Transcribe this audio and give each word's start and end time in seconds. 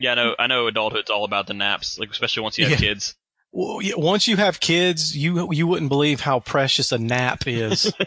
Yeah, 0.00 0.12
I 0.12 0.14
know. 0.14 0.34
I 0.38 0.46
know. 0.46 0.66
Adulthood's 0.66 1.10
all 1.10 1.24
about 1.24 1.46
the 1.46 1.54
naps, 1.54 1.98
like 1.98 2.10
especially 2.10 2.42
once 2.42 2.58
you 2.58 2.64
have 2.66 2.80
Yeah. 2.80 2.88
kids. 2.88 3.14
Well, 3.50 3.80
yeah, 3.82 3.94
once 3.96 4.28
you 4.28 4.36
have 4.36 4.60
kids, 4.60 5.16
you 5.16 5.52
you 5.52 5.66
wouldn't 5.66 5.88
believe 5.88 6.20
how 6.20 6.40
precious 6.40 6.92
a 6.92 6.98
nap 6.98 7.46
is. 7.46 7.92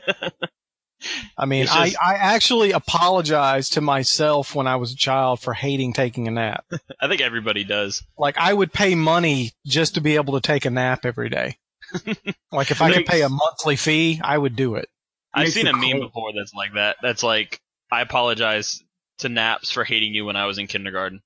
I 1.37 1.45
mean, 1.45 1.65
just- 1.65 1.75
I, 1.75 1.93
I 1.99 2.13
actually 2.15 2.71
apologized 2.71 3.73
to 3.73 3.81
myself 3.81 4.53
when 4.53 4.67
I 4.67 4.75
was 4.75 4.93
a 4.93 4.95
child 4.95 5.39
for 5.39 5.53
hating 5.53 5.93
taking 5.93 6.27
a 6.27 6.31
nap. 6.31 6.65
I 7.01 7.07
think 7.07 7.21
everybody 7.21 7.63
does. 7.63 8.03
Like 8.17 8.37
I 8.37 8.53
would 8.53 8.71
pay 8.71 8.93
money 8.95 9.51
just 9.65 9.95
to 9.95 10.01
be 10.01 10.15
able 10.15 10.39
to 10.39 10.41
take 10.41 10.65
a 10.65 10.69
nap 10.69 11.05
every 11.05 11.29
day. 11.29 11.57
like 12.51 12.69
if 12.71 12.81
I 12.81 12.93
could 12.93 13.05
pay 13.07 13.21
a 13.23 13.29
monthly 13.29 13.75
fee, 13.75 14.21
I 14.23 14.37
would 14.37 14.55
do 14.55 14.75
it. 14.75 14.87
I've 15.33 15.49
seen 15.49 15.67
a 15.67 15.73
meme 15.75 15.99
before 16.01 16.33
that's 16.37 16.53
like 16.53 16.73
that. 16.75 16.97
That's 17.01 17.23
like, 17.23 17.59
I 17.91 18.01
apologize 18.01 18.83
to 19.19 19.29
naps 19.29 19.71
for 19.71 19.83
hating 19.83 20.13
you 20.13 20.25
when 20.25 20.35
I 20.35 20.45
was 20.45 20.57
in 20.57 20.67
kindergarten. 20.67 21.21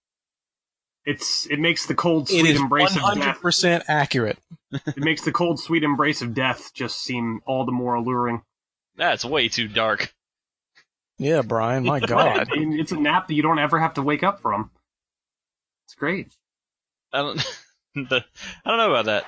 It's 1.06 1.46
it 1.46 1.60
makes 1.60 1.86
the 1.86 1.94
cold 1.94 2.30
sweet 2.30 2.48
is 2.48 2.60
embrace 2.60 2.96
of 2.96 3.04
death. 3.16 3.40
100% 3.42 3.84
accurate. 3.88 4.40
It 4.72 4.98
makes 4.98 5.22
the 5.22 5.32
cold 5.32 5.60
sweet 5.60 5.84
embrace 5.84 6.22
of 6.22 6.34
death 6.34 6.72
just 6.74 7.02
seem 7.02 7.42
all 7.46 7.64
the 7.66 7.72
more 7.72 7.94
alluring. 7.94 8.42
That's 8.98 9.24
way 9.24 9.48
too 9.48 9.68
dark. 9.68 10.14
Yeah, 11.18 11.44
Brian, 11.44 11.84
my 11.84 12.00
God. 12.02 12.48
I 12.52 12.58
mean, 12.58 12.80
it's 12.80 12.92
a 12.92 13.00
nap 13.00 13.28
that 13.28 13.36
you 13.36 13.44
don't 13.44 13.60
ever 13.60 13.80
have 13.80 13.94
to 13.96 14.02
wake 14.02 14.24
up 14.24 14.42
from. 14.42 14.72
It's 15.86 15.96
great. 15.96 16.34
I 17.14 17.20
don't. 17.20 17.38
the, 17.96 18.26
I 18.66 18.70
don't 18.70 18.78
know 18.78 18.92
about 18.92 19.06
that. 19.06 19.26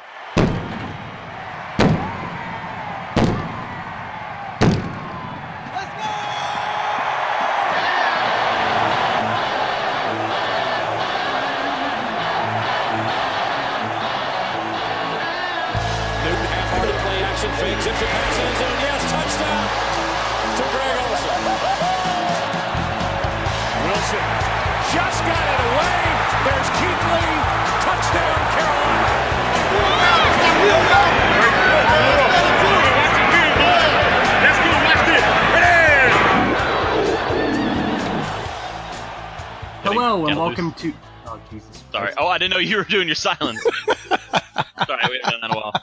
Hello 39.84 40.26
and 40.26 40.36
Gotta 40.36 40.40
welcome 40.48 40.66
lose. 40.70 40.76
to. 40.82 40.94
Oh 41.28 41.40
Jesus! 41.52 41.84
Sorry. 41.92 42.14
Oh, 42.18 42.28
I 42.28 42.38
didn't 42.38 42.54
know 42.54 42.60
you 42.60 42.78
were 42.78 42.84
doing 42.84 43.08
your 43.08 43.16
silence. 43.16 43.62
Sorry, 43.64 45.02
we 45.10 45.20
haven't 45.24 45.24
done 45.24 45.42
that 45.42 45.46
in 45.46 45.52
a 45.52 45.56
while. 45.56 45.74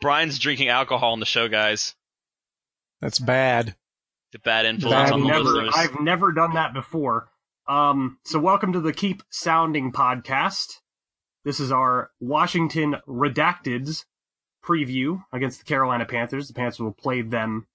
Brian's 0.00 0.38
drinking 0.38 0.68
alcohol 0.68 1.12
on 1.12 1.20
the 1.20 1.26
show, 1.26 1.48
guys. 1.48 1.94
That's 3.00 3.18
bad. 3.18 3.76
The 4.32 4.38
bad 4.40 4.66
influence 4.66 5.10
Bad 5.10 5.12
on 5.12 5.20
I've 5.20 5.26
the 5.26 5.32
never, 5.32 5.44
listeners. 5.44 5.74
I've 5.76 6.00
never 6.00 6.32
done 6.32 6.54
that 6.54 6.72
before. 6.74 7.28
Um, 7.68 8.18
so 8.24 8.38
welcome 8.40 8.72
to 8.72 8.80
the 8.80 8.92
Keep 8.92 9.22
Sounding 9.30 9.92
podcast. 9.92 10.78
This 11.44 11.58
is 11.60 11.72
our 11.72 12.10
Washington 12.20 12.96
Redacteds 13.08 14.04
preview 14.64 15.24
against 15.32 15.58
the 15.58 15.64
Carolina 15.64 16.04
Panthers. 16.04 16.48
The 16.48 16.54
Panthers 16.54 16.78
will 16.80 16.92
play 16.92 17.22
them 17.22 17.66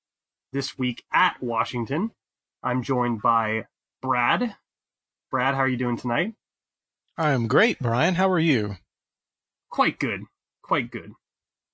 this 0.54 0.78
week 0.78 1.04
at 1.12 1.42
Washington. 1.42 2.12
I'm 2.64 2.82
joined 2.82 3.22
by 3.22 3.66
Brad. 4.02 4.56
Brad, 5.30 5.54
how 5.56 5.62
are 5.62 5.68
you 5.68 5.78
doing 5.78 5.98
tonight? 5.98 6.34
I 7.18 7.32
am 7.32 7.48
great, 7.48 7.80
Brian. 7.80 8.16
How 8.16 8.30
are 8.32 8.40
you? 8.40 8.78
Quite 9.70 10.00
good. 10.00 10.22
Quite 10.62 10.90
good. 10.92 11.12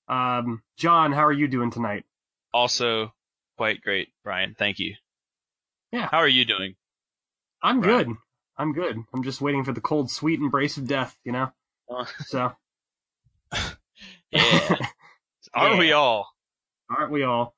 Um, 0.08 0.64
John, 0.78 1.12
how 1.12 1.26
are 1.26 1.32
you 1.34 1.48
doing 1.48 1.70
tonight? 1.70 2.06
Also, 2.54 3.14
quite 3.58 3.82
great, 3.82 4.10
Brian. 4.24 4.56
Thank 4.58 4.80
you. 4.80 4.96
Yeah. 5.92 6.08
How 6.10 6.18
are 6.18 6.28
you 6.28 6.46
doing? 6.46 6.76
I'm 7.62 7.82
Right. 7.82 8.06
good. 8.08 8.16
I'm 8.58 8.74
good. 8.74 8.98
I'm 9.14 9.24
just 9.24 9.42
waiting 9.42 9.64
for 9.64 9.74
the 9.74 9.82
cold, 9.82 10.10
sweet 10.12 10.40
embrace 10.40 10.78
of 10.78 10.88
death, 10.88 11.18
you 11.24 11.32
know? 11.32 11.52
So, 12.26 12.52
yeah. 14.32 14.76
Are 15.54 15.78
we 15.78 15.90
Yeah. 15.90 15.96
all? 15.96 16.28
aren't 16.90 17.12
we 17.12 17.24
all? 17.24 17.56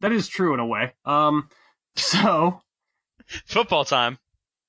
that 0.00 0.12
is 0.12 0.28
true 0.28 0.52
in 0.54 0.60
a 0.60 0.66
way. 0.66 0.92
Um, 1.04 1.48
so 1.96 2.62
Football 3.46 3.84
time. 3.84 4.18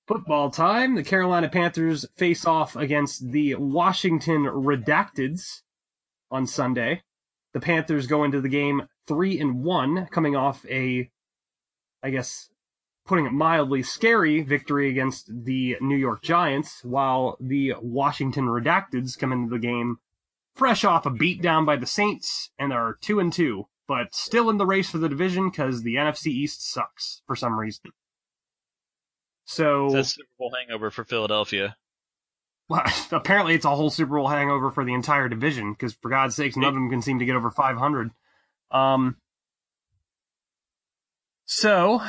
football 0.08 0.52
time. 0.52 0.96
The 0.96 1.04
Carolina 1.04 1.50
Panthers 1.50 2.06
face 2.18 2.46
off 2.46 2.76
against 2.76 3.32
the 3.32 3.56
Washington 3.56 4.44
Redacteds 4.44 5.62
on 6.30 6.46
Sunday. 6.48 7.04
The 7.54 7.60
Panthers 7.60 8.08
go 8.08 8.24
into 8.24 8.40
the 8.42 8.50
game 8.50 8.88
three 9.08 9.40
and 9.40 9.64
one, 9.64 10.08
coming 10.12 10.36
off 10.36 10.66
a, 10.70 11.10
I 12.04 12.10
guess, 12.12 12.50
putting 13.12 13.26
it 13.26 13.34
mildly, 13.34 13.84
scary 13.84 14.42
victory 14.42 14.90
against 14.90 15.30
the 15.44 15.76
New 15.82 15.98
York 15.98 16.22
Giants, 16.22 16.82
while 16.82 17.36
the 17.42 17.74
Washington 17.82 18.46
Redacteds 18.46 19.20
come 19.20 19.34
into 19.34 19.50
the 19.50 19.60
game 19.60 19.98
fresh 20.56 20.86
off 20.86 21.06
a 21.06 21.10
beatdown 21.12 21.66
by 21.66 21.76
the 21.76 21.86
Saints 21.86 22.52
and 22.58 22.72
are 22.72 22.98
two 23.02 23.20
and 23.20 23.34
two, 23.34 23.68
but 23.86 24.16
still 24.16 24.50
in 24.50 24.56
the 24.56 24.66
race 24.66 24.90
for 24.90 24.98
the 24.98 25.10
division 25.10 25.50
because 25.50 25.84
the 25.84 25.96
NFC 25.96 26.28
East 26.28 26.72
sucks 26.72 27.22
for 27.28 27.36
some 27.36 27.60
reason. 27.60 27.92
So 29.44 29.88
It's 29.88 29.94
that 29.94 30.06
Super 30.06 30.30
Bowl 30.40 30.54
hangover 30.58 30.90
for 30.90 31.04
Philadelphia. 31.04 31.76
well, 32.70 32.84
apparently 33.12 33.56
it's 33.56 33.66
a 33.66 33.76
whole 33.76 33.90
Super 33.90 34.16
Bowl 34.16 34.30
hangover 34.30 34.72
for 34.72 34.86
the 34.86 34.94
entire 34.94 35.28
division 35.28 35.74
because 35.74 35.96
for 35.96 36.08
God's 36.08 36.38
sakes, 36.38 36.56
none 36.56 36.70
of 36.70 36.76
them 36.76 36.90
can 36.90 37.02
seem 37.02 37.20
to 37.20 37.26
get 37.26 37.36
over 37.36 37.52
500. 37.52 38.12
Um, 38.72 39.18
so 41.44 42.02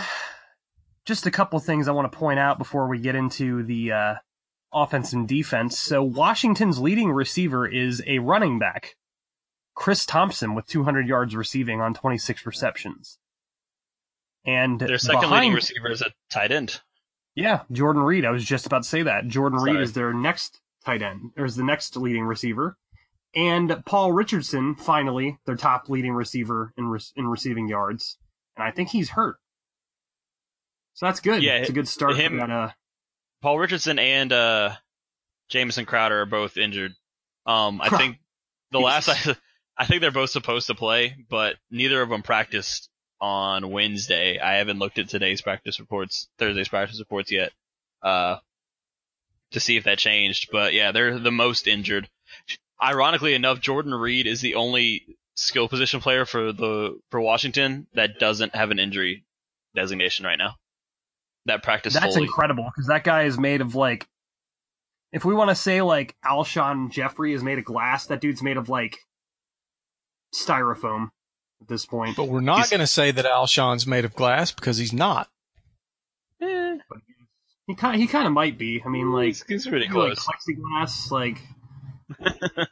just 1.04 1.26
a 1.26 1.30
couple 1.30 1.58
things 1.60 1.88
I 1.88 1.92
want 1.92 2.10
to 2.10 2.16
point 2.18 2.38
out 2.38 2.58
before 2.58 2.86
we 2.88 2.98
get 2.98 3.14
into 3.14 3.62
the 3.62 3.92
uh, 3.92 4.14
offense 4.72 5.12
and 5.12 5.26
defense. 5.28 5.78
So 5.78 6.02
Washington's 6.02 6.78
leading 6.78 7.10
receiver 7.10 7.66
is 7.66 8.02
a 8.06 8.18
running 8.20 8.58
back, 8.58 8.96
Chris 9.74 10.06
Thompson, 10.06 10.54
with 10.54 10.66
200 10.66 11.06
yards 11.08 11.34
receiving 11.34 11.80
on 11.80 11.94
26 11.94 12.46
receptions. 12.46 13.18
And 14.44 14.80
Their 14.80 14.98
second 14.98 15.20
behind, 15.22 15.42
leading 15.42 15.54
receiver 15.54 15.90
is 15.90 16.02
a 16.02 16.10
tight 16.30 16.50
end. 16.50 16.80
yeah, 17.34 17.62
Jordan 17.70 18.02
Reed. 18.02 18.24
I 18.24 18.30
was 18.30 18.44
just 18.44 18.66
about 18.66 18.82
to 18.82 18.88
say 18.88 19.02
that. 19.02 19.28
Jordan 19.28 19.60
Reed 19.60 19.76
is 19.80 19.92
their 19.92 20.12
next 20.12 20.60
tight 20.84 21.00
end, 21.02 21.30
or 21.36 21.44
is 21.44 21.54
the 21.56 21.62
next 21.64 21.96
leading 21.96 22.24
receiver. 22.24 22.76
And 23.34 23.82
Paul 23.86 24.12
Richardson, 24.12 24.74
finally, 24.74 25.38
their 25.46 25.56
top 25.56 25.88
leading 25.88 26.12
receiver 26.12 26.72
in 26.76 26.86
re- 26.88 27.00
in 27.16 27.28
receiving 27.28 27.68
yards. 27.68 28.18
And 28.56 28.64
I 28.66 28.72
think 28.72 28.88
he's 28.90 29.10
hurt. 29.10 29.36
So 30.94 31.06
that's 31.06 31.20
good. 31.20 31.42
Yeah, 31.42 31.56
it's 31.56 31.70
a 31.70 31.72
good 31.72 31.88
start 31.88 32.16
him- 32.16 32.38
that. 32.38 32.50
Uh, 32.50 32.70
Paul 33.40 33.58
Richardson 33.58 33.98
and 33.98 34.32
uh, 34.32 34.74
Jamison 35.48 35.84
Crowder 35.84 36.22
are 36.22 36.26
both 36.26 36.56
injured. 36.56 36.94
Um, 37.44 37.80
I 37.80 37.88
think 37.88 38.18
the 38.70 38.80
last 38.80 39.08
I, 39.28 39.36
I 39.76 39.84
think 39.84 40.00
they're 40.00 40.10
both 40.10 40.30
supposed 40.30 40.68
to 40.68 40.74
play, 40.74 41.16
but 41.28 41.56
neither 41.70 42.00
of 42.02 42.08
them 42.08 42.22
practiced 42.22 42.88
on 43.20 43.70
Wednesday. 43.70 44.38
I 44.38 44.54
haven't 44.54 44.78
looked 44.78 44.98
at 44.98 45.08
today's 45.08 45.40
practice 45.40 45.80
reports, 45.80 46.28
Thursday's 46.38 46.68
practice 46.68 47.00
reports 47.00 47.32
yet, 47.32 47.52
uh, 48.02 48.36
to 49.52 49.60
see 49.60 49.76
if 49.76 49.84
that 49.84 49.98
changed. 49.98 50.50
But 50.52 50.72
yeah, 50.72 50.92
they're 50.92 51.18
the 51.18 51.30
most 51.30 51.66
injured. 51.66 52.08
Ironically 52.82 53.34
enough, 53.34 53.60
Jordan 53.60 53.94
Reed 53.94 54.26
is 54.26 54.40
the 54.40 54.54
only 54.56 55.16
skill 55.34 55.68
position 55.68 56.00
player 56.00 56.24
for 56.24 56.52
the 56.52 56.98
for 57.10 57.20
Washington 57.20 57.86
that 57.94 58.18
doesn't 58.18 58.54
have 58.54 58.70
an 58.70 58.78
injury 58.78 59.24
designation 59.74 60.26
right 60.26 60.38
now. 60.38 60.56
That 61.46 61.62
practice 61.62 61.94
that's 61.94 62.14
fully. 62.14 62.26
incredible 62.26 62.64
because 62.64 62.86
that 62.88 63.04
guy 63.04 63.24
is 63.24 63.38
made 63.38 63.60
of 63.60 63.74
like. 63.74 64.06
If 65.12 65.24
we 65.24 65.34
want 65.34 65.50
to 65.50 65.54
say 65.54 65.82
like 65.82 66.14
Alshon 66.24 66.90
Jeffery 66.90 67.34
is 67.34 67.42
made 67.42 67.58
of 67.58 67.64
glass, 67.64 68.06
that 68.06 68.20
dude's 68.20 68.42
made 68.42 68.56
of 68.56 68.68
like 68.68 68.98
styrofoam 70.34 71.08
at 71.60 71.68
this 71.68 71.84
point. 71.84 72.16
But 72.16 72.28
we're 72.28 72.40
not 72.40 72.70
going 72.70 72.80
to 72.80 72.86
say 72.86 73.10
that 73.10 73.24
Alshon's 73.24 73.86
made 73.86 74.04
of 74.04 74.14
glass 74.14 74.52
because 74.52 74.78
he's 74.78 74.92
not. 74.92 75.28
Eh, 76.40 76.78
He 77.66 77.74
kind 77.74 78.00
he 78.00 78.06
kind 78.06 78.26
of 78.26 78.32
might 78.32 78.56
be. 78.56 78.82
I 78.84 78.88
mean, 78.88 79.12
like 79.12 79.26
he's, 79.26 79.44
he's 79.46 79.66
pretty 79.66 79.86
like 79.86 79.92
close. 79.92 80.26
plexiglass, 80.26 81.10
like 81.10 81.38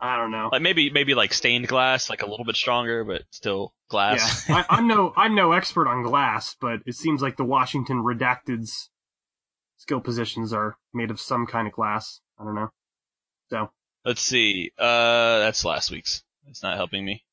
I 0.00 0.16
don't 0.16 0.30
know. 0.30 0.48
Like 0.52 0.62
maybe 0.62 0.90
maybe 0.90 1.14
like 1.14 1.32
stained 1.32 1.68
glass, 1.68 2.10
like 2.10 2.22
a 2.22 2.26
little 2.28 2.44
bit 2.44 2.56
stronger, 2.56 3.04
but 3.04 3.22
still 3.30 3.72
glass. 3.88 4.48
Yeah, 4.48 4.64
I, 4.68 4.76
I'm 4.76 4.88
no 4.88 5.12
I'm 5.16 5.34
no 5.34 5.52
expert 5.52 5.88
on 5.88 6.02
glass, 6.02 6.56
but 6.60 6.80
it 6.86 6.94
seems 6.94 7.22
like 7.22 7.36
the 7.36 7.44
Washington 7.44 8.02
Redacted's 8.02 8.90
skill 9.76 10.00
positions 10.00 10.52
are 10.52 10.76
made 10.92 11.10
of 11.10 11.20
some 11.20 11.46
kind 11.46 11.66
of 11.66 11.74
glass. 11.74 12.20
I 12.38 12.44
don't 12.44 12.54
know. 12.54 12.70
So 13.50 13.70
Let's 14.04 14.20
see. 14.20 14.70
Uh, 14.78 15.38
that's 15.38 15.64
last 15.64 15.90
week's. 15.90 16.22
It's 16.46 16.62
not 16.62 16.76
helping 16.76 17.04
me. 17.04 17.24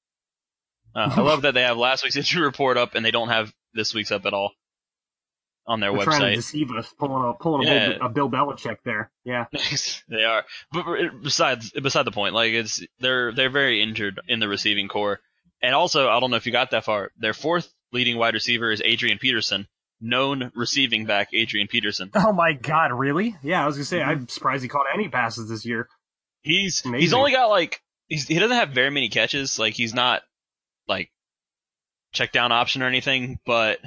Uh, 0.95 1.11
I 1.15 1.21
love 1.21 1.41
that 1.41 1.53
they 1.53 1.63
have 1.63 1.77
last 1.77 2.03
week's 2.03 2.15
injury 2.15 2.43
report 2.43 2.77
up 2.77 2.95
and 2.95 3.05
they 3.05 3.11
don't 3.11 3.29
have 3.29 3.53
this 3.73 3.93
week's 3.93 4.11
up 4.11 4.25
at 4.25 4.33
all. 4.33 4.51
On 5.71 5.79
their 5.79 5.93
They're 5.93 6.03
trying 6.03 6.31
to 6.31 6.35
deceive 6.35 6.69
us, 6.71 6.93
pulling 6.99 7.29
a 7.29 7.33
pulling 7.33 7.65
a, 7.65 7.71
Bill, 7.71 8.05
a 8.05 8.09
Bill 8.09 8.29
Belichick 8.29 8.79
there. 8.83 9.09
Yeah. 9.23 9.45
they 10.09 10.25
are, 10.25 10.43
but 10.73 10.83
besides 11.23 11.71
beside 11.71 12.03
the 12.03 12.11
point, 12.11 12.33
like 12.33 12.51
it's 12.51 12.85
they're 12.99 13.31
they're 13.31 13.49
very 13.49 13.81
injured 13.81 14.19
in 14.27 14.41
the 14.41 14.49
receiving 14.49 14.89
corps, 14.89 15.21
and 15.61 15.73
also 15.73 16.09
I 16.09 16.19
don't 16.19 16.29
know 16.29 16.35
if 16.35 16.45
you 16.45 16.51
got 16.51 16.71
that 16.71 16.83
far. 16.83 17.11
Their 17.17 17.33
fourth 17.33 17.73
leading 17.93 18.17
wide 18.17 18.33
receiver 18.33 18.69
is 18.69 18.81
Adrian 18.83 19.17
Peterson, 19.17 19.65
known 20.01 20.51
receiving 20.55 21.05
back 21.05 21.29
Adrian 21.31 21.69
Peterson. 21.69 22.11
Oh 22.17 22.33
my 22.33 22.51
God, 22.51 22.91
really? 22.91 23.37
Yeah, 23.41 23.63
I 23.63 23.65
was 23.65 23.77
gonna 23.77 23.85
say 23.85 24.01
I'm 24.01 24.27
surprised 24.27 24.63
he 24.63 24.67
caught 24.67 24.87
any 24.93 25.07
passes 25.07 25.47
this 25.47 25.65
year. 25.65 25.87
He's 26.41 26.83
Amazing. 26.83 27.01
he's 27.01 27.13
only 27.13 27.31
got 27.31 27.45
like 27.45 27.81
he's, 28.09 28.27
he 28.27 28.39
doesn't 28.39 28.57
have 28.57 28.71
very 28.71 28.89
many 28.89 29.07
catches. 29.07 29.57
Like 29.57 29.73
he's 29.73 29.93
not 29.93 30.21
like 30.85 31.11
check 32.11 32.33
down 32.33 32.51
option 32.51 32.83
or 32.83 32.87
anything, 32.87 33.39
but 33.45 33.79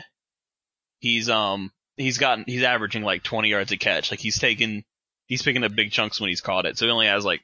he's 1.00 1.28
um 1.28 1.70
he's 1.96 2.18
gotten 2.18 2.44
he's 2.46 2.62
averaging 2.62 3.02
like 3.02 3.22
20 3.22 3.48
yards 3.48 3.72
a 3.72 3.76
catch. 3.76 4.10
Like 4.10 4.20
he's 4.20 4.38
taking 4.38 4.84
he's 5.26 5.42
picking 5.42 5.64
up 5.64 5.74
big 5.74 5.90
chunks 5.92 6.20
when 6.20 6.28
he's 6.28 6.40
caught 6.40 6.66
it. 6.66 6.78
So 6.78 6.86
he 6.86 6.92
only 6.92 7.06
has 7.06 7.24
like 7.24 7.42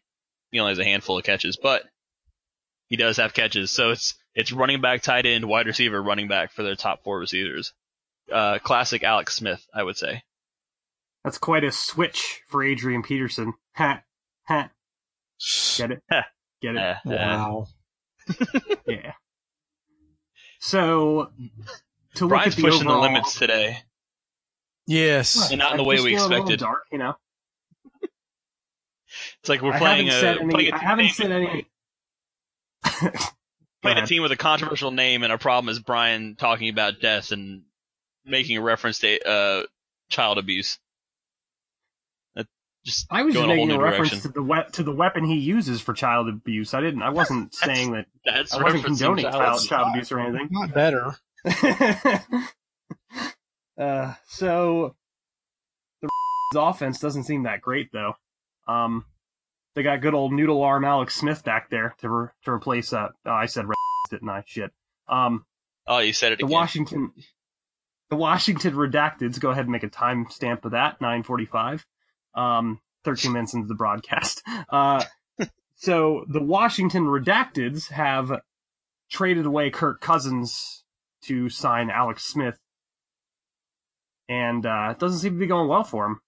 he 0.51 0.61
only 0.61 0.73
has 0.73 0.79
a 0.79 0.85
handful 0.85 1.19
of 1.19 1.25
catches, 1.25 1.57
but 1.57 1.83
he 2.89 2.97
does 2.97 3.17
have 3.19 3.35
catches. 3.35 3.71
So 3.71 3.91
it's 3.91 4.15
it's 4.35 4.53
running 4.53 4.81
back, 4.81 5.03
tight 5.03 5.27
end, 5.27 5.45
wide 5.45 5.67
receiver, 5.67 6.03
running 6.03 6.29
back 6.29 6.53
for 6.53 6.63
their 6.63 6.77
top 6.77 7.03
four 7.05 7.19
receivers. 7.19 7.73
Uh, 8.31 8.59
classic 8.59 9.03
Alex 9.03 9.35
Smith, 9.35 9.65
I 9.75 9.83
would 9.83 9.97
say. 9.97 10.23
That's 11.25 11.39
quite 11.39 11.65
a 11.65 11.73
switch 11.73 12.43
for 12.49 12.63
Adrian 12.63 13.03
Peterson. 13.03 13.55
Ha, 13.75 14.03
ha. 14.45 14.71
Get 15.77 15.91
it? 15.93 16.03
Heh. 16.11 16.23
Get 16.63 16.77
it? 16.77 16.79
Uh, 16.79 16.95
Wow. 17.05 17.67
Yeah. 18.87 19.13
So 20.61 21.31
to 22.15 22.25
look 22.25 22.29
Brian's 22.31 22.55
at 22.55 22.57
the 22.57 22.63
pushing 22.63 22.87
overall, 22.87 23.03
the 23.03 23.09
limits 23.09 23.39
today. 23.39 23.79
Yes. 24.91 25.51
And 25.53 25.61
not 25.61 25.71
in 25.71 25.77
the 25.77 25.83
I'm 25.85 25.89
way 25.89 26.01
we 26.01 26.17
feeling 26.17 26.33
a 26.33 26.37
expected. 26.37 26.59
Dark, 26.59 26.83
you 26.91 26.99
know. 26.99 27.15
It's 29.41 29.49
like 29.49 29.63
we're 29.63 29.73
I 29.73 29.79
playing 29.79 30.09
haven't 30.09 30.19
a 30.19 30.21
said 30.21 30.39
any. 30.39 30.51
playing 30.51 30.73
a 30.73 30.75
I 30.75 30.79
team 30.79 30.89
haven't 30.89 31.09
said 31.11 31.31
any. 31.33 31.67
Playing 33.83 33.99
a 33.99 34.07
team 34.07 34.23
with 34.23 34.33
a 34.33 34.37
controversial 34.37 34.91
name 34.91 35.23
and 35.23 35.33
a 35.33 35.39
problem 35.39 35.71
is 35.71 35.79
Brian 35.79 36.35
talking 36.37 36.69
about 36.69 37.01
death 37.01 37.31
and 37.33 37.63
making 38.27 38.57
a 38.59 38.61
reference 38.63 38.99
to 38.99 39.27
uh, 39.27 39.63
child 40.11 40.37
abuse. 40.39 40.79
That 42.35 42.47
just 42.85 43.07
I 43.11 43.23
was 43.23 43.33
just 43.35 43.43
going 43.47 43.57
making 43.57 43.71
a 43.71 43.77
new 43.77 43.83
reference 43.83 44.11
direction. 44.11 44.33
to 44.33 44.35
the 44.35 44.43
we- 44.43 44.73
to 44.73 44.83
the 44.83 44.93
weapon 44.93 45.25
he 45.25 45.37
uses 45.39 45.81
for 45.81 45.95
child 45.95 46.29
abuse. 46.29 46.75
I 46.75 46.81
didn't. 46.83 47.03
I 47.03 47.11
wasn't 47.11 47.55
saying 47.55 47.93
that. 47.93 48.07
That's 48.25 48.53
I 48.53 48.63
wasn't 48.63 48.83
referencing 48.83 48.87
condoning 48.87 49.25
child, 49.25 49.35
child. 49.37 49.67
child 49.69 49.89
abuse 49.93 50.13
or 50.13 50.19
anything. 50.21 50.49
Not 50.51 50.75
better. 50.75 51.15
uh, 53.81 54.15
so 54.29 54.95
the 56.03 56.09
offense 56.61 57.01
doesn't 57.01 57.25
seem 57.25 57.45
that 57.45 57.61
great 57.61 57.91
though. 57.93 58.15
Um, 58.69 59.05
they 59.75 59.83
got 59.83 60.01
good 60.01 60.15
old 60.15 60.33
noodle 60.33 60.63
arm 60.63 60.85
Alex 60.85 61.15
Smith 61.17 61.45
back 61.45 61.71
there 61.71 61.95
to 61.99 62.09
re- 62.09 62.29
to 62.45 62.51
replace 62.51 62.93
uh 62.93 63.09
oh, 63.27 63.31
I 63.31 63.47
said 63.47 63.67
didn't 64.11 64.29
I? 64.29 64.43
Shit. 64.47 64.71
Um, 65.09 65.45
Oh, 65.87 65.99
you 65.99 66.13
said 66.13 66.33
it 66.33 66.39
the 66.39 66.45
again. 66.45 66.55
Washington, 66.55 67.13
the 68.11 68.17
Washington 68.17 68.75
Redacteds. 68.75 69.41
Go 69.41 69.51
ahead 69.51 69.65
and 69.65 69.73
make 69.73 69.83
a 69.83 69.89
timestamp 69.89 70.65
of 70.65 70.73
that. 70.73 71.01
Nine 71.01 71.23
forty-five. 71.25 71.85
Um, 72.35 72.81
thirteen 73.03 73.33
minutes 73.33 73.55
into 73.55 73.67
the 73.69 73.75
broadcast. 73.75 74.43
Uh, 74.69 75.03
so 75.75 76.25
the 76.29 76.43
Washington 76.43 77.05
Redacteds 77.07 77.91
have 77.91 78.41
traded 79.11 79.47
away 79.47 79.71
Kirk 79.71 80.01
Cousins 80.01 80.85
to 81.23 81.49
sign 81.49 81.91
Alex 81.91 82.23
Smith, 82.25 82.59
and 84.31 84.65
uh, 84.65 84.89
it 84.93 84.99
doesn't 84.99 85.19
seem 85.19 85.35
to 85.35 85.39
be 85.39 85.47
going 85.47 85.69
well 85.69 85.85
for 85.85 86.07
him. 86.07 86.21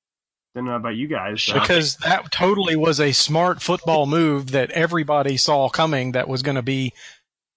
Don't 0.54 0.66
know 0.66 0.76
about 0.76 0.96
you 0.96 1.06
guys. 1.06 1.40
Sure. 1.40 1.56
Uh, 1.56 1.60
Because 1.60 1.96
that 1.98 2.30
totally 2.30 2.76
was 2.76 3.00
a 3.00 3.12
smart 3.12 3.62
football 3.62 4.04
move 4.04 4.50
that 4.50 4.70
everybody 4.72 5.38
saw 5.38 5.70
coming 5.70 6.12
that 6.12 6.28
was 6.28 6.42
going 6.42 6.56
to 6.56 6.62
be 6.62 6.92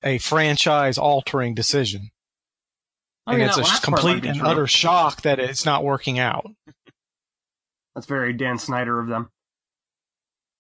a 0.03 0.19
franchise 0.19 0.97
altering 0.97 1.56
decision. 1.56 2.12
I 3.27 3.33
and 3.33 3.42
it's 3.44 3.57
a 3.57 3.62
last 3.62 3.83
part 3.83 3.92
might 3.92 4.12
complete 4.12 4.25
and 4.30 4.39
true. 4.39 4.47
utter 4.47 4.68
shock 4.68 5.24
that 5.24 5.39
it's 5.39 5.65
not 5.65 5.83
working 5.83 6.19
out. 6.19 6.50
That's 7.95 8.07
very 8.07 8.33
Dan 8.33 8.59
Snyder 8.59 9.00
of 9.00 9.07
them. 9.07 9.31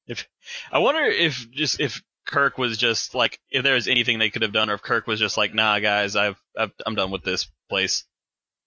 If 0.07 0.27
I 0.71 0.79
wonder 0.79 1.01
if 1.03 1.49
just 1.51 1.79
if 1.79 2.01
Kirk 2.25 2.57
was 2.57 2.77
just 2.77 3.13
like 3.13 3.39
if 3.51 3.63
there 3.63 3.75
was 3.75 3.87
anything 3.87 4.17
they 4.19 4.29
could 4.29 4.41
have 4.41 4.51
done, 4.51 4.69
or 4.69 4.73
if 4.73 4.81
Kirk 4.81 5.05
was 5.05 5.19
just 5.19 5.37
like, 5.37 5.53
"Nah, 5.53 5.79
guys, 5.79 6.15
I've, 6.15 6.41
I've 6.57 6.71
I'm 6.85 6.95
done 6.95 7.11
with 7.11 7.23
this 7.23 7.47
place." 7.69 8.05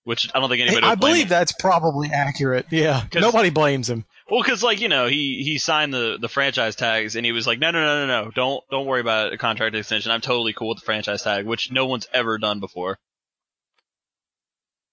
Which 0.08 0.30
I 0.34 0.40
don't 0.40 0.48
think 0.48 0.62
anybody. 0.62 0.86
I 0.86 0.90
would 0.92 1.00
blame 1.00 1.12
believe 1.12 1.24
him. 1.24 1.28
that's 1.28 1.52
probably 1.52 2.08
accurate. 2.10 2.64
Yeah, 2.70 3.04
Nobody 3.14 3.50
blames 3.50 3.90
him. 3.90 4.06
Well, 4.30 4.40
because 4.40 4.62
like 4.62 4.80
you 4.80 4.88
know, 4.88 5.06
he 5.06 5.42
he 5.44 5.58
signed 5.58 5.92
the 5.92 6.16
the 6.18 6.30
franchise 6.30 6.76
tags, 6.76 7.14
and 7.14 7.26
he 7.26 7.32
was 7.32 7.46
like, 7.46 7.58
"No, 7.58 7.72
no, 7.72 7.84
no, 7.84 8.06
no, 8.06 8.24
no, 8.24 8.30
don't 8.30 8.64
don't 8.70 8.86
worry 8.86 9.02
about 9.02 9.34
a 9.34 9.36
contract 9.36 9.76
extension. 9.76 10.10
I'm 10.10 10.22
totally 10.22 10.54
cool 10.54 10.70
with 10.70 10.78
the 10.78 10.86
franchise 10.86 11.24
tag," 11.24 11.44
which 11.44 11.70
no 11.70 11.84
one's 11.84 12.08
ever 12.10 12.38
done 12.38 12.58
before. 12.58 12.98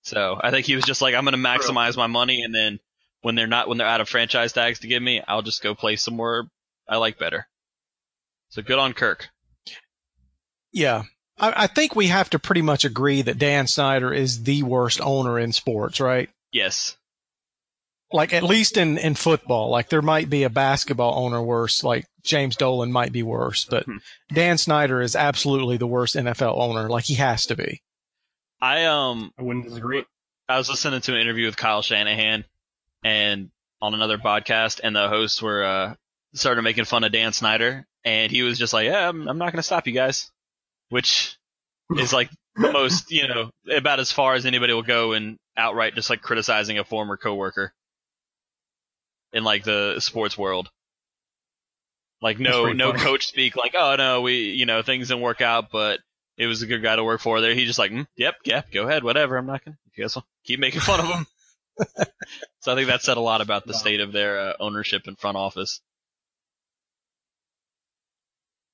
So 0.02 0.38
I 0.38 0.52
think 0.52 0.66
he 0.66 0.76
was 0.76 0.84
just 0.84 1.02
like, 1.02 1.16
"I'm 1.16 1.24
going 1.24 1.32
to 1.32 1.38
maximize 1.38 1.96
my 1.96 2.08
money, 2.08 2.42
and 2.42 2.54
then 2.54 2.82
when 3.22 3.36
they're 3.36 3.48
not 3.48 3.70
when 3.70 3.78
they're 3.78 3.88
out 3.88 4.02
of 4.02 4.10
franchise 4.10 4.52
tags 4.52 4.80
to 4.80 4.90
give 4.90 5.02
me, 5.02 5.22
I'll 5.26 5.44
just 5.44 5.64
go 5.64 5.76
play 5.76 5.96
somewhere 5.96 6.44
I 6.90 6.98
like 6.98 7.18
better." 7.18 7.48
So 8.50 8.62
good 8.62 8.80
on 8.80 8.92
Kirk. 8.92 9.30
Yeah. 10.74 11.04
I, 11.40 11.64
I 11.64 11.68
think 11.68 11.96
we 11.96 12.08
have 12.08 12.30
to 12.32 12.40
pretty 12.40 12.62
much 12.62 12.86
agree 12.86 13.22
that 13.22 13.38
Dan 13.38 13.68
Snyder 13.68 14.14
is 14.14 14.44
the 14.44 14.64
worst 14.64 15.02
owner 15.02 15.38
in 15.40 15.52
sports, 15.52 16.00
right? 16.00 16.30
Yes. 16.52 16.98
Like 18.14 18.34
at 18.34 18.44
least 18.44 18.78
in, 18.78 18.98
in 18.98 19.16
football, 19.16 19.70
like 19.70 19.90
there 19.90 20.02
might 20.02 20.30
be 20.30 20.44
a 20.44 20.50
basketball 20.50 21.26
owner 21.26 21.42
worse, 21.42 21.84
like 21.84 22.06
James 22.24 22.56
Dolan 22.56 22.92
might 22.92 23.12
be 23.12 23.24
worse, 23.24 23.66
but 23.66 23.86
Hmm. 23.86 23.98
Dan 24.34 24.58
Snyder 24.58 25.02
is 25.02 25.16
absolutely 25.16 25.78
the 25.78 25.88
worst 25.88 26.16
NFL 26.16 26.58
owner. 26.58 26.88
Like 26.90 27.06
he 27.06 27.16
has 27.16 27.46
to 27.48 27.56
be. 27.56 27.82
I 28.62 28.86
um 28.86 29.32
I 29.38 29.42
wouldn't 29.42 29.66
disagree. 29.68 30.06
I 30.48 30.58
was 30.58 30.70
listening 30.70 31.02
to 31.02 31.14
an 31.14 31.20
interview 31.22 31.48
with 31.48 31.58
Kyle 31.58 31.82
Shanahan 31.82 32.46
and 33.04 33.50
on 33.82 33.94
another 33.94 34.18
podcast, 34.18 34.80
and 34.84 34.96
the 34.96 35.10
hosts 35.10 35.42
were 35.42 35.64
uh, 35.64 35.96
started 36.34 36.62
making 36.62 36.86
fun 36.86 37.04
of 37.04 37.12
Dan 37.12 37.34
Snyder, 37.34 37.86
and 38.04 38.32
he 38.32 38.44
was 38.44 38.58
just 38.58 38.72
like, 38.72 38.86
"Yeah, 38.86 39.10
I'm, 39.10 39.28
I'm 39.28 39.38
not 39.38 39.52
going 39.52 39.60
to 39.60 39.64
stop 39.64 39.88
you 39.88 39.94
guys," 39.94 40.32
which 40.90 41.38
is 41.98 42.14
like 42.14 42.30
the 42.56 42.72
most, 42.74 43.12
you 43.12 43.28
know, 43.28 43.52
about 43.72 44.00
as 44.00 44.12
far 44.12 44.34
as 44.34 44.46
anybody 44.46 44.74
will 44.74 44.84
go 44.84 45.14
in 45.14 45.38
outright 45.58 45.96
just 45.96 46.10
like 46.10 46.22
criticizing 46.22 46.80
a 46.80 46.84
former 46.84 47.18
coworker 47.18 47.74
in 49.34 49.44
like 49.44 49.63
the 49.63 50.00
sports 50.00 50.38
world. 50.38 50.70
Like 52.22 52.39
no 52.39 52.72
no 52.72 52.92
funny. 52.92 53.04
coach 53.04 53.27
speak 53.27 53.56
like, 53.56 53.75
"Oh 53.77 53.96
no, 53.98 54.22
we 54.22 54.51
you 54.51 54.65
know 54.65 54.82
things 54.82 55.10
didn't 55.10 55.22
work 55.24 55.42
out, 55.42 55.70
but." 55.72 56.00
It 56.38 56.48
was 56.48 56.62
a 56.62 56.68
good 56.68 56.84
guy 56.84 56.98
to 56.98 57.04
work 57.06 57.22
for 57.22 57.39
there. 57.39 57.54
He 57.54 57.65
just 57.65 57.80
like, 57.80 57.92
mm, 57.92 58.06
yep, 58.18 58.36
yep, 58.44 58.70
go 58.70 58.86
ahead, 58.86 59.06
whatever. 59.06 59.38
I'm 59.38 59.46
not 59.46 59.63
gonna. 59.63 59.77
You 59.96 60.04
guys 60.04 60.18
keep 60.44 60.60
making 60.60 60.82
fun 60.82 61.00
of 61.00 61.06
him. 61.06 61.27
so 62.60 62.74
I 62.74 62.75
think 62.75 62.88
that 62.88 63.04
said 63.04 63.15
a 63.15 63.22
lot 63.22 63.39
about 63.39 63.65
the 63.65 63.74
state 63.74 64.01
of 64.01 64.12
their 64.12 64.39
uh, 64.39 64.54
ownership 64.60 65.04
and 65.08 65.18
front 65.18 65.38
office. 65.38 65.80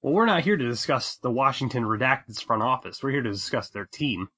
Well, 0.01 0.13
we're 0.13 0.25
not 0.25 0.43
here 0.43 0.57
to 0.57 0.67
discuss 0.67 1.17
the 1.17 1.31
Washington 1.31 1.83
Redacted's 1.83 2.41
front 2.41 2.63
office. 2.63 3.03
We're 3.03 3.11
here 3.11 3.21
to 3.21 3.31
discuss 3.31 3.69
their 3.69 3.85
team. 3.85 4.29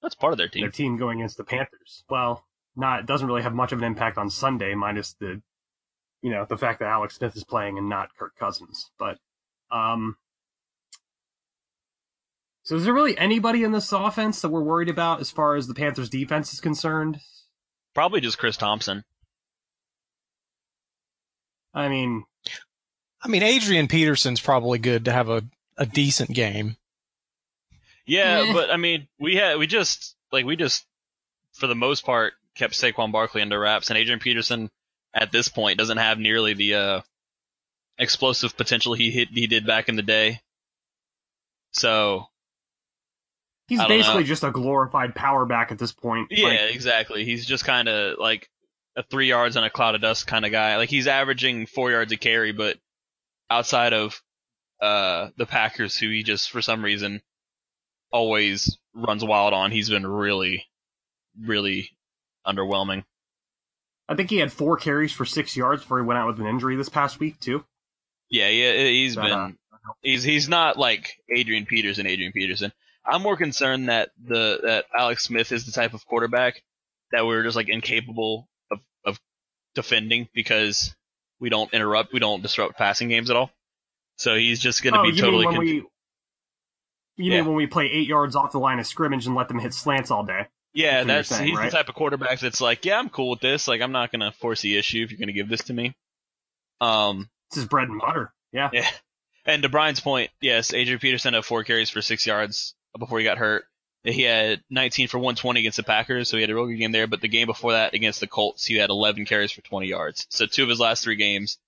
That's 0.00 0.14
part 0.14 0.32
of 0.32 0.38
their 0.38 0.48
team. 0.48 0.62
Their 0.62 0.70
team. 0.70 0.96
going 0.96 1.20
against 1.20 1.36
the 1.36 1.44
Panthers. 1.44 2.04
Well, 2.08 2.44
not 2.76 3.00
it 3.00 3.06
doesn't 3.06 3.26
really 3.26 3.42
have 3.42 3.54
much 3.54 3.72
of 3.72 3.78
an 3.78 3.84
impact 3.84 4.16
on 4.16 4.30
Sunday, 4.30 4.74
minus 4.74 5.14
the, 5.14 5.42
you 6.22 6.30
know, 6.30 6.46
the 6.48 6.56
fact 6.56 6.80
that 6.80 6.88
Alex 6.88 7.16
Smith 7.16 7.36
is 7.36 7.44
playing 7.44 7.78
and 7.78 7.88
not 7.88 8.14
Kirk 8.16 8.32
Cousins. 8.38 8.90
But, 8.98 9.18
um, 9.70 10.16
so 12.62 12.76
is 12.76 12.84
there 12.84 12.94
really 12.94 13.18
anybody 13.18 13.64
in 13.64 13.72
this 13.72 13.90
offense 13.92 14.40
that 14.40 14.50
we're 14.50 14.62
worried 14.62 14.88
about 14.88 15.20
as 15.20 15.32
far 15.32 15.56
as 15.56 15.66
the 15.66 15.74
Panthers 15.74 16.08
defense 16.08 16.52
is 16.52 16.60
concerned? 16.60 17.18
Probably 17.92 18.20
just 18.20 18.38
Chris 18.38 18.56
Thompson. 18.56 19.04
I 21.74 21.88
mean, 21.88 22.24
I 23.22 23.28
mean, 23.28 23.42
Adrian 23.42 23.88
Peterson's 23.88 24.40
probably 24.40 24.78
good 24.78 25.04
to 25.04 25.12
have 25.12 25.28
a, 25.28 25.42
a 25.76 25.86
decent 25.86 26.30
game. 26.30 26.76
Yeah, 28.04 28.52
but 28.52 28.70
I 28.70 28.76
mean, 28.76 29.06
we 29.20 29.36
had 29.36 29.58
we 29.58 29.66
just 29.66 30.16
like 30.32 30.44
we 30.44 30.56
just 30.56 30.84
for 31.52 31.66
the 31.66 31.74
most 31.74 32.04
part 32.04 32.32
kept 32.56 32.74
Saquon 32.74 33.12
Barkley 33.12 33.42
under 33.42 33.58
wraps, 33.60 33.90
and 33.90 33.98
Adrian 33.98 34.18
Peterson 34.18 34.70
at 35.14 35.30
this 35.30 35.48
point 35.48 35.78
doesn't 35.78 35.98
have 35.98 36.18
nearly 36.18 36.54
the 36.54 36.74
uh, 36.74 37.00
explosive 37.98 38.56
potential 38.56 38.94
he 38.94 39.10
hit 39.10 39.28
he 39.32 39.46
did 39.46 39.66
back 39.66 39.88
in 39.88 39.96
the 39.96 40.02
day. 40.02 40.40
So 41.72 42.26
he's 43.68 43.78
I 43.78 43.86
don't 43.86 43.98
basically 43.98 44.22
know. 44.22 44.26
just 44.26 44.44
a 44.44 44.50
glorified 44.50 45.14
power 45.14 45.46
back 45.46 45.72
at 45.72 45.78
this 45.78 45.92
point. 45.92 46.28
Yeah, 46.30 46.48
Like, 46.48 46.74
exactly. 46.74 47.24
He's 47.24 47.46
just 47.46 47.64
kind 47.64 47.88
of 47.88 48.18
like 48.18 48.48
a 48.96 49.02
three 49.02 49.28
yards 49.28 49.56
on 49.56 49.64
a 49.64 49.70
cloud 49.70 49.94
of 49.94 50.00
dust 50.00 50.26
kind 50.26 50.44
of 50.44 50.52
guy. 50.52 50.76
Like 50.76 50.90
he's 50.90 51.06
averaging 51.06 51.66
four 51.66 51.90
yards 51.90 52.12
a 52.12 52.16
carry, 52.16 52.52
but 52.52 52.76
outside 53.52 53.92
of 53.92 54.20
uh 54.80 55.28
the 55.36 55.46
Packers, 55.46 55.96
who 55.96 56.08
he 56.08 56.22
just 56.22 56.50
for 56.50 56.62
some 56.62 56.84
reason 56.84 57.22
always 58.10 58.78
runs 58.94 59.24
wild 59.24 59.54
on, 59.54 59.70
he's 59.70 59.88
been 59.88 60.06
really, 60.06 60.66
really 61.40 61.90
underwhelming. 62.46 63.04
I 64.08 64.14
think 64.14 64.30
he 64.30 64.38
had 64.38 64.52
four 64.52 64.76
carries 64.76 65.12
for 65.12 65.24
six 65.24 65.56
yards 65.56 65.82
before 65.82 65.98
he 66.00 66.04
went 66.04 66.18
out 66.18 66.26
with 66.26 66.40
an 66.40 66.46
injury 66.46 66.76
this 66.76 66.88
past 66.88 67.18
week 67.18 67.40
too. 67.40 67.64
Yeah, 68.28 68.48
yeah, 68.48 68.84
he's 68.84 69.14
But, 69.14 69.22
been 69.24 69.32
uh, 69.32 69.50
he's 70.02 70.24
he's 70.24 70.48
not 70.48 70.76
like 70.76 71.16
Adrian 71.34 71.66
Peterson. 71.66 72.06
Adrian 72.06 72.32
Peterson. 72.32 72.72
I'm 73.04 73.22
more 73.22 73.36
concerned 73.36 73.88
that 73.88 74.10
the 74.22 74.60
that 74.62 74.84
Alex 74.96 75.24
Smith 75.24 75.52
is 75.52 75.66
the 75.66 75.72
type 75.72 75.94
of 75.94 76.06
quarterback 76.06 76.62
that 77.10 77.26
we're 77.26 77.42
just 77.42 77.56
like 77.56 77.68
incapable 77.68 78.48
of 78.70 78.80
of 79.04 79.20
defending 79.74 80.28
because 80.34 80.94
we 81.42 81.50
don't 81.50 81.74
interrupt, 81.74 82.12
we 82.12 82.20
don't 82.20 82.40
disrupt 82.40 82.78
passing 82.78 83.08
games 83.08 83.28
at 83.28 83.36
all. 83.36 83.50
So 84.16 84.36
he's 84.36 84.60
just 84.60 84.82
going 84.82 84.94
to 84.94 85.00
oh, 85.00 85.02
be 85.02 85.08
you 85.10 85.20
totally. 85.20 85.46
mean 85.48 85.58
we? 85.58 85.66
You 85.72 85.84
Yeah. 87.16 87.38
mean 87.38 87.46
when 87.46 87.56
we 87.56 87.66
play 87.66 87.86
eight 87.86 88.06
yards 88.06 88.36
off 88.36 88.52
the 88.52 88.58
line 88.58 88.78
of 88.78 88.86
scrimmage 88.86 89.26
and 89.26 89.34
let 89.34 89.48
them 89.48 89.58
hit 89.58 89.74
slants 89.74 90.10
all 90.10 90.22
day? 90.24 90.46
yeah, 90.72 91.00
what 91.00 91.08
that's 91.08 91.28
saying, 91.28 91.48
he's 91.48 91.58
right? 91.58 91.70
the 91.70 91.76
type 91.76 91.88
of 91.90 91.94
quarterback 91.94 92.40
that's 92.40 92.60
like, 92.62 92.86
yeah, 92.86 92.98
I'm 92.98 93.10
cool 93.10 93.30
with 93.30 93.40
this. 93.40 93.68
Like, 93.68 93.82
I'm 93.82 93.92
not 93.92 94.10
going 94.10 94.20
to 94.20 94.32
force 94.32 94.62
the 94.62 94.78
issue 94.78 95.02
if 95.02 95.10
you're 95.10 95.18
going 95.18 95.26
to 95.26 95.34
give 95.34 95.48
this 95.48 95.64
to 95.64 95.74
me. 95.74 95.94
Um, 96.80 97.28
This 97.50 97.58
is 97.64 97.68
bread 97.68 97.88
and 97.88 98.00
butter. 98.00 98.32
Yeah. 98.52 98.70
Yeah. 98.72 98.88
And 99.44 99.62
to 99.64 99.68
Brian's 99.68 99.98
point, 100.00 100.30
yes, 100.40 100.72
Adrian 100.72 101.00
Peterson 101.00 101.34
had 101.34 101.44
four 101.44 101.64
carries 101.64 101.90
for 101.90 102.00
six 102.00 102.24
yards 102.26 102.74
before 102.96 103.18
he 103.18 103.24
got 103.24 103.38
hurt. 103.38 103.64
He 104.04 104.22
had 104.22 104.62
19 104.68 105.06
for 105.08 105.18
120 105.18 105.60
against 105.60 105.76
the 105.76 105.84
Packers, 105.84 106.28
so 106.28 106.36
he 106.36 106.40
had 106.40 106.50
a 106.50 106.54
real 106.54 106.66
good 106.66 106.76
game 106.78 106.90
there. 106.92 107.06
But 107.06 107.20
the 107.20 107.28
game 107.28 107.46
before 107.46 107.72
that 107.72 107.94
against 107.94 108.18
the 108.20 108.26
Colts, 108.26 108.64
he 108.64 108.74
had 108.76 108.90
11 108.90 109.26
carries 109.26 109.52
for 109.52 109.60
20 109.62 109.86
yards. 109.86 110.26
So 110.28 110.46
two 110.46 110.64
of 110.64 110.68
his 110.68 110.80
last 110.80 111.04
three 111.04 111.14
games, 111.16 111.58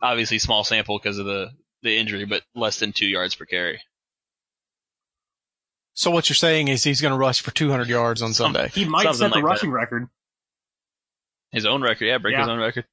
obviously 0.00 0.38
small 0.38 0.62
sample 0.62 0.98
because 0.98 1.18
of 1.18 1.26
the 1.26 1.50
the 1.82 1.96
injury, 1.98 2.24
but 2.24 2.42
less 2.54 2.78
than 2.78 2.92
two 2.92 3.06
yards 3.06 3.34
per 3.34 3.44
carry. 3.44 3.80
So 5.94 6.10
what 6.10 6.28
you're 6.28 6.34
saying 6.34 6.68
is 6.68 6.82
he's 6.82 7.00
going 7.00 7.12
to 7.12 7.18
rush 7.18 7.40
for 7.40 7.50
200 7.52 7.88
yards 7.88 8.22
on 8.22 8.32
Sunday. 8.34 8.68
He 8.72 8.84
might 8.84 9.02
Something 9.04 9.18
set 9.18 9.28
the 9.30 9.34
like 9.36 9.44
rushing 9.44 9.70
record. 9.70 10.08
His 11.52 11.66
own 11.66 11.82
record, 11.82 12.06
yeah, 12.06 12.18
break 12.18 12.32
Yeah. 12.32 12.40
his 12.40 12.48
own 12.48 12.58
record. 12.58 12.84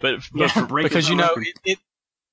But, 0.00 0.20
but 0.32 0.40
Yeah, 0.40 0.48
for- 0.48 0.66
break 0.66 0.84
because 0.84 1.08
you 1.08 1.16
know 1.16 1.34
it, 1.36 1.58
it 1.64 1.78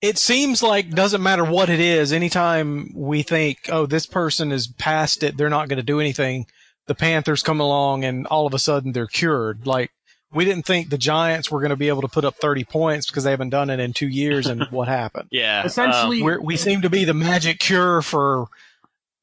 it 0.01 0.17
seems 0.17 0.63
like 0.63 0.89
doesn't 0.89 1.21
matter 1.21 1.45
what 1.45 1.69
it 1.69 1.79
is 1.79 2.11
anytime 2.11 2.91
we 2.95 3.21
think 3.21 3.59
oh 3.69 3.85
this 3.85 4.05
person 4.05 4.51
is 4.51 4.67
past 4.67 5.23
it 5.23 5.37
they're 5.37 5.49
not 5.49 5.69
going 5.69 5.77
to 5.77 5.83
do 5.83 5.99
anything 5.99 6.45
the 6.87 6.95
panthers 6.95 7.43
come 7.43 7.59
along 7.59 8.03
and 8.03 8.27
all 8.27 8.47
of 8.47 8.53
a 8.53 8.59
sudden 8.59 8.91
they're 8.91 9.07
cured 9.07 9.65
like 9.67 9.91
we 10.33 10.45
didn't 10.45 10.65
think 10.65 10.89
the 10.89 10.97
giants 10.97 11.51
were 11.51 11.59
going 11.59 11.71
to 11.71 11.75
be 11.75 11.89
able 11.89 12.01
to 12.01 12.07
put 12.07 12.25
up 12.25 12.35
30 12.35 12.63
points 12.63 13.07
because 13.07 13.23
they 13.23 13.31
haven't 13.31 13.49
done 13.49 13.69
it 13.69 13.79
in 13.79 13.93
two 13.93 14.07
years 14.07 14.47
and 14.47 14.63
what 14.71 14.87
happened 14.87 15.27
yeah, 15.31 15.63
Essentially, 15.65 16.19
um, 16.19 16.25
We're, 16.25 16.41
we 16.41 16.57
seem 16.57 16.81
to 16.81 16.89
be 16.89 17.05
the 17.05 17.13
magic 17.13 17.59
cure 17.59 18.01
for 18.01 18.47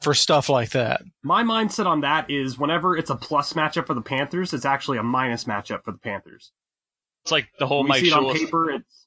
for 0.00 0.14
stuff 0.14 0.48
like 0.48 0.70
that 0.70 1.02
my 1.24 1.42
mindset 1.42 1.86
on 1.86 2.02
that 2.02 2.30
is 2.30 2.56
whenever 2.56 2.96
it's 2.96 3.10
a 3.10 3.16
plus 3.16 3.54
matchup 3.54 3.86
for 3.86 3.94
the 3.94 4.00
Panthers, 4.00 4.52
it's 4.54 4.64
actually 4.64 4.98
a 4.98 5.02
minus 5.02 5.44
matchup 5.44 5.82
for 5.82 5.90
the 5.92 5.98
Panthers. 5.98 6.52
it's 7.24 7.32
like 7.32 7.48
the 7.58 7.66
whole 7.66 7.78
When 7.78 7.86
we 7.86 7.88
Mike 7.88 8.00
see 8.02 8.08
it 8.08 8.14
on 8.14 8.32
paper, 8.32 8.70
it's 8.70 9.06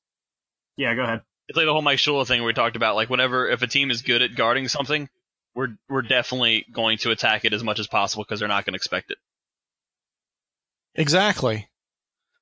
yeah. 0.75 0.93
Go 0.95 1.03
ahead. 1.03 1.21
It's 1.51 1.57
like 1.57 1.65
the 1.65 1.73
whole 1.73 1.81
Mike 1.81 1.97
Shula 1.99 2.25
thing 2.25 2.43
we 2.43 2.53
talked 2.53 2.77
about. 2.77 2.95
Like 2.95 3.09
whenever 3.09 3.49
if 3.49 3.61
a 3.61 3.67
team 3.67 3.91
is 3.91 4.01
good 4.01 4.21
at 4.21 4.35
guarding 4.35 4.67
something, 4.69 5.09
we're 5.53 5.75
we're 5.89 6.01
definitely 6.01 6.65
going 6.71 6.97
to 6.99 7.11
attack 7.11 7.43
it 7.43 7.51
as 7.53 7.61
much 7.63 7.77
as 7.79 7.87
possible 7.87 8.23
because 8.23 8.39
they're 8.39 8.47
not 8.47 8.65
going 8.65 8.73
to 8.73 8.77
expect 8.77 9.11
it. 9.11 9.17
exactly 10.95 11.67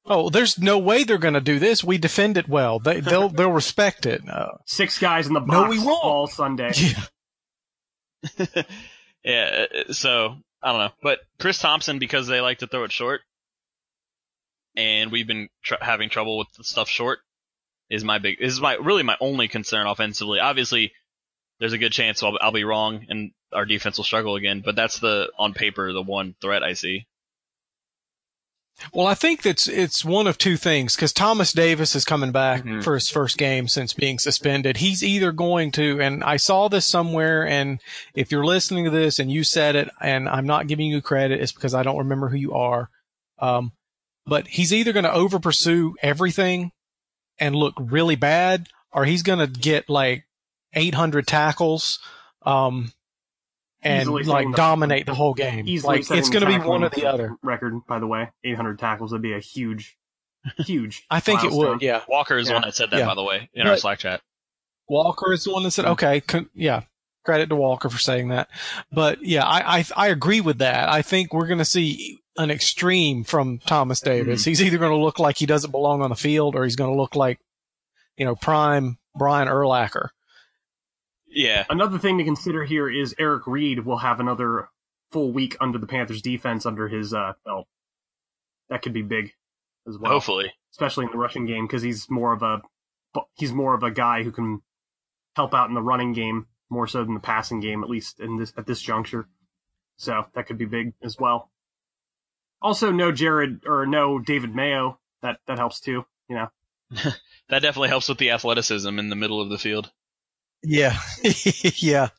oh 0.05 0.29
there's 0.29 0.57
no 0.59 0.77
way 0.77 1.03
they're 1.03 1.17
going 1.17 1.33
to 1.33 1.41
do 1.41 1.59
this 1.59 1.83
we 1.83 1.97
defend 1.97 2.37
it 2.37 2.47
well 2.47 2.79
they 2.79 2.99
they'll 2.99 3.29
they'll 3.37 3.51
respect 3.51 4.05
it 4.05 4.21
uh, 4.29 4.49
Six 4.65 4.97
guys 4.99 5.27
in 5.27 5.33
the 5.33 5.39
No, 5.39 5.45
box 5.63 5.69
we 5.71 5.79
won't. 5.83 6.03
all 6.03 6.27
Sunday. 6.27 6.71
yeah 6.75 7.03
yeah, 9.23 9.65
uh, 9.87 9.93
so 9.93 10.35
I 10.61 10.71
don't 10.71 10.81
know, 10.81 10.91
but 11.01 11.19
Chris 11.39 11.57
Thompson 11.59 11.99
because 11.99 12.27
they 12.27 12.41
like 12.41 12.59
to 12.59 12.67
throw 12.67 12.83
it 12.83 12.91
short, 12.91 13.21
and 14.75 15.09
we've 15.11 15.27
been 15.27 15.47
tr- 15.63 15.75
having 15.81 16.09
trouble 16.09 16.37
with 16.37 16.47
the 16.57 16.63
stuff 16.65 16.89
short. 16.89 17.19
Is 17.89 18.03
my 18.03 18.19
big 18.19 18.37
is 18.39 18.61
my 18.61 18.75
really 18.75 19.03
my 19.03 19.17
only 19.19 19.47
concern 19.47 19.87
offensively. 19.87 20.39
Obviously, 20.39 20.93
there's 21.59 21.73
a 21.73 21.77
good 21.77 21.91
chance 21.91 22.21
I'll, 22.21 22.37
I'll 22.39 22.51
be 22.51 22.63
wrong 22.63 23.05
and 23.09 23.31
our 23.51 23.65
defense 23.65 23.97
will 23.97 24.05
struggle 24.05 24.35
again, 24.35 24.61
but 24.63 24.75
that's 24.75 24.99
the 24.99 25.31
on 25.37 25.53
paper 25.53 25.91
the 25.91 26.03
one 26.03 26.35
threat 26.41 26.63
I 26.63 26.73
see. 26.73 27.07
Well, 28.93 29.07
I 29.07 29.13
think 29.13 29.41
that's 29.41 29.67
it's 29.67 30.05
one 30.05 30.25
of 30.25 30.37
two 30.37 30.55
things 30.55 30.95
because 30.95 31.11
Thomas 31.11 31.51
Davis 31.51 31.95
is 31.95 32.05
coming 32.05 32.31
back 32.31 32.63
Mhm. 32.63 32.81
for 32.81 32.93
his 32.93 33.09
first 33.09 33.37
game 33.37 33.67
since 33.67 33.93
being 33.93 34.19
suspended. 34.19 34.77
He's 34.77 35.03
either 35.03 35.33
going 35.33 35.71
to, 35.73 35.99
and 35.99 36.23
I 36.23 36.37
saw 36.37 36.69
this 36.69 36.85
somewhere, 36.85 37.45
and 37.45 37.81
if 38.13 38.31
you're 38.31 38.45
listening 38.45 38.85
to 38.85 38.89
this 38.91 39.19
and 39.19 39.29
you 39.29 39.43
said 39.43 39.75
it, 39.75 39.89
and 39.99 40.29
I'm 40.29 40.45
not 40.45 40.67
giving 40.67 40.87
you 40.87 41.01
credit, 41.01 41.41
it's 41.41 41.51
because 41.51 41.73
I 41.73 41.83
don't 41.83 41.97
remember 41.97 42.29
who 42.29 42.37
you 42.37 42.53
are. 42.53 42.89
Um, 43.39 43.73
but 44.25 44.47
he's 44.47 44.71
either 44.73 44.93
going 44.93 45.03
to 45.03 45.11
over 45.13 45.39
pursue 45.39 45.95
everything 46.01 46.71
and 47.39 47.55
look 47.55 47.73
really 47.79 48.15
bad, 48.15 48.67
or 48.91 49.05
he's 49.05 49.23
going 49.23 49.39
to 49.39 49.47
get 49.47 49.89
like 49.89 50.25
800 50.73 51.25
tackles, 51.27 51.99
um, 52.45 52.91
and 53.81 54.01
Easily 54.01 54.23
like 54.23 54.35
setting 54.41 54.51
the- 54.51 54.57
dominate 54.57 55.05
the 55.05 55.13
whole 55.15 55.33
game. 55.33 55.65
Like 55.83 56.01
it's 56.11 56.29
going 56.29 56.45
to 56.45 56.47
be 56.47 56.57
one 56.59 56.83
or 56.83 56.89
the 56.89 57.05
other. 57.07 57.35
Record, 57.41 57.75
by 57.87 57.99
the 57.99 58.07
way, 58.07 58.29
800 58.43 58.77
tackles 58.77 59.11
would 59.13 59.21
be 59.21 59.33
a 59.33 59.39
huge, 59.39 59.97
huge. 60.57 61.05
I 61.09 61.19
think 61.21 61.43
it 61.43 61.51
would. 61.51 61.81
Yeah. 61.81 62.01
Walker 62.07 62.37
is 62.37 62.47
the 62.47 62.53
one 62.53 62.63
that 62.63 62.75
said 62.75 62.91
that 62.91 62.99
Yeah. 62.99 63.05
by 63.05 63.15
the 63.15 63.23
way 63.23 63.49
in 63.53 63.67
our 63.67 63.77
Slack 63.77 63.99
chat. 63.99 64.21
Walker 64.89 65.31
is 65.33 65.43
the 65.43 65.51
one 65.53 65.63
that 65.63 65.71
said, 65.71 65.85
okay, 65.85 66.19
con- 66.21 66.49
yeah, 66.55 66.81
credit 67.23 67.47
to 67.49 67.55
Walker 67.55 67.89
for 67.89 67.99
saying 67.99 68.29
that. 68.29 68.49
But 68.91 69.23
yeah, 69.23 69.45
I, 69.45 69.77
I, 69.79 69.85
I 69.95 70.07
agree 70.07 70.41
with 70.41 70.57
that. 70.59 70.89
I 70.89 71.01
think 71.03 71.31
we're 71.33 71.47
going 71.47 71.59
to 71.59 71.65
see 71.65 72.19
an 72.39 72.49
extreme 72.49 73.23
from 73.23 73.59
Thomas 73.59 73.99
Davis. 73.99 74.45
He's 74.45 74.61
either 74.61 74.77
going 74.77 74.91
to 74.97 74.97
look 74.97 75.19
like 75.19 75.37
he 75.37 75.45
doesn't 75.45 75.71
belong 75.71 76.01
on 76.01 76.09
the 76.09 76.15
field 76.15 76.55
or 76.55 76.63
he's 76.63 76.77
going 76.77 76.89
to 76.89 76.97
look 76.97 77.15
like, 77.15 77.39
you 78.17 78.25
know, 78.25 78.35
prime 78.35 78.97
Brian 79.15 79.47
Urlacher. 79.47 80.09
Yeah, 81.27 81.65
Another 81.69 81.99
thing 81.99 82.17
to 82.17 82.23
consider 82.23 82.63
here 82.63 82.89
is 82.89 83.13
Eric 83.19 83.45
Reid 83.45 83.85
will 83.85 83.97
have 83.99 84.19
another 84.19 84.69
full 85.11 85.31
week 85.31 85.57
under 85.59 85.77
the 85.77 85.85
Panthers 85.85 86.21
defense 86.21 86.65
under 86.65 86.87
his 86.87 87.13
uh, 87.13 87.33
belt. 87.45 87.67
That 88.69 88.81
could 88.81 88.93
be 88.93 89.03
big 89.03 89.33
as 89.87 89.97
well, 89.99 90.11
hopefully. 90.13 90.53
especially 90.71 91.05
in 91.05 91.11
the 91.11 91.17
rushing 91.17 91.45
game 91.45 91.67
because 91.67 91.81
he's 91.83 92.09
more 92.09 92.33
of 92.33 92.41
a 92.41 92.61
he's 93.35 93.51
more 93.51 93.75
of 93.75 93.83
a 93.83 93.91
guy 93.91 94.23
who 94.23 94.31
can 94.31 94.61
help 95.35 95.53
out 95.53 95.69
in 95.69 95.75
the 95.75 95.81
running 95.81 96.13
game 96.13 96.47
more 96.69 96.87
so 96.87 97.03
than 97.03 97.15
the 97.15 97.19
passing 97.19 97.59
game, 97.59 97.83
at 97.83 97.89
least 97.89 98.19
in 98.19 98.37
this 98.37 98.53
at 98.57 98.65
this 98.65 98.81
juncture. 98.81 99.27
So 99.97 100.25
that 100.33 100.47
could 100.47 100.57
be 100.57 100.65
big 100.65 100.93
as 101.03 101.17
well. 101.19 101.51
Also, 102.61 102.91
no 102.91 103.11
Jared 103.11 103.61
or 103.65 103.85
no 103.85 104.19
David 104.19 104.55
Mayo. 104.55 104.99
That 105.21 105.39
that 105.47 105.57
helps 105.57 105.79
too. 105.79 106.05
You 106.27 106.35
know, 106.35 106.47
That 107.49 107.63
definitely 107.63 107.89
helps 107.89 108.07
with 108.07 108.19
the 108.19 108.31
athleticism 108.31 108.99
in 108.99 109.09
the 109.09 109.15
middle 109.15 109.41
of 109.41 109.49
the 109.49 109.57
field. 109.57 109.91
Yeah. 110.63 110.99
yeah. 111.77 112.09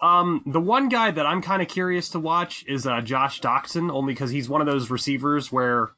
Um, 0.00 0.42
the 0.46 0.60
one 0.60 0.88
guy 0.88 1.10
that 1.10 1.26
I'm 1.26 1.42
kind 1.42 1.62
of 1.62 1.68
curious 1.68 2.10
to 2.10 2.20
watch 2.20 2.64
is 2.66 2.86
uh, 2.86 3.00
Josh 3.00 3.40
Doctson, 3.40 3.90
only 3.90 4.14
because 4.14 4.30
he's 4.30 4.48
one 4.48 4.60
of 4.60 4.66
those 4.66 4.90
receivers 4.90 5.50
where 5.50 5.90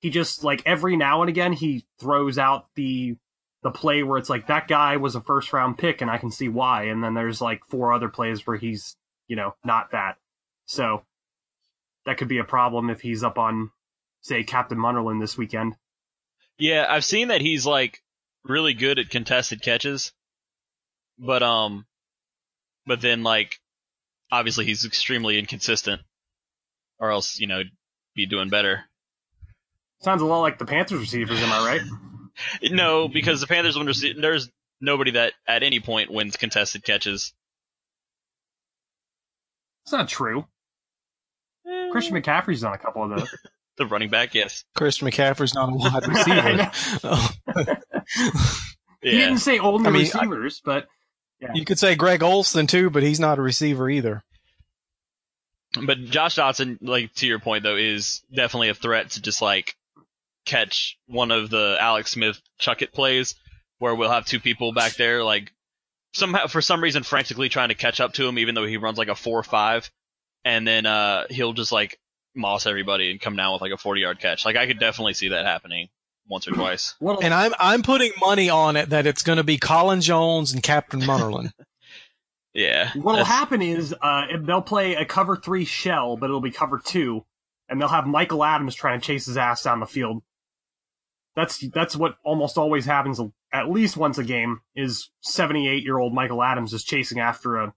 he 0.00 0.10
just 0.10 0.44
like 0.44 0.62
every 0.66 0.96
now 0.96 1.22
and 1.22 1.28
again 1.28 1.52
he 1.52 1.84
throws 2.00 2.38
out 2.38 2.66
the 2.74 3.16
the 3.62 3.70
play 3.70 4.02
where 4.02 4.18
it's 4.18 4.30
like 4.30 4.48
that 4.48 4.66
guy 4.66 4.96
was 4.96 5.14
a 5.14 5.20
first 5.20 5.52
round 5.52 5.78
pick 5.78 6.00
and 6.00 6.10
I 6.10 6.18
can 6.18 6.30
see 6.30 6.48
why, 6.48 6.84
and 6.84 7.04
then 7.04 7.14
there's 7.14 7.40
like 7.40 7.60
four 7.68 7.92
other 7.92 8.08
plays 8.08 8.46
where 8.46 8.56
he's 8.56 8.96
you 9.28 9.36
know 9.36 9.54
not 9.62 9.92
that, 9.92 10.16
so 10.64 11.02
that 12.06 12.18
could 12.18 12.28
be 12.28 12.38
a 12.38 12.44
problem 12.44 12.90
if 12.90 13.00
he's 13.00 13.22
up 13.22 13.38
on 13.38 13.70
say 14.20 14.44
Captain 14.44 14.78
Munnerlyn 14.78 15.20
this 15.20 15.36
weekend. 15.36 15.76
Yeah, 16.58 16.86
I've 16.88 17.04
seen 17.04 17.28
that 17.28 17.40
he's 17.40 17.66
like 17.66 18.02
really 18.44 18.74
good 18.74 18.98
at 18.98 19.10
contested 19.10 19.62
catches, 19.62 20.12
but 21.18 21.42
um, 21.42 21.86
but 22.86 23.00
then 23.00 23.22
like 23.22 23.58
obviously 24.30 24.64
he's 24.64 24.84
extremely 24.84 25.38
inconsistent, 25.38 26.02
or 26.98 27.10
else 27.10 27.38
you 27.38 27.46
know 27.46 27.62
be 28.14 28.26
doing 28.26 28.48
better. 28.48 28.84
Sounds 30.00 30.22
a 30.22 30.26
lot 30.26 30.40
like 30.40 30.58
the 30.58 30.66
Panthers 30.66 31.00
receivers, 31.00 31.40
am 31.40 31.52
I 31.52 31.66
right? 31.66 31.80
No, 32.62 33.08
because 33.08 33.42
the 33.42 33.46
Panthers 33.46 33.76
win 33.76 33.86
rece- 33.86 34.18
there's 34.18 34.48
nobody 34.80 35.12
that 35.12 35.34
at 35.46 35.62
any 35.62 35.80
point 35.80 36.10
wins 36.10 36.38
contested 36.38 36.82
catches. 36.82 37.34
It's 39.84 39.92
not 39.92 40.08
true. 40.08 40.46
Christian 41.92 42.16
McCaffrey's 42.16 42.60
done 42.62 42.72
a 42.74 42.78
couple 42.78 43.02
of 43.04 43.10
those. 43.18 43.28
The 43.78 43.86
running 43.86 44.10
back, 44.10 44.34
yes. 44.34 44.64
Christian 44.74 45.08
McCaffrey's 45.08 45.54
not 45.54 45.70
a 45.70 45.74
wide 45.74 46.06
receiver. 46.06 46.70
Oh. 47.04 47.30
He 49.02 49.10
didn't 49.12 49.38
say 49.38 49.58
only 49.58 49.88
I 49.88 49.90
mean, 49.90 50.02
receivers, 50.02 50.60
but 50.62 50.86
you 51.54 51.64
could 51.64 51.78
say 51.78 51.94
Greg 51.96 52.22
Olsen 52.22 52.66
too, 52.68 52.90
but 52.90 53.02
he's 53.02 53.18
not 53.18 53.38
a 53.38 53.42
receiver 53.42 53.88
either. 53.90 54.22
but 55.86 56.04
Josh 56.04 56.36
Doctson, 56.36 56.78
like 56.82 57.12
to 57.14 57.26
your 57.26 57.38
point 57.40 57.62
though, 57.64 57.76
is 57.76 58.22
definitely 58.32 58.68
a 58.68 58.74
threat 58.74 59.10
to 59.12 59.22
just 59.22 59.40
like 59.42 59.74
catch 60.44 60.98
one 61.06 61.30
of 61.32 61.48
the 61.50 61.76
Alex 61.80 62.12
Smith 62.12 62.40
chuck 62.58 62.82
it 62.82 62.92
plays 62.92 63.34
where 63.78 63.94
we'll 63.94 64.10
have 64.10 64.26
two 64.26 64.38
people 64.38 64.72
back 64.72 64.92
there 64.96 65.24
like 65.24 65.50
somehow 66.12 66.46
for 66.46 66.60
some 66.60 66.82
reason 66.82 67.02
frantically 67.02 67.48
trying 67.48 67.70
to 67.70 67.74
catch 67.74 68.00
up 68.00 68.12
to 68.12 68.28
him 68.28 68.38
even 68.38 68.54
though 68.54 68.66
he 68.66 68.76
runs 68.76 68.98
like 68.98 69.08
a 69.08 69.14
four 69.14 69.38
or 69.38 69.42
five 69.44 69.90
and 70.44 70.66
then 70.66 70.86
uh 70.86 71.24
he'll 71.30 71.52
just 71.52 71.72
like 71.72 71.98
moss 72.34 72.66
everybody 72.66 73.10
and 73.10 73.20
come 73.20 73.36
down 73.36 73.52
with 73.52 73.62
like 73.62 73.72
a 73.72 73.76
40 73.78 74.00
yard 74.00 74.18
catch. 74.20 74.44
Like 74.44 74.56
I 74.56 74.66
could 74.66 74.78
definitely 74.78 75.14
see 75.14 75.28
that 75.28 75.44
happening 75.44 75.88
once 76.28 76.46
or 76.48 76.52
twice. 76.52 76.94
And 77.22 77.34
I'm 77.34 77.52
I'm 77.58 77.82
putting 77.82 78.12
money 78.20 78.48
on 78.48 78.76
it 78.76 78.90
that 78.90 79.06
it's 79.06 79.22
going 79.22 79.36
to 79.38 79.44
be 79.44 79.58
Colin 79.58 80.00
Jones 80.00 80.52
and 80.52 80.62
Captain 80.62 81.00
Munnerlyn. 81.00 81.50
Yeah. 82.54 82.90
what'll 82.96 83.24
happen 83.24 83.62
is 83.62 83.94
uh, 84.02 84.26
they'll 84.42 84.60
play 84.60 84.94
a 84.94 85.06
cover 85.06 85.36
three 85.36 85.64
shell, 85.64 86.18
but 86.18 86.26
it'll 86.26 86.42
be 86.42 86.50
cover 86.50 86.78
two, 86.84 87.24
and 87.66 87.80
they'll 87.80 87.88
have 87.88 88.06
Michael 88.06 88.44
Adams 88.44 88.74
trying 88.74 89.00
to 89.00 89.06
chase 89.06 89.24
his 89.24 89.38
ass 89.38 89.62
down 89.62 89.80
the 89.80 89.86
field. 89.86 90.22
That's 91.34 91.66
that's 91.70 91.96
what 91.96 92.16
almost 92.24 92.58
always 92.58 92.84
happens 92.84 93.18
at 93.54 93.70
least 93.70 93.96
once 93.96 94.18
a 94.18 94.24
game. 94.24 94.60
Is 94.76 95.10
seventy 95.22 95.66
eight 95.66 95.82
year 95.82 95.96
old 95.98 96.12
Michael 96.12 96.42
Adams 96.42 96.74
is 96.74 96.84
chasing 96.84 97.20
after 97.20 97.56
a 97.56 97.72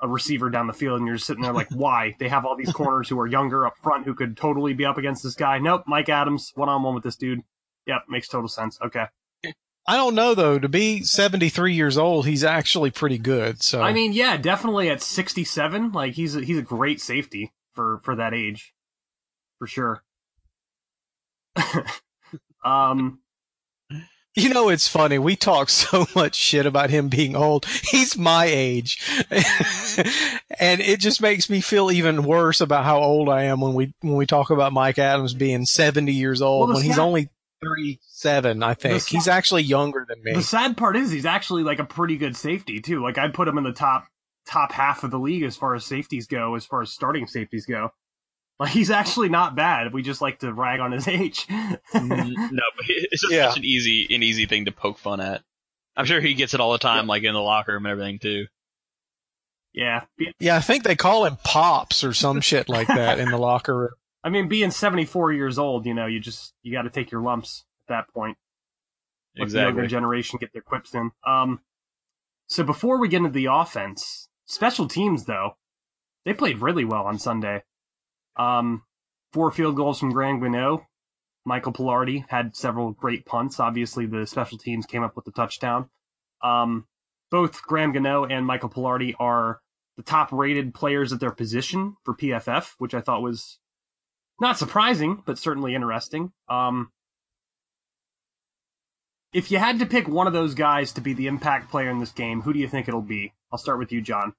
a 0.00 0.08
receiver 0.08 0.50
down 0.50 0.66
the 0.66 0.72
field, 0.72 0.98
and 0.98 1.06
you're 1.06 1.16
just 1.16 1.26
sitting 1.26 1.42
there 1.42 1.52
like, 1.52 1.68
why? 1.74 2.14
They 2.18 2.28
have 2.28 2.44
all 2.44 2.56
these 2.56 2.72
corners 2.72 3.08
who 3.08 3.18
are 3.20 3.26
younger 3.26 3.66
up 3.66 3.76
front 3.82 4.04
who 4.04 4.14
could 4.14 4.36
totally 4.36 4.74
be 4.74 4.84
up 4.84 4.98
against 4.98 5.22
this 5.22 5.34
guy. 5.34 5.58
Nope, 5.58 5.84
Mike 5.86 6.08
Adams 6.08 6.52
one 6.54 6.68
on 6.68 6.82
one 6.82 6.94
with 6.94 7.04
this 7.04 7.16
dude. 7.16 7.42
Yep, 7.86 8.02
makes 8.08 8.28
total 8.28 8.48
sense. 8.48 8.78
Okay. 8.82 9.06
I 9.86 9.96
don't 9.96 10.14
know 10.14 10.34
though. 10.34 10.58
To 10.58 10.68
be 10.68 11.02
73 11.02 11.72
years 11.72 11.96
old, 11.96 12.26
he's 12.26 12.44
actually 12.44 12.90
pretty 12.90 13.16
good. 13.16 13.62
So 13.62 13.80
I 13.80 13.94
mean, 13.94 14.12
yeah, 14.12 14.36
definitely 14.36 14.90
at 14.90 15.00
67, 15.00 15.92
like 15.92 16.12
he's 16.12 16.36
a, 16.36 16.42
he's 16.42 16.58
a 16.58 16.62
great 16.62 17.00
safety 17.00 17.54
for 17.72 18.00
for 18.04 18.14
that 18.16 18.34
age, 18.34 18.74
for 19.58 19.66
sure. 19.66 20.04
um, 22.64 23.20
You 24.38 24.54
know, 24.54 24.68
it's 24.68 24.86
funny. 24.88 25.18
We 25.18 25.36
talk 25.36 25.68
so 25.70 26.06
much 26.14 26.34
shit 26.34 26.66
about 26.66 26.90
him 26.90 27.08
being 27.08 27.34
old. 27.36 27.66
He's 27.66 28.16
my 28.16 28.44
age. 28.46 29.00
and 30.58 30.80
it 30.80 31.00
just 31.00 31.20
makes 31.20 31.48
me 31.50 31.60
feel 31.60 31.90
even 31.90 32.22
worse 32.24 32.60
about 32.60 32.84
how 32.84 32.98
old 33.00 33.28
I 33.28 33.44
am 33.44 33.60
when 33.60 33.74
we, 33.74 33.94
when 34.00 34.16
we 34.16 34.26
talk 34.26 34.50
about 34.50 34.72
Mike 34.72 34.98
Adams 34.98 35.34
being 35.34 35.64
70 35.66 36.12
years 36.12 36.40
old 36.42 36.68
Well, 36.68 36.76
when 36.76 36.84
he's 36.84 36.94
stat- 36.94 37.04
only 37.04 37.28
37, 37.62 38.62
I 38.62 38.74
think. 38.74 39.00
stat- 39.02 39.12
He's 39.12 39.28
actually 39.28 39.62
younger 39.64 40.06
than 40.08 40.22
me. 40.22 40.34
the 40.34 40.42
sad 40.42 40.76
part 40.76 40.96
is 40.96 41.10
he's 41.10 41.26
actually 41.26 41.62
like 41.64 41.78
a 41.78 41.84
pretty 41.84 42.16
good 42.16 42.36
safety 42.36 42.80
too. 42.80 43.02
Like 43.02 43.18
I'd 43.18 43.34
put 43.34 43.48
him 43.48 43.58
in 43.58 43.64
the 43.64 43.72
top 43.72 44.06
top 44.46 44.72
half 44.72 45.04
of 45.04 45.10
the 45.10 45.18
league 45.18 45.42
as 45.42 45.56
far 45.56 45.74
as 45.74 45.84
safeties 45.84 46.26
go, 46.26 46.54
as 46.54 46.64
far 46.64 46.80
as 46.82 46.90
starting 46.90 47.26
safeties 47.26 47.66
go. 47.66 47.90
Like 48.60 48.70
he's 48.70 48.90
actually 48.90 49.28
not 49.28 49.54
bad. 49.54 49.92
We 49.92 50.02
just 50.02 50.20
like 50.20 50.40
to 50.40 50.52
rag 50.52 50.80
on 50.80 50.92
his 50.92 51.06
age. 51.08 51.46
No, 51.50 51.76
but 51.94 52.84
it's 52.88 53.22
just 53.22 53.32
Yeah. 53.32 53.50
such 53.50 53.58
an 53.58 53.64
easy 53.64 54.06
an 54.14 54.22
easy 54.22 54.46
thing 54.46 54.64
to 54.64 54.72
poke 54.72 54.98
fun 54.98 55.20
at. 55.20 55.42
I'm 55.96 56.04
sure 56.06 56.20
he 56.20 56.34
gets 56.34 56.54
it 56.54 56.60
all 56.60 56.72
the 56.72 56.78
time, 56.78 57.06
like 57.06 57.22
in 57.24 57.34
the 57.34 57.40
locker 57.40 57.72
room 57.72 57.86
and 57.86 57.92
everything 57.92 58.18
too. 58.18 58.46
yeah, 59.72 60.04
Yeah, 60.40 60.56
I 60.56 60.60
think 60.60 60.82
they 60.84 60.96
call 60.96 61.24
him 61.24 61.36
Pops 61.44 62.02
or 62.04 62.12
some 62.14 62.40
shit 62.40 62.68
like 62.68 62.88
that 62.88 63.18
in 63.18 63.30
the 63.30 63.36
locker 63.48 63.76
room. 63.76 63.90
I 64.24 64.30
mean, 64.30 64.48
being 64.48 64.70
74 64.70 65.32
years 65.32 65.58
old, 65.58 65.86
you 65.86 65.94
know, 65.94 66.06
you 66.06 66.18
just 66.20 66.52
you 66.62 66.72
got 66.72 66.82
to 66.82 66.90
take 66.90 67.10
your 67.10 67.22
lumps 67.22 67.64
at 67.88 67.94
that 67.94 68.12
point. 68.14 68.36
let 69.38 69.50
the 69.50 69.60
younger 69.60 69.86
generation 69.86 70.38
get 70.40 70.52
their 70.52 70.62
quips 70.62 70.94
in. 70.94 71.10
Um, 71.26 71.60
so 72.48 72.64
before 72.64 72.98
we 72.98 73.08
get 73.08 73.18
into 73.18 73.30
the 73.30 73.46
offense, 73.46 74.28
special 74.46 74.88
teams 74.88 75.24
though, 75.26 75.56
they 76.24 76.32
played 76.34 76.58
really 76.58 76.84
well 76.84 77.04
on 77.04 77.18
Sunday. 77.18 77.62
Um, 78.38 78.82
four 79.32 79.50
field 79.50 79.76
goals 79.76 79.98
from 79.98 80.12
Graham 80.12 80.40
Gano. 80.40 80.86
Michael 81.44 81.72
Palardy 81.72 82.24
had 82.28 82.54
several 82.54 82.92
great 82.92 83.24
punts. 83.24 83.58
Obviously, 83.58 84.06
the 84.06 84.26
special 84.26 84.58
teams 84.58 84.86
came 84.86 85.02
up 85.02 85.16
with 85.16 85.24
the 85.24 85.32
touchdown. 85.32 85.88
Um, 86.42 86.86
both 87.30 87.62
Graham 87.62 87.92
Gano 87.92 88.24
and 88.24 88.46
Michael 88.46 88.68
Palardy 88.68 89.14
are 89.18 89.60
the 89.96 90.02
top 90.02 90.30
rated 90.32 90.74
players 90.74 91.12
at 91.12 91.20
their 91.20 91.30
position 91.30 91.96
for 92.04 92.14
PFF, 92.14 92.74
which 92.78 92.94
I 92.94 93.00
thought 93.00 93.22
was 93.22 93.58
not 94.40 94.58
surprising, 94.58 95.22
but 95.26 95.38
certainly 95.38 95.74
interesting. 95.74 96.32
Um, 96.48 96.92
if 99.32 99.50
you 99.50 99.58
had 99.58 99.80
to 99.80 99.86
pick 99.86 100.08
one 100.08 100.26
of 100.26 100.32
those 100.32 100.54
guys 100.54 100.92
to 100.92 101.00
be 101.00 101.12
the 101.12 101.26
impact 101.26 101.70
player 101.70 101.90
in 101.90 101.98
this 101.98 102.12
game, 102.12 102.42
who 102.42 102.52
do 102.52 102.58
you 102.58 102.68
think 102.68 102.88
it'll 102.88 103.02
be? 103.02 103.32
I'll 103.52 103.58
start 103.58 103.78
with 103.78 103.92
you, 103.92 104.00
John. 104.00 104.34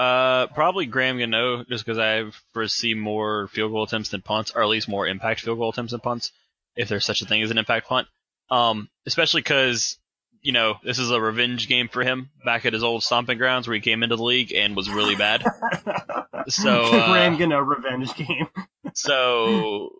Uh, 0.00 0.46
probably 0.54 0.86
Graham 0.86 1.18
Gano, 1.18 1.62
just 1.64 1.84
because 1.84 1.98
I 1.98 2.24
foresee 2.54 2.94
more 2.94 3.48
field 3.48 3.70
goal 3.70 3.82
attempts 3.82 4.08
than 4.08 4.22
punts, 4.22 4.52
or 4.54 4.62
at 4.62 4.68
least 4.68 4.88
more 4.88 5.06
impact 5.06 5.40
field 5.40 5.58
goal 5.58 5.70
attempts 5.70 5.92
than 5.92 6.00
punts, 6.00 6.32
if 6.74 6.88
there's 6.88 7.04
such 7.04 7.20
a 7.20 7.26
thing 7.26 7.42
as 7.42 7.50
an 7.50 7.58
impact 7.58 7.86
punt. 7.86 8.08
Um, 8.50 8.88
especially 9.06 9.42
because 9.42 9.98
you 10.40 10.52
know 10.52 10.76
this 10.82 10.98
is 10.98 11.10
a 11.10 11.20
revenge 11.20 11.68
game 11.68 11.88
for 11.88 12.02
him 12.02 12.30
back 12.46 12.64
at 12.64 12.72
his 12.72 12.82
old 12.82 13.02
stomping 13.02 13.36
grounds 13.36 13.68
where 13.68 13.74
he 13.74 13.82
came 13.82 14.02
into 14.02 14.16
the 14.16 14.22
league 14.22 14.54
and 14.54 14.74
was 14.74 14.88
really 14.88 15.16
bad. 15.16 15.44
So, 16.48 16.70
uh, 16.84 17.12
Graham 17.12 17.36
Gano 17.36 17.60
revenge 17.60 18.14
game. 18.14 18.48
so, 18.94 19.90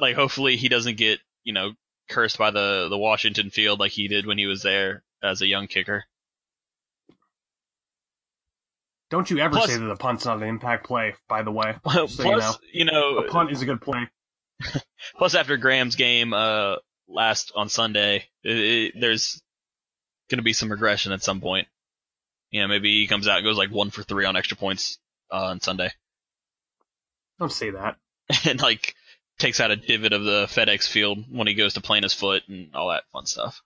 like, 0.00 0.14
hopefully 0.14 0.56
he 0.56 0.68
doesn't 0.68 0.96
get 0.96 1.18
you 1.42 1.52
know 1.52 1.72
cursed 2.08 2.38
by 2.38 2.52
the 2.52 2.86
the 2.88 2.98
Washington 2.98 3.50
field 3.50 3.80
like 3.80 3.90
he 3.90 4.06
did 4.06 4.26
when 4.26 4.38
he 4.38 4.46
was 4.46 4.62
there 4.62 5.02
as 5.22 5.42
a 5.42 5.46
young 5.46 5.66
kicker. 5.66 6.04
Don't 9.10 9.30
you 9.30 9.38
ever 9.38 9.54
Plus- 9.56 9.70
say 9.70 9.76
that 9.78 9.84
the 9.84 9.96
punt's 9.96 10.24
not 10.24 10.38
an 10.38 10.48
impact 10.48 10.86
play, 10.86 11.14
by 11.28 11.42
the 11.42 11.50
way. 11.52 11.74
Plus, 11.84 12.14
So, 12.14 12.24
you 12.24 12.36
know. 12.36 12.52
you 12.72 12.84
know, 12.84 13.18
A 13.18 13.28
punt 13.30 13.50
is 13.50 13.62
a 13.62 13.66
good 13.66 13.80
play. 13.80 14.08
Plus, 15.18 15.34
after 15.34 15.56
Graham's 15.56 15.94
game 15.96 16.32
uh, 16.32 16.76
last 17.08 17.52
on 17.54 17.68
Sunday, 17.68 18.24
it, 18.42 18.56
it, 18.56 18.92
there's 18.98 19.42
going 20.30 20.38
to 20.38 20.42
be 20.42 20.52
some 20.52 20.70
regression 20.70 21.12
at 21.12 21.22
some 21.22 21.40
point. 21.40 21.68
You 22.50 22.62
know, 22.62 22.68
maybe 22.68 23.00
he 23.00 23.06
comes 23.06 23.28
out 23.28 23.38
and 23.38 23.44
goes 23.44 23.58
like 23.58 23.70
one 23.70 23.90
for 23.90 24.02
three 24.02 24.24
on 24.24 24.36
extra 24.36 24.56
points 24.56 24.98
uh, 25.30 25.46
on 25.46 25.60
Sunday, 25.60 25.90
Don't 27.38 27.52
say 27.52 27.70
that. 27.70 27.96
and 28.46 28.60
like 28.62 28.94
takes 29.38 29.58
out 29.60 29.70
a 29.72 29.76
divot 29.76 30.12
of 30.12 30.24
the 30.24 30.46
FedEx 30.46 30.88
field 30.88 31.24
when 31.30 31.46
he 31.48 31.54
goes 31.54 31.74
to 31.74 31.80
plant 31.80 32.04
his 32.04 32.14
foot 32.14 32.44
and 32.48 32.74
all 32.74 32.90
that 32.90 33.02
fun 33.12 33.26
stuff. 33.26 33.60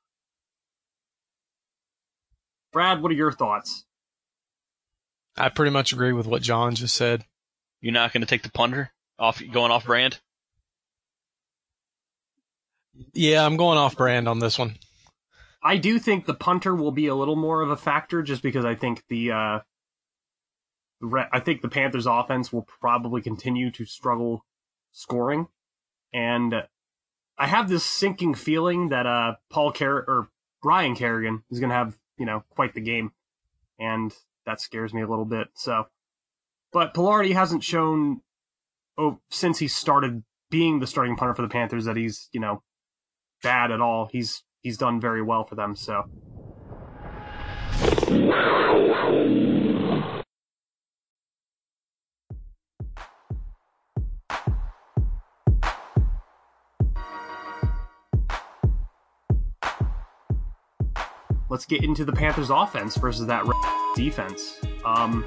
Brad, 2.73 3.03
what 3.03 3.13
are 3.13 3.15
your 3.15 3.33
thoughts? 3.33 3.85
I 5.39 5.49
pretty 5.49 5.71
much 5.71 5.93
agree 5.93 6.13
with 6.13 6.27
what 6.27 6.43
John 6.43 6.75
just 6.75 6.95
said. 6.95 7.25
You're 7.81 7.93
not 7.93 8.13
going 8.13 8.23
to 8.23 8.27
take 8.27 8.43
the 8.43 8.51
punter 8.51 8.91
off 9.19 9.41
going 9.53 9.71
off 9.71 9.87
brand. 9.87 10.19
Yeah, 13.15 13.47
I'm 13.47 13.57
going 13.57 13.79
off 13.79 13.97
brand 13.97 14.29
on 14.29 14.41
this 14.41 14.59
one. 14.59 14.77
I 15.63 15.77
do 15.77 15.99
think 15.99 16.27
the 16.27 16.35
punter 16.35 16.75
will 16.75 16.93
be 16.93 17.07
a 17.07 17.15
little 17.15 17.37
more 17.37 17.63
of 17.63 17.71
a 17.71 17.77
factor 17.77 18.23
just 18.23 18.43
because 18.43 18.65
I 18.65 18.75
think 18.75 19.05
the 19.09 19.33
uh 19.33 19.59
I 21.33 21.41
think 21.41 21.63
the 21.63 21.69
Panthers 21.69 22.07
offense 22.07 22.53
will 22.53 22.67
probably 22.81 23.23
continue 23.23 23.71
to 23.73 23.85
struggle 23.85 24.45
scoring 24.93 25.49
and 26.13 26.55
I 27.37 27.47
have 27.47 27.69
this 27.69 27.85
sinking 27.85 28.35
feeling 28.35 28.89
that 28.89 29.07
uh 29.07 29.37
Paul 29.51 29.73
Car- 29.73 30.05
or 30.07 30.29
Brian 30.63 30.97
Kerrigan 30.97 31.45
is 31.51 31.61
going 31.61 31.71
to 31.71 31.77
have, 31.77 31.97
you 32.19 32.27
know, 32.27 32.43
quite 32.51 32.75
the 32.75 32.81
game 32.81 33.13
and 33.79 34.13
that 34.49 34.61
scares 34.63 34.95
me 34.95 35.03
a 35.03 35.07
little 35.07 35.27
bit. 35.27 35.49
So 35.55 35.85
but 36.73 36.95
Palardy 36.95 37.35
hasn't 37.35 37.63
shown 37.63 38.23
oh 38.97 39.21
since 39.31 39.59
he 39.59 39.69
started 39.69 40.23
being 40.51 40.81
the 40.81 40.87
starting 40.87 41.17
punter 41.17 41.35
for 41.35 41.43
the 41.43 41.49
Panthers 41.49 41.85
that 41.85 41.97
he's, 41.97 42.31
you 42.33 42.41
know, 42.41 42.63
bad 43.43 43.71
at 43.71 43.83
all. 43.83 44.09
He's 44.11 44.43
he's 44.63 44.79
done 44.79 45.01
very 45.01 45.23
well 45.23 45.45
for 45.45 45.55
them. 45.55 45.77
So 45.77 46.05
let's 61.51 61.65
get 61.67 61.83
into 61.85 62.05
the 62.05 62.13
Panthers 62.13 62.51
offense 62.51 62.97
versus 62.97 63.27
that 63.27 63.45
defense. 63.97 64.59
Um, 64.85 65.25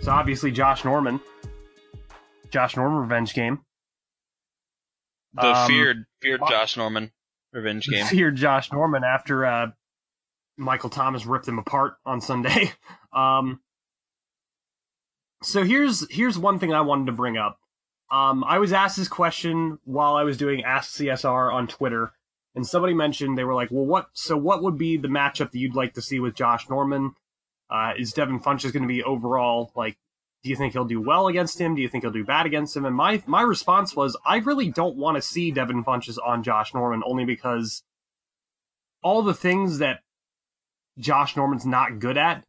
so 0.00 0.10
obviously 0.12 0.50
Josh 0.50 0.84
Norman, 0.84 1.20
Josh 2.50 2.76
Norman 2.76 2.98
revenge 2.98 3.34
game. 3.34 3.60
The 5.34 5.46
Um, 5.54 5.68
feared 5.68 6.04
feared 6.20 6.40
Josh 6.48 6.76
Norman 6.76 7.10
revenge 7.52 7.86
game. 7.88 8.06
feared 8.06 8.36
Josh 8.36 8.70
Norman 8.72 9.04
after 9.04 9.46
uh, 9.46 9.66
Michael 10.58 10.90
Thomas 10.90 11.24
ripped 11.26 11.48
him 11.48 11.58
apart 11.58 11.94
on 12.04 12.20
Sunday. 12.20 12.72
Um, 13.14 13.60
so 15.42 15.64
here's 15.64 16.10
here's 16.10 16.38
one 16.38 16.58
thing 16.58 16.72
I 16.72 16.80
wanted 16.80 17.04
to 17.06 17.12
bring 17.12 17.36
up. 17.36 17.58
Um, 18.10 18.42
I 18.42 18.58
was 18.58 18.72
asked 18.72 18.96
this 18.96 19.08
question 19.08 19.78
while 19.84 20.14
I 20.14 20.22
was 20.22 20.38
doing 20.38 20.64
Ask 20.64 20.94
CSR 20.98 21.52
on 21.52 21.66
Twitter, 21.66 22.12
and 22.54 22.66
somebody 22.66 22.94
mentioned 22.94 23.36
they 23.36 23.44
were 23.44 23.54
like, 23.54 23.70
"Well, 23.70 23.86
what? 23.86 24.08
So 24.12 24.36
what 24.36 24.62
would 24.62 24.76
be 24.78 24.96
the 24.96 25.08
matchup 25.08 25.50
that 25.50 25.58
you'd 25.58 25.74
like 25.74 25.94
to 25.94 26.02
see 26.02 26.20
with 26.20 26.34
Josh 26.34 26.68
Norman? 26.68 27.14
Uh, 27.70 27.92
is 27.96 28.12
Devin 28.12 28.40
Funchess 28.40 28.72
going 28.72 28.82
to 28.82 28.88
be 28.88 29.02
overall 29.02 29.72
like? 29.74 29.96
Do 30.42 30.50
you 30.50 30.56
think 30.56 30.72
he'll 30.72 30.84
do 30.84 31.00
well 31.00 31.28
against 31.28 31.60
him? 31.60 31.76
Do 31.76 31.82
you 31.82 31.88
think 31.88 32.02
he'll 32.02 32.10
do 32.10 32.24
bad 32.24 32.46
against 32.46 32.76
him? 32.76 32.84
And 32.84 32.96
my 32.96 33.22
my 33.26 33.42
response 33.42 33.94
was, 33.94 34.16
I 34.26 34.38
really 34.38 34.70
don't 34.70 34.96
want 34.96 35.16
to 35.16 35.22
see 35.22 35.52
Devin 35.52 35.84
Funchess 35.84 36.18
on 36.24 36.42
Josh 36.42 36.74
Norman, 36.74 37.02
only 37.06 37.24
because 37.24 37.84
all 39.02 39.22
the 39.22 39.34
things 39.34 39.78
that 39.78 40.00
Josh 40.98 41.36
Norman's 41.36 41.66
not 41.66 41.98
good 41.98 42.18
at 42.18 42.44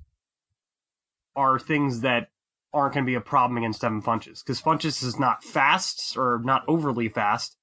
are 1.35 1.59
things 1.59 2.01
that 2.01 2.29
aren't 2.73 2.95
going 2.95 3.05
to 3.05 3.09
be 3.09 3.15
a 3.15 3.21
problem 3.21 3.57
against 3.57 3.81
Devin 3.81 4.01
Funchess 4.01 4.43
because 4.43 4.61
Funchess 4.61 5.03
is 5.03 5.19
not 5.19 5.43
fast 5.43 6.17
or 6.17 6.41
not 6.43 6.63
overly 6.67 7.09
fast. 7.09 7.55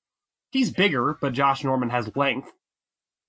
He's 0.50 0.70
bigger, 0.70 1.16
but 1.20 1.32
Josh 1.32 1.62
Norman 1.64 1.90
has 1.90 2.14
length. 2.16 2.52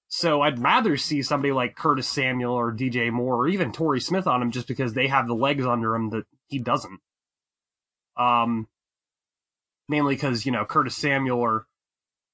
So 0.07 0.41
I'd 0.41 0.59
rather 0.59 0.97
see 0.97 1.21
somebody 1.21 1.53
like 1.53 1.75
Curtis 1.75 2.07
Samuel 2.07 2.53
or 2.53 2.73
DJ 2.73 3.11
Moore 3.11 3.35
or 3.43 3.47
even 3.47 3.71
Torrey 3.71 4.01
Smith 4.01 4.27
on 4.27 4.41
him 4.41 4.51
just 4.51 4.67
because 4.67 4.93
they 4.93 5.07
have 5.07 5.27
the 5.27 5.33
legs 5.35 5.65
under 5.65 5.95
him 5.95 6.09
that 6.09 6.25
he 6.47 6.59
doesn't. 6.59 6.99
Um, 8.17 8.67
mainly 9.87 10.15
because, 10.15 10.45
you 10.45 10.51
know, 10.51 10.65
Curtis 10.65 10.97
Samuel 10.97 11.39
or 11.39 11.65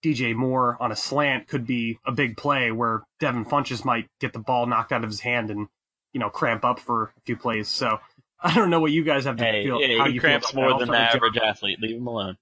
DJ 0.04 0.34
Moore 0.34 0.78
on 0.80 0.92
a 0.92 0.96
slant 0.96 1.48
could 1.48 1.68
be 1.68 2.00
a 2.06 2.12
big 2.12 2.36
play 2.38 2.72
where 2.72 3.04
Devin 3.20 3.46
Funchess 3.46 3.86
might 3.86 4.08
get 4.20 4.34
the 4.34 4.40
ball 4.40 4.66
knocked 4.66 4.92
out 4.92 5.04
of 5.04 5.10
his 5.10 5.20
hand 5.20 5.52
and, 5.52 5.68
you 6.14 6.20
know, 6.20 6.30
cramp 6.30 6.66
up 6.66 6.80
for 6.80 7.04
a 7.18 7.22
few 7.26 7.36
plays. 7.38 7.68
So 7.68 8.00
I 8.42 8.56
don't 8.56 8.70
know 8.72 8.80
what 8.80 8.92
you 8.92 9.04
guys 9.04 9.26
have 9.26 9.38
to 9.38 9.44
Hey, 9.44 9.66
feel. 9.66 9.80
yeah, 9.82 10.00
how 10.00 10.08
he 10.08 10.14
you 10.16 10.20
cramps 10.20 10.54
more 10.54 10.80
than 10.80 10.88
the 10.88 10.98
I'll 10.98 11.10
start 11.10 11.22
with 11.22 11.38
average 11.38 11.38
athlete. 11.38 11.80
Leave 11.80 11.98
him 11.98 12.08
alone. 12.08 12.38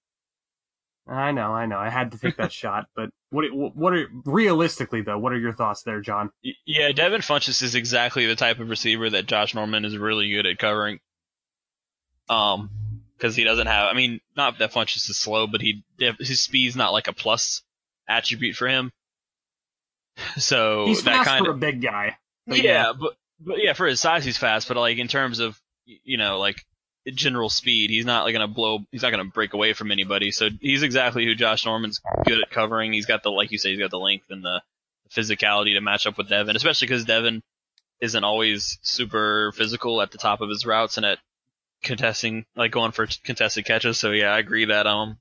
John. 1.08 1.18
I 1.18 1.32
know, 1.32 1.52
I 1.54 1.66
know. 1.66 1.78
I 1.78 1.90
had 1.90 2.12
to 2.12 2.18
take 2.18 2.38
that 2.38 2.52
shot, 2.54 2.86
but 2.96 3.10
what? 3.30 3.46
What 3.54 3.94
are 3.94 4.08
realistically 4.26 5.02
though? 5.02 5.18
What 5.18 5.34
are 5.34 5.40
your 5.40 5.54
thoughts 5.54 5.84
there, 5.84 6.02
John? 6.02 6.32
Yeah, 6.66 6.92
Devin 6.92 7.22
Funchess 7.22 7.62
is 7.62 7.76
exactly 7.76 8.26
the 8.26 8.36
type 8.36 8.60
of 8.60 8.70
receiver 8.70 9.10
that 9.10 9.26
Josh 9.26 9.54
Norman 9.56 9.86
is 9.86 9.98
really 9.98 10.32
good 10.32 10.46
at 10.46 10.58
covering. 10.58 11.00
Um, 12.30 12.70
because 13.18 13.36
he 13.36 13.44
doesn't 13.44 13.68
have. 13.68 13.88
I 13.90 13.94
mean, 13.94 14.20
not 14.36 14.60
that 14.60 14.74
Funchess 14.74 15.10
is 15.10 15.18
slow, 15.18 15.48
but 15.48 15.62
he 15.62 15.84
his 15.98 16.42
speed's 16.42 16.76
not 16.76 16.92
like 16.92 17.08
a 17.08 17.14
plus 17.14 17.62
attribute 18.08 18.56
for 18.56 18.68
him. 18.68 18.92
So 20.38 20.86
He's 20.86 21.04
that 21.04 21.26
fast 21.26 21.28
kind 21.28 21.46
for 21.46 21.52
of 21.52 21.58
a 21.58 21.60
big 21.60 21.82
guy. 21.82 22.16
but 22.48 22.62
yeah, 22.64 22.94
but 22.98 23.16
but 23.40 23.62
yeah, 23.62 23.74
for 23.74 23.86
his 23.86 24.00
size, 24.00 24.24
he's 24.24 24.38
fast. 24.38 24.68
But 24.70 24.78
like 24.78 24.98
in 24.98 25.10
terms 25.10 25.40
of 25.40 25.60
you 25.86 26.16
know 26.18 26.40
like 26.40 26.64
general 27.12 27.50
speed, 27.50 27.90
he's 27.90 28.06
not 28.06 28.24
like 28.24 28.34
gonna 28.34 28.48
blow. 28.48 28.80
He's 28.92 29.04
not 29.04 29.12
gonna 29.12 29.26
break 29.26 29.54
away 29.54 29.74
from 29.74 29.92
anybody. 29.92 30.32
So 30.32 30.50
he's 30.60 30.84
exactly 30.84 31.26
who 31.26 31.36
Josh 31.36 31.66
Norman's 31.66 32.00
good 32.26 32.42
at 32.42 32.50
covering. 32.50 32.94
He's 32.94 33.06
got 33.06 33.24
the 33.24 33.32
like 33.32 33.52
you 33.52 33.58
say, 33.58 33.72
he's 33.72 33.80
got 33.80 33.92
the 33.92 34.00
length 34.00 34.28
and 34.30 34.44
the 34.44 34.62
physicality 35.12 35.74
to 35.74 35.82
match 35.82 36.08
up 36.08 36.18
with 36.18 36.30
Devin, 36.30 36.56
especially 36.56 36.88
because 36.88 37.06
Devin 37.06 37.44
isn't 38.02 38.24
always 38.24 38.80
super 38.82 39.52
physical 39.56 40.02
at 40.02 40.12
the 40.12 40.18
top 40.18 40.42
of 40.42 40.50
his 40.50 40.66
routes 40.66 40.98
and 40.98 41.06
at 41.06 41.20
contesting, 41.84 42.46
like 42.56 42.72
going 42.72 42.92
for 42.92 43.08
contested 43.24 43.66
catches. 43.66 44.00
So 44.00 44.12
yeah, 44.12 44.34
I 44.34 44.40
agree 44.40 44.66
that 44.66 44.88
um 44.88 45.18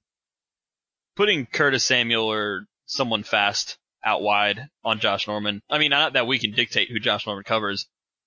putting 1.16 1.47
Curtis 1.47 1.85
Samuel 1.85 2.33
or 2.33 2.66
someone 2.87 3.23
fast 3.23 3.79
out 4.05 4.23
wide 4.23 4.68
on 4.85 5.01
Josh 5.01 5.27
Norman. 5.27 5.62
I 5.70 5.79
mean, 5.79 5.90
not 5.90 6.14
that 6.14 6.27
we 6.27 6.38
can 6.38 6.53
dictate 6.53 6.90
who 6.90 6.99
Josh 6.99 7.27
Norman 7.27 7.44
covers, 7.44 7.87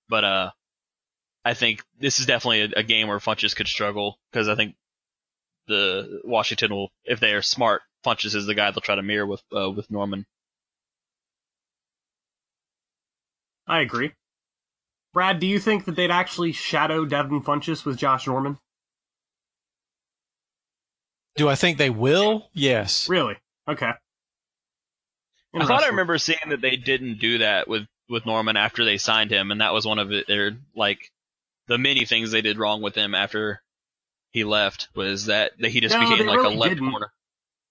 but 0.10 0.24
uh, 0.24 0.52
I 1.48 1.54
think 1.54 1.82
this 1.98 2.20
is 2.20 2.26
definitely 2.26 2.64
a, 2.64 2.80
a 2.80 2.84
game 2.84 3.08
where 3.08 3.20
Funchess 3.20 3.56
could 3.56 3.70
struggle 3.70 4.20
because 4.30 4.50
I 4.50 4.56
think 4.56 4.76
the 5.70 6.20
Washington 6.26 6.72
will, 6.72 6.92
if 7.06 7.22
they 7.22 7.32
are 7.32 7.42
smart, 7.42 7.84
Funchess 8.06 8.36
is 8.36 8.46
the 8.48 8.54
guy 8.54 8.70
they'll 8.70 8.82
try 8.82 8.96
to 8.96 9.02
mirror 9.02 9.26
with 9.26 9.42
uh, 9.56 9.72
with 9.72 9.90
Norman. 9.90 10.26
I 13.66 13.80
agree. 13.80 14.12
Brad, 15.14 15.40
do 15.40 15.48
you 15.48 15.58
think 15.58 15.86
that 15.86 15.96
they'd 15.96 16.12
actually 16.12 16.52
shadow 16.52 17.06
Devin 17.06 17.42
Funchess 17.42 17.86
with 17.86 17.96
Josh 17.96 18.28
Norman? 18.28 18.58
Do 21.38 21.48
I 21.48 21.56
think 21.56 21.78
they 21.78 21.90
will? 21.90 22.50
Yes. 22.54 23.08
Really? 23.08 23.38
Okay. 23.70 23.92
I 25.56 25.66
thought 25.66 25.84
I 25.84 25.88
remember 25.88 26.18
seeing 26.18 26.50
that 26.50 26.60
they 26.60 26.76
didn't 26.76 27.20
do 27.20 27.38
that 27.38 27.70
with 27.70 27.88
with 28.10 28.26
Norman 28.26 28.58
after 28.58 28.84
they 28.84 28.98
signed 28.98 29.32
him, 29.32 29.50
and 29.50 29.62
that 29.62 29.74
was 29.74 29.86
one 29.86 30.00
of 30.00 30.12
their 30.28 30.58
like 30.76 31.10
the 31.68 31.78
many 31.78 32.06
things 32.06 32.32
they 32.32 32.42
did 32.42 32.58
wrong 32.58 32.82
with 32.82 32.96
him 32.96 33.14
after 33.16 33.62
he 34.32 34.44
left 34.44 34.90
was 34.96 35.26
that, 35.28 35.52
that 35.60 35.70
he 35.70 35.82
just 35.82 35.96
No, 35.96 36.02
became 36.10 36.28
like 36.28 36.38
really 36.38 36.56
a 36.56 36.58
left 36.58 36.76
didn't. 36.76 36.92
corner. 36.92 37.12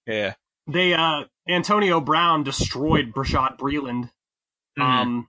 Yeah. 0.06 0.35
They 0.66 0.94
uh 0.94 1.24
Antonio 1.48 2.00
Brown 2.00 2.42
destroyed 2.42 3.12
Bashaud 3.14 3.56
Breeland 3.59 4.11
Mhm. 4.78 4.82
um 4.82 5.28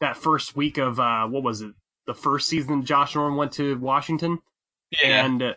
that 0.00 0.16
first 0.16 0.54
week 0.56 0.78
of 0.78 1.00
uh 1.00 1.26
what 1.26 1.42
was 1.42 1.62
it? 1.62 1.72
The 2.06 2.14
first 2.14 2.48
season 2.48 2.84
Josh 2.84 3.14
Norman 3.14 3.36
went 3.38 3.52
to 3.52 3.78
Washington 3.78 4.40
yeah. 4.90 5.24
and 5.24 5.42
uh, 5.42 5.54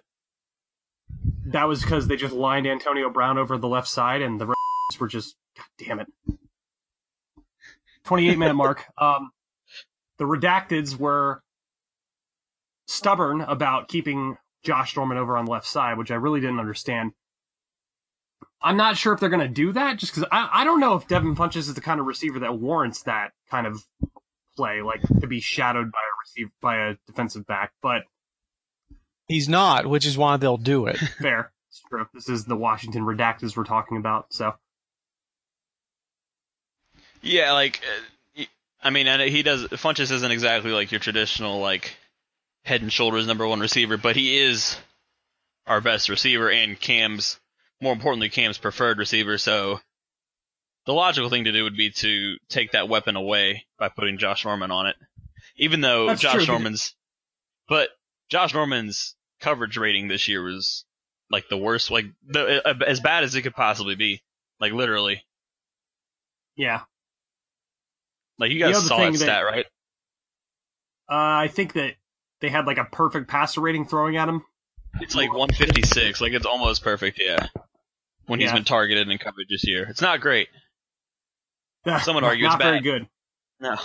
that 1.47 1.65
was 1.65 1.81
because 1.81 2.07
they 2.07 2.15
just 2.15 2.33
lined 2.33 2.67
Antonio 2.67 3.09
Brown 3.09 3.37
over 3.37 3.57
the 3.57 3.67
left 3.67 3.87
side 3.87 4.21
and 4.21 4.39
the 4.39 4.45
rest 4.47 4.99
were 4.99 5.07
just 5.07 5.35
god 5.57 5.65
damn 5.77 5.99
it. 5.99 6.07
28 8.05 8.37
minute 8.37 8.53
mark. 8.55 8.85
Um 8.97 9.31
the 10.17 10.25
redacteds 10.25 10.95
were 10.97 11.41
stubborn 12.87 13.41
about 13.41 13.87
keeping 13.87 14.37
Josh 14.63 14.95
Norman 14.95 15.17
over 15.17 15.37
on 15.37 15.45
the 15.45 15.51
left 15.51 15.67
side, 15.67 15.97
which 15.97 16.11
I 16.11 16.15
really 16.15 16.41
didn't 16.41 16.59
understand. 16.59 17.11
I'm 18.61 18.77
not 18.77 18.97
sure 18.97 19.13
if 19.13 19.19
they're 19.19 19.29
going 19.29 19.47
to 19.47 19.47
do 19.47 19.73
that 19.73 19.97
just 19.97 20.13
because 20.13 20.27
I, 20.31 20.49
I 20.51 20.63
don't 20.63 20.79
know 20.79 20.95
if 20.95 21.07
Devin 21.07 21.35
Funchess 21.35 21.57
is 21.57 21.73
the 21.75 21.81
kind 21.81 21.99
of 21.99 22.05
receiver 22.07 22.39
that 22.39 22.57
warrants 22.57 23.03
that 23.03 23.31
kind 23.49 23.67
of 23.67 23.83
play, 24.55 24.81
like 24.81 25.01
to 25.21 25.27
be 25.27 25.39
shadowed 25.39 25.91
by 25.91 25.99
a 25.99 26.13
receiver 26.23 26.51
by 26.61 26.77
a 26.77 26.95
defensive 27.05 27.45
back. 27.45 27.73
But 27.81 28.03
He's 29.27 29.49
not, 29.49 29.87
which 29.87 30.05
is 30.05 30.17
why 30.17 30.37
they'll 30.37 30.57
do 30.57 30.85
it. 30.87 30.97
fair, 31.21 31.51
it's 31.69 31.81
true. 31.89 32.05
This 32.13 32.29
is 32.29 32.45
the 32.45 32.55
Washington 32.55 33.03
redacteds 33.03 33.57
we're 33.57 33.63
talking 33.63 33.97
about, 33.97 34.27
so 34.33 34.53
Yeah, 37.21 37.53
like, 37.53 37.81
uh, 38.37 38.43
I 38.83 38.91
mean, 38.91 39.07
and 39.07 39.21
he 39.21 39.41
does. 39.41 39.63
Funchess 39.63 40.11
isn't 40.11 40.31
exactly 40.31 40.71
like 40.71 40.91
your 40.91 40.99
traditional 40.99 41.59
like 41.59 41.97
head 42.65 42.81
and 42.81 42.91
shoulders 42.91 43.27
number 43.27 43.47
one 43.47 43.59
receiver, 43.59 43.95
but 43.95 44.15
he 44.15 44.37
is 44.37 44.77
our 45.67 45.81
best 45.81 46.09
receiver 46.09 46.49
and 46.49 46.79
Cam's, 46.79 47.39
more 47.79 47.93
importantly, 47.93 48.29
Cam's 48.29 48.57
preferred 48.57 48.97
receiver. 48.97 49.37
So 49.37 49.79
the 50.85 50.93
logical 50.93 51.29
thing 51.29 51.45
to 51.45 51.51
do 51.51 51.63
would 51.63 51.77
be 51.77 51.91
to 51.91 52.37
take 52.49 52.71
that 52.71 52.89
weapon 52.89 53.15
away 53.15 53.65
by 53.77 53.89
putting 53.89 54.17
Josh 54.17 54.45
Norman 54.45 54.71
on 54.71 54.87
it, 54.87 54.95
even 55.57 55.81
though 55.81 56.07
That's 56.07 56.21
Josh 56.21 56.33
true, 56.33 56.45
Norman's, 56.47 56.95
but 57.69 57.89
Josh 58.29 58.53
Norman's 58.53 59.15
coverage 59.39 59.77
rating 59.77 60.07
this 60.07 60.27
year 60.27 60.43
was 60.43 60.85
like 61.31 61.47
the 61.49 61.57
worst, 61.57 61.91
like 61.91 62.05
the 62.27 62.61
as 62.87 62.99
bad 62.99 63.23
as 63.23 63.35
it 63.35 63.41
could 63.43 63.55
possibly 63.55 63.95
be, 63.95 64.21
like 64.59 64.73
literally. 64.73 65.23
yeah. 66.55 66.81
Like 68.37 68.51
you 68.51 68.59
guys 68.59 68.85
saw 68.85 68.97
that 68.97 69.11
that- 69.13 69.17
stat, 69.19 69.43
right? 69.45 69.65
Uh, 71.07 71.13
I 71.45 71.47
think 71.47 71.73
that 71.73 71.95
they 72.41 72.49
had 72.49 72.65
like 72.65 72.77
a 72.77 72.85
perfect 72.85 73.27
passer 73.27 73.61
rating 73.61 73.85
throwing 73.85 74.17
at 74.17 74.29
him. 74.29 74.43
It's 75.01 75.15
like 75.15 75.33
156. 75.33 76.21
Like 76.21 76.33
it's 76.33 76.45
almost 76.45 76.83
perfect. 76.83 77.19
Yeah. 77.21 77.47
When 78.27 78.39
he's 78.39 78.51
been 78.51 78.63
targeted 78.63 79.07
in 79.09 79.17
coverage 79.17 79.49
this 79.49 79.67
year, 79.67 79.85
it's 79.89 80.01
not 80.01 80.19
great. 80.21 80.47
Some 82.01 82.15
would 82.15 82.21
Not- 82.21 82.29
argue 82.29 82.45
it's 82.45 82.53
not 82.53 82.61
very 82.61 82.81
good. 82.81 83.07
No. 83.59 83.75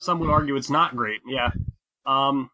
Some 0.00 0.18
would 0.20 0.30
argue 0.30 0.56
it's 0.56 0.70
not 0.70 0.96
great. 0.96 1.20
Yeah. 1.26 1.50
Um. 2.04 2.50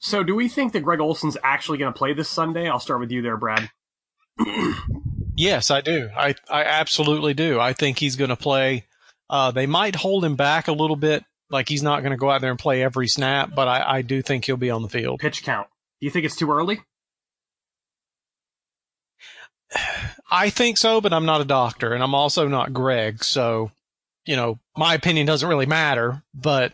So, 0.00 0.24
do 0.24 0.34
we 0.34 0.48
think 0.48 0.72
that 0.72 0.80
Greg 0.80 1.00
Olsen's 1.00 1.36
actually 1.44 1.78
going 1.78 1.92
to 1.92 1.96
play 1.96 2.12
this 2.12 2.28
Sunday? 2.28 2.68
I'll 2.68 2.80
start 2.80 2.98
with 3.00 3.12
you 3.12 3.22
there, 3.22 3.36
Brad. 3.36 3.70
Yes, 5.34 5.70
I 5.70 5.80
do. 5.80 6.10
I, 6.14 6.34
I 6.50 6.64
absolutely 6.64 7.32
do. 7.32 7.58
I 7.58 7.72
think 7.72 7.98
he's 7.98 8.16
going 8.16 8.28
to 8.28 8.36
play. 8.36 8.84
Uh, 9.30 9.50
they 9.50 9.64
might 9.66 9.96
hold 9.96 10.24
him 10.24 10.36
back 10.36 10.68
a 10.68 10.72
little 10.72 10.94
bit, 10.94 11.24
like 11.52 11.68
he's 11.68 11.82
not 11.82 12.00
going 12.00 12.12
to 12.12 12.16
go 12.16 12.30
out 12.30 12.40
there 12.40 12.50
and 12.50 12.58
play 12.58 12.82
every 12.82 13.06
snap, 13.06 13.54
but 13.54 13.68
I, 13.68 13.98
I 13.98 14.02
do 14.02 14.22
think 14.22 14.46
he'll 14.46 14.56
be 14.56 14.70
on 14.70 14.82
the 14.82 14.88
field. 14.88 15.20
Pitch 15.20 15.44
count. 15.44 15.68
Do 16.00 16.06
you 16.06 16.10
think 16.10 16.24
it's 16.24 16.36
too 16.36 16.50
early? 16.50 16.80
I 20.30 20.50
think 20.50 20.78
so, 20.78 21.00
but 21.00 21.12
I'm 21.12 21.26
not 21.26 21.42
a 21.42 21.44
doctor, 21.44 21.92
and 21.92 22.02
I'm 22.02 22.14
also 22.14 22.48
not 22.48 22.72
Greg, 22.72 23.22
so 23.22 23.70
you 24.24 24.36
know 24.36 24.58
my 24.76 24.94
opinion 24.94 25.26
doesn't 25.26 25.48
really 25.48 25.66
matter. 25.66 26.22
But 26.34 26.72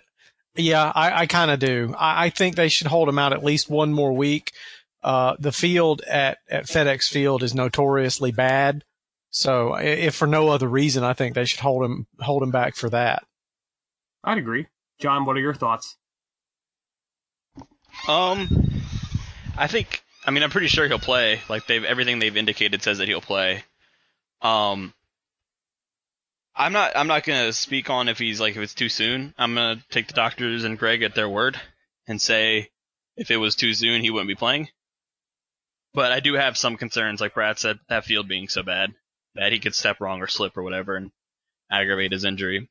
yeah, 0.54 0.92
I, 0.94 1.22
I 1.22 1.26
kind 1.26 1.50
of 1.50 1.58
do. 1.58 1.94
I, 1.98 2.26
I 2.26 2.30
think 2.30 2.54
they 2.54 2.68
should 2.68 2.86
hold 2.86 3.08
him 3.08 3.18
out 3.18 3.32
at 3.32 3.44
least 3.44 3.68
one 3.68 3.92
more 3.92 4.12
week. 4.12 4.52
Uh, 5.02 5.36
the 5.38 5.52
field 5.52 6.02
at 6.02 6.38
at 6.48 6.66
FedEx 6.66 7.04
Field 7.04 7.42
is 7.42 7.54
notoriously 7.54 8.30
bad, 8.30 8.84
so 9.30 9.74
if 9.74 10.14
for 10.14 10.26
no 10.26 10.48
other 10.48 10.68
reason, 10.68 11.02
I 11.02 11.12
think 11.12 11.34
they 11.34 11.44
should 11.44 11.60
hold 11.60 11.84
him 11.84 12.06
hold 12.20 12.42
him 12.42 12.50
back 12.50 12.76
for 12.76 12.90
that. 12.90 13.24
I'd 14.28 14.36
agree. 14.36 14.66
John, 15.00 15.24
what 15.24 15.38
are 15.38 15.40
your 15.40 15.54
thoughts? 15.54 15.96
Um, 18.06 18.82
I 19.56 19.68
think. 19.68 20.02
I 20.26 20.32
mean, 20.32 20.42
I'm 20.42 20.50
pretty 20.50 20.66
sure 20.66 20.86
he'll 20.86 20.98
play. 20.98 21.40
Like 21.48 21.66
they've 21.66 21.82
everything 21.82 22.18
they've 22.18 22.36
indicated 22.36 22.82
says 22.82 22.98
that 22.98 23.08
he'll 23.08 23.22
play. 23.22 23.64
Um, 24.42 24.92
I'm 26.54 26.74
not. 26.74 26.94
I'm 26.94 27.06
not 27.06 27.24
gonna 27.24 27.54
speak 27.54 27.88
on 27.88 28.10
if 28.10 28.18
he's 28.18 28.38
like 28.38 28.54
if 28.54 28.60
it's 28.60 28.74
too 28.74 28.90
soon. 28.90 29.32
I'm 29.38 29.54
gonna 29.54 29.82
take 29.88 30.08
the 30.08 30.12
doctors 30.12 30.64
and 30.64 30.78
Greg 30.78 31.02
at 31.02 31.14
their 31.14 31.28
word 31.28 31.58
and 32.06 32.20
say 32.20 32.68
if 33.16 33.30
it 33.30 33.38
was 33.38 33.56
too 33.56 33.72
soon, 33.72 34.02
he 34.02 34.10
wouldn't 34.10 34.28
be 34.28 34.34
playing. 34.34 34.68
But 35.94 36.12
I 36.12 36.20
do 36.20 36.34
have 36.34 36.58
some 36.58 36.76
concerns, 36.76 37.22
like 37.22 37.32
Brad 37.32 37.58
said, 37.58 37.78
that 37.88 38.04
field 38.04 38.28
being 38.28 38.48
so 38.48 38.62
bad 38.62 38.92
that 39.36 39.52
he 39.52 39.58
could 39.58 39.74
step 39.74 40.02
wrong 40.02 40.20
or 40.20 40.26
slip 40.26 40.54
or 40.58 40.62
whatever 40.62 40.96
and 40.96 41.12
aggravate 41.70 42.12
his 42.12 42.26
injury. 42.26 42.68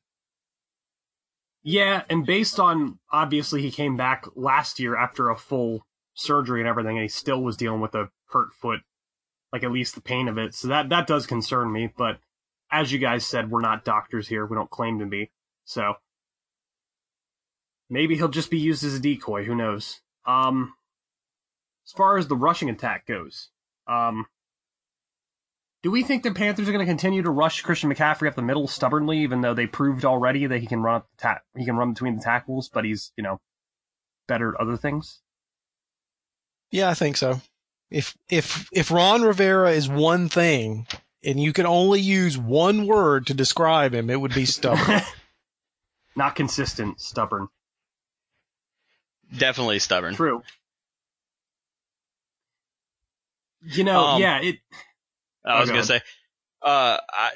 Yeah, 1.62 2.04
and 2.08 2.24
based 2.24 2.60
on 2.60 2.98
obviously 3.10 3.62
he 3.62 3.70
came 3.70 3.96
back 3.96 4.26
last 4.34 4.78
year 4.78 4.96
after 4.96 5.28
a 5.28 5.36
full 5.36 5.84
surgery 6.14 6.60
and 6.60 6.68
everything, 6.68 6.96
and 6.96 7.02
he 7.02 7.08
still 7.08 7.42
was 7.42 7.56
dealing 7.56 7.80
with 7.80 7.94
a 7.94 8.10
hurt 8.30 8.52
foot, 8.52 8.80
like 9.52 9.64
at 9.64 9.72
least 9.72 9.94
the 9.94 10.00
pain 10.00 10.28
of 10.28 10.38
it. 10.38 10.54
So 10.54 10.68
that 10.68 10.88
that 10.88 11.06
does 11.06 11.26
concern 11.26 11.72
me. 11.72 11.92
But 11.96 12.18
as 12.70 12.92
you 12.92 12.98
guys 12.98 13.26
said, 13.26 13.50
we're 13.50 13.60
not 13.60 13.84
doctors 13.84 14.28
here. 14.28 14.46
We 14.46 14.56
don't 14.56 14.70
claim 14.70 14.98
to 15.00 15.06
be. 15.06 15.30
So 15.64 15.94
maybe 17.90 18.16
he'll 18.16 18.28
just 18.28 18.50
be 18.50 18.58
used 18.58 18.84
as 18.84 18.94
a 18.94 19.00
decoy. 19.00 19.44
Who 19.44 19.54
knows? 19.54 20.00
Um, 20.26 20.74
as 21.86 21.92
far 21.92 22.18
as 22.18 22.28
the 22.28 22.36
rushing 22.36 22.68
attack 22.68 23.06
goes, 23.06 23.48
um, 23.86 24.26
do 25.82 25.90
we 25.90 26.02
think 26.02 26.22
the 26.22 26.32
Panthers 26.32 26.68
are 26.68 26.72
going 26.72 26.84
to 26.84 26.90
continue 26.90 27.22
to 27.22 27.30
rush 27.30 27.62
Christian 27.62 27.92
McCaffrey 27.92 28.26
up 28.28 28.34
the 28.34 28.42
middle 28.42 28.66
stubbornly, 28.66 29.18
even 29.18 29.40
though 29.42 29.54
they 29.54 29.66
proved 29.66 30.04
already 30.04 30.46
that 30.46 30.60
he 30.60 30.66
can 30.66 30.80
run 30.80 30.96
up 30.96 31.08
ta- 31.18 31.40
he 31.56 31.64
can 31.64 31.76
run 31.76 31.92
between 31.92 32.16
the 32.16 32.22
tackles, 32.22 32.68
but 32.68 32.84
he's 32.84 33.12
you 33.16 33.22
know 33.22 33.40
better 34.26 34.54
at 34.54 34.60
other 34.60 34.76
things? 34.76 35.20
Yeah, 36.70 36.90
I 36.90 36.94
think 36.94 37.16
so. 37.16 37.40
If 37.90 38.16
if 38.28 38.68
if 38.72 38.90
Ron 38.90 39.22
Rivera 39.22 39.70
is 39.70 39.88
one 39.88 40.28
thing, 40.28 40.86
and 41.24 41.40
you 41.40 41.52
can 41.52 41.64
only 41.64 42.00
use 42.00 42.36
one 42.36 42.86
word 42.86 43.26
to 43.28 43.34
describe 43.34 43.94
him, 43.94 44.10
it 44.10 44.20
would 44.20 44.34
be 44.34 44.44
stubborn. 44.44 45.00
Not 46.16 46.34
consistent, 46.34 47.00
stubborn. 47.00 47.48
Definitely 49.36 49.78
stubborn. 49.78 50.14
True. 50.14 50.42
You 53.62 53.84
know, 53.84 54.00
Um, 54.00 54.20
yeah, 54.22 54.40
it. 54.40 54.56
I 55.48 55.60
was 55.60 55.70
Oh, 55.70 55.72
gonna 55.72 55.84
say, 55.84 56.00
uh, 56.62 56.98
I, 57.10 57.30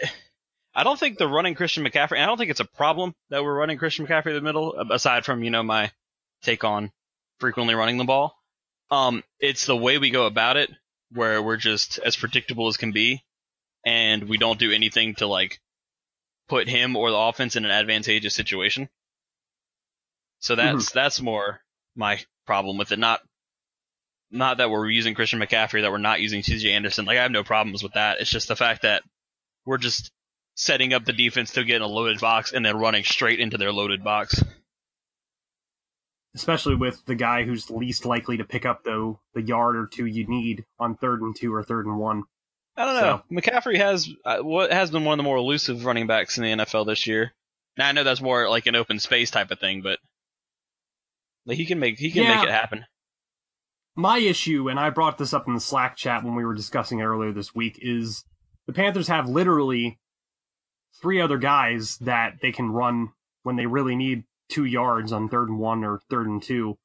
I 0.75 0.85
don't 0.85 0.98
think 0.98 1.18
the 1.18 1.29
running 1.29 1.55
Christian 1.55 1.85
McCaffrey. 1.85 2.18
I 2.20 2.27
don't 2.27 2.38
think 2.38 2.51
it's 2.51 2.61
a 2.61 2.64
problem 2.64 3.14
that 3.31 3.42
we're 3.42 3.55
running 3.55 3.79
Christian 3.79 4.07
McCaffrey 4.07 4.29
in 4.29 4.35
the 4.35 4.40
middle. 4.40 4.75
Aside 4.90 5.25
from 5.25 5.42
you 5.42 5.51
know 5.51 5.62
my 5.62 5.90
take 6.42 6.64
on 6.64 6.90
frequently 7.40 7.75
running 7.75 7.96
the 7.98 8.05
ball, 8.05 8.37
um, 8.90 9.22
it's 9.40 9.66
the 9.66 9.77
way 9.77 9.98
we 9.98 10.11
go 10.11 10.27
about 10.27 10.57
it, 10.57 10.70
where 11.12 11.42
we're 11.42 11.57
just 11.57 11.98
as 11.98 12.16
predictable 12.16 12.68
as 12.68 12.77
can 12.77 12.92
be, 12.92 13.22
and 13.85 14.29
we 14.29 14.38
don't 14.38 14.59
do 14.59 14.70
anything 14.72 15.14
to 15.16 15.27
like 15.27 15.61
put 16.48 16.68
him 16.68 16.96
or 16.96 17.11
the 17.11 17.16
offense 17.16 17.57
in 17.57 17.64
an 17.64 17.70
advantageous 17.70 18.35
situation. 18.35 18.88
So 20.40 20.57
that's 20.57 20.90
that's 20.90 21.20
more 21.20 21.61
my 21.94 22.20
problem 22.46 22.77
with 22.77 22.92
it. 22.92 22.98
Not 22.98 23.20
not 24.33 24.57
that 24.59 24.71
we're 24.71 24.88
using 24.88 25.14
Christian 25.14 25.38
McCaffrey, 25.40 25.83
that 25.83 25.90
we're 25.92 25.99
not 25.99 26.21
using 26.21 26.42
CJ 26.42 26.71
Anderson. 26.73 27.05
Like 27.05 27.18
I 27.18 27.23
have 27.23 27.31
no 27.31 27.45
problems 27.45 27.83
with 27.83 27.92
that. 27.92 28.21
It's 28.21 28.31
just 28.31 28.49
the 28.49 28.57
fact 28.57 28.83
that 28.83 29.03
we're 29.66 29.79
just 29.79 30.11
setting 30.57 30.92
up 30.92 31.05
the 31.05 31.12
defense 31.12 31.53
to 31.53 31.64
get 31.64 31.77
in 31.77 31.83
a 31.83 31.87
loaded 31.87 32.21
box 32.21 32.53
and 32.53 32.64
then 32.64 32.77
running 32.79 33.05
straight 33.05 33.38
into 33.40 33.59
their 33.59 33.73
loaded 33.73 34.03
box. 34.03 34.42
especially 36.35 36.75
with 36.75 37.05
the 37.07 37.14
guy 37.14 37.45
who's 37.45 37.71
least 37.71 38.07
likely 38.07 38.38
to 38.38 38.45
pick 38.45 38.64
up 38.64 38.83
though 38.85 39.21
the 39.35 39.42
yard 39.42 39.77
or 39.77 39.87
two 39.87 40.07
you 40.07 40.27
need 40.27 40.64
on 40.79 40.97
third 40.97 41.21
and 41.21 41.37
two 41.37 41.55
or 41.55 41.62
third 41.62 41.87
and 41.87 41.99
one. 41.99 42.23
I 42.77 42.85
don't 42.87 42.97
know. 43.03 43.40
McCaffrey 43.40 43.77
has 43.77 44.09
uh, 44.25 44.38
what 44.38 44.73
has 44.73 44.90
been 44.90 45.05
one 45.05 45.14
of 45.14 45.18
the 45.18 45.29
more 45.29 45.37
elusive 45.37 45.85
running 45.85 46.07
backs 46.07 46.38
in 46.38 46.45
the 46.45 46.64
NFL 46.64 46.87
this 46.87 47.07
year. 47.07 47.33
Now 47.77 47.88
I 47.88 47.92
know 47.92 48.03
that's 48.05 48.23
more 48.23 48.49
like 48.49 48.66
an 48.66 48.77
open 48.77 48.99
space 48.99 49.31
type 49.31 49.51
of 49.51 49.59
thing, 49.59 49.83
but 49.83 49.99
like 51.45 51.59
he 51.59 51.66
can 51.66 51.79
make 51.79 51.99
he 51.99 52.11
can 52.11 52.23
Yeah. 52.23 52.37
make 52.37 52.45
it 52.45 52.51
happen. 52.51 52.87
My 53.94 54.18
issue, 54.18 54.70
and 54.70 54.81
I 54.81 54.90
brought 54.90 55.18
this 55.18 55.35
up 55.35 55.46
in 55.46 55.55
the 55.55 55.61
Slack 55.61 55.96
chat 55.96 56.24
when 56.24 56.35
we 56.35 56.44
were 56.44 56.55
discussing 56.55 57.00
it 57.00 57.05
earlier 57.05 57.33
this 57.33 57.55
week, 57.55 57.78
is 57.83 58.24
the 58.66 58.72
Panthers 58.72 59.09
have 59.09 59.28
literally 59.28 59.98
three 61.00 61.20
other 61.20 61.37
guys 61.38 61.98
that 61.98 62.40
they 62.40 62.52
can 62.52 62.70
run 62.70 63.11
when 63.42 63.57
they 63.57 63.66
really 63.66 63.94
need 63.94 64.24
two 64.48 64.64
yards 64.64 65.12
on 65.12 65.28
third 65.28 65.48
and 65.48 65.59
one 65.59 65.85
or 65.85 66.00
third 66.09 66.26
and 66.26 66.42
two, 66.42 66.78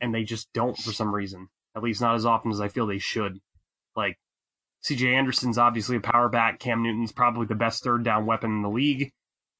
and 0.00 0.14
they 0.14 0.24
just 0.24 0.50
don't 0.54 0.78
for 0.78 0.92
some 0.92 1.14
reason. 1.14 1.48
At 1.76 1.82
least 1.82 2.00
not 2.00 2.14
as 2.14 2.24
often 2.24 2.50
as 2.50 2.60
I 2.60 2.68
feel 2.68 2.86
they 2.86 2.98
should. 2.98 3.38
Like 3.94 4.18
CJ 4.84 5.12
Anderson's 5.14 5.58
obviously 5.58 5.96
a 5.96 6.00
power 6.00 6.28
back. 6.28 6.58
Cam 6.58 6.82
Newton's 6.82 7.12
probably 7.12 7.46
the 7.46 7.54
best 7.54 7.84
third 7.84 8.02
down 8.02 8.24
weapon 8.24 8.50
in 8.50 8.62
the 8.62 8.70
league. 8.70 9.12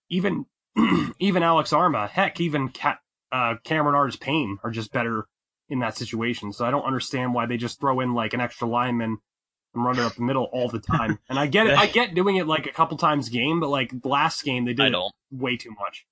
Even 0.09 0.47
even 1.19 1.43
Alex 1.43 1.73
Armah, 1.73 2.09
heck, 2.09 2.40
even 2.40 2.71
Ca- 2.71 2.99
uh, 3.33 3.55
Cameron 3.64 3.95
Artis 3.95 4.16
Payne 4.16 4.59
are 4.64 4.71
just 4.71 4.93
better 4.93 5.27
in 5.71 5.79
that 5.79 5.97
situation. 5.97 6.53
So 6.53 6.65
I 6.65 6.71
don't 6.71 6.85
understand 6.85 7.33
why 7.33 7.47
they 7.47 7.57
just 7.57 7.81
throw 7.81 8.01
in 8.01 8.13
like 8.13 8.35
an 8.35 8.41
extra 8.41 8.69
lineman 8.69 9.19
and 9.75 9.85
run 9.85 9.99
it 9.99 10.03
up 10.03 10.15
the 10.15 10.23
middle 10.23 10.45
all 10.53 10.69
the 10.69 10.81
time. 10.81 11.19
And 11.29 11.39
I 11.39 11.47
get 11.47 11.67
it. 11.67 11.79
I 11.79 11.87
get 11.87 12.15
doing 12.15 12.37
it 12.37 12.47
like 12.47 12.67
a 12.67 12.73
couple 12.73 12.99
times 12.99 13.29
game, 13.29 13.61
but 13.61 13.69
like 13.69 13.93
last 14.05 14.45
game 14.45 14.65
they 14.65 14.75
did 14.75 14.93
it 14.93 15.13
way 15.31 15.57
too 15.57 15.71
much. 15.79 16.07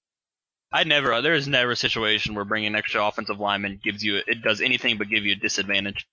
I 0.71 0.85
never. 0.85 1.21
There 1.23 1.35
is 1.35 1.49
never 1.49 1.73
a 1.73 1.77
situation 1.77 2.35
where 2.35 2.45
bringing 2.45 2.69
an 2.69 2.77
extra 2.77 3.05
offensive 3.05 3.41
lineman 3.41 3.81
gives 3.83 4.05
you 4.05 4.21
it 4.27 4.43
does 4.43 4.61
anything 4.61 4.99
but 4.99 5.09
give 5.09 5.25
you 5.25 5.33
a 5.33 5.37
disadvantage. 5.37 6.07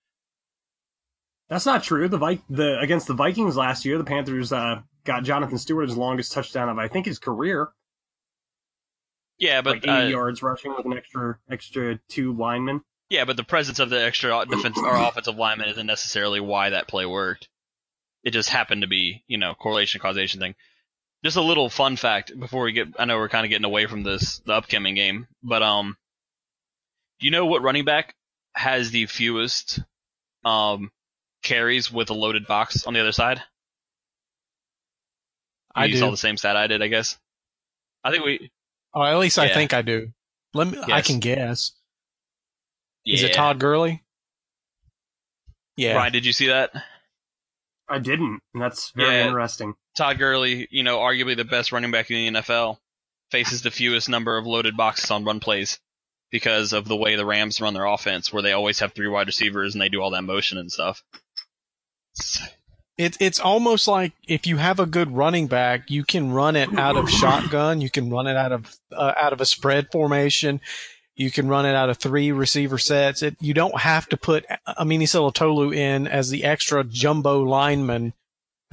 That's 1.48 1.66
not 1.66 1.84
true. 1.84 2.08
The 2.08 2.18
Vi- 2.18 2.42
the 2.50 2.80
against 2.80 3.06
the 3.06 3.14
Vikings 3.14 3.56
last 3.56 3.84
year, 3.84 3.98
the 3.98 4.04
Panthers 4.04 4.52
uh, 4.52 4.80
got 5.04 5.22
Jonathan 5.24 5.58
Stewart 5.58 5.88
his 5.88 5.96
longest 5.96 6.32
touchdown 6.32 6.68
of 6.68 6.78
I 6.78 6.88
think 6.88 7.06
his 7.06 7.18
career, 7.18 7.68
Yeah, 9.38 9.60
but 9.62 9.74
like 9.74 9.84
80 9.84 9.90
uh, 9.90 10.06
yards 10.08 10.42
rushing 10.42 10.74
with 10.74 10.86
an 10.86 10.94
extra 10.94 11.38
extra 11.48 12.00
two 12.08 12.32
linemen. 12.32 12.80
Yeah, 13.08 13.24
but 13.24 13.36
the 13.36 13.44
presence 13.44 13.78
of 13.78 13.90
the 13.90 14.02
extra 14.02 14.44
defense 14.46 14.78
or 14.78 14.94
offensive 14.94 15.36
lineman 15.36 15.68
isn't 15.68 15.86
necessarily 15.86 16.40
why 16.40 16.70
that 16.70 16.88
play 16.88 17.06
worked. 17.06 17.48
It 18.24 18.32
just 18.32 18.50
happened 18.50 18.82
to 18.82 18.88
be, 18.88 19.22
you 19.28 19.38
know, 19.38 19.54
correlation 19.54 20.00
causation 20.00 20.40
thing. 20.40 20.56
Just 21.24 21.36
a 21.36 21.42
little 21.42 21.70
fun 21.70 21.96
fact 21.96 22.38
before 22.38 22.64
we 22.64 22.72
get 22.72 22.88
I 22.98 23.04
know 23.04 23.16
we're 23.16 23.28
kind 23.28 23.46
of 23.46 23.50
getting 23.50 23.64
away 23.64 23.86
from 23.86 24.02
this 24.02 24.38
the 24.40 24.54
upcoming 24.54 24.94
game, 24.94 25.28
but 25.42 25.62
um 25.62 25.96
do 27.20 27.26
you 27.26 27.30
know 27.30 27.46
what 27.46 27.62
running 27.62 27.84
back 27.84 28.14
has 28.54 28.90
the 28.90 29.06
fewest 29.06 29.80
um 30.44 30.90
carries 31.42 31.90
with 31.92 32.10
a 32.10 32.14
loaded 32.14 32.46
box 32.46 32.86
on 32.86 32.94
the 32.94 33.00
other 33.00 33.12
side? 33.12 33.42
I 35.74 35.86
you 35.86 35.92
do. 35.92 35.98
saw 35.98 36.10
the 36.10 36.16
same 36.16 36.36
stat 36.36 36.56
I 36.56 36.66
did, 36.66 36.82
I 36.82 36.88
guess. 36.88 37.18
I 38.02 38.10
think 38.10 38.24
we 38.24 38.50
Oh, 38.96 39.02
at 39.02 39.18
least 39.18 39.38
I 39.38 39.52
think 39.52 39.74
I 39.74 39.82
do. 39.82 40.12
Let 40.54 40.68
me. 40.68 40.78
I 40.90 41.02
can 41.02 41.20
guess. 41.20 41.72
Is 43.06 43.22
it 43.22 43.32
Todd 43.34 43.58
Gurley? 43.58 44.02
Yeah. 45.76 45.94
Brian, 45.94 46.12
did 46.12 46.26
you 46.26 46.32
see 46.32 46.48
that? 46.48 46.72
I 47.88 47.98
didn't, 48.00 48.40
and 48.52 48.62
that's 48.62 48.90
very 48.96 49.14
Yeah. 49.16 49.26
interesting. 49.28 49.74
Todd 49.96 50.18
Gurley, 50.18 50.66
you 50.70 50.82
know, 50.82 50.98
arguably 50.98 51.36
the 51.36 51.44
best 51.44 51.70
running 51.70 51.90
back 51.92 52.10
in 52.10 52.34
the 52.34 52.40
NFL, 52.40 52.78
faces 53.30 53.62
the 53.62 53.70
fewest 53.70 54.08
number 54.08 54.36
of 54.36 54.46
loaded 54.46 54.76
boxes 54.76 55.10
on 55.10 55.24
run 55.24 55.38
plays 55.40 55.78
because 56.30 56.72
of 56.72 56.88
the 56.88 56.96
way 56.96 57.14
the 57.14 57.24
Rams 57.26 57.60
run 57.60 57.74
their 57.74 57.84
offense, 57.84 58.32
where 58.32 58.42
they 58.42 58.52
always 58.52 58.80
have 58.80 58.92
three 58.92 59.06
wide 59.08 59.28
receivers 59.28 59.74
and 59.74 59.80
they 59.82 59.88
do 59.88 60.00
all 60.02 60.10
that 60.10 60.22
motion 60.22 60.58
and 60.58 60.72
stuff. 60.72 61.02
It, 62.98 63.16
it's 63.20 63.38
almost 63.38 63.86
like 63.86 64.12
if 64.26 64.46
you 64.46 64.56
have 64.56 64.80
a 64.80 64.86
good 64.86 65.14
running 65.14 65.46
back, 65.48 65.90
you 65.90 66.02
can 66.02 66.32
run 66.32 66.56
it 66.56 66.76
out 66.78 66.96
of 66.96 67.10
shotgun. 67.10 67.82
You 67.82 67.90
can 67.90 68.08
run 68.10 68.26
it 68.26 68.36
out 68.36 68.52
of 68.52 68.74
uh, 68.90 69.12
out 69.20 69.34
of 69.34 69.40
a 69.40 69.46
spread 69.46 69.92
formation. 69.92 70.60
You 71.16 71.30
can 71.30 71.48
run 71.48 71.64
it 71.66 71.74
out 71.74 71.88
of 71.88 71.96
three 71.98 72.30
receiver 72.30 72.76
sets. 72.78 73.22
It, 73.22 73.36
you 73.40 73.54
don't 73.54 73.80
have 73.80 74.06
to 74.10 74.16
put 74.16 74.44
Amini 74.68 75.08
Tolu 75.32 75.72
in 75.72 76.06
as 76.06 76.28
the 76.30 76.44
extra 76.44 76.84
jumbo 76.84 77.40
lineman 77.42 78.12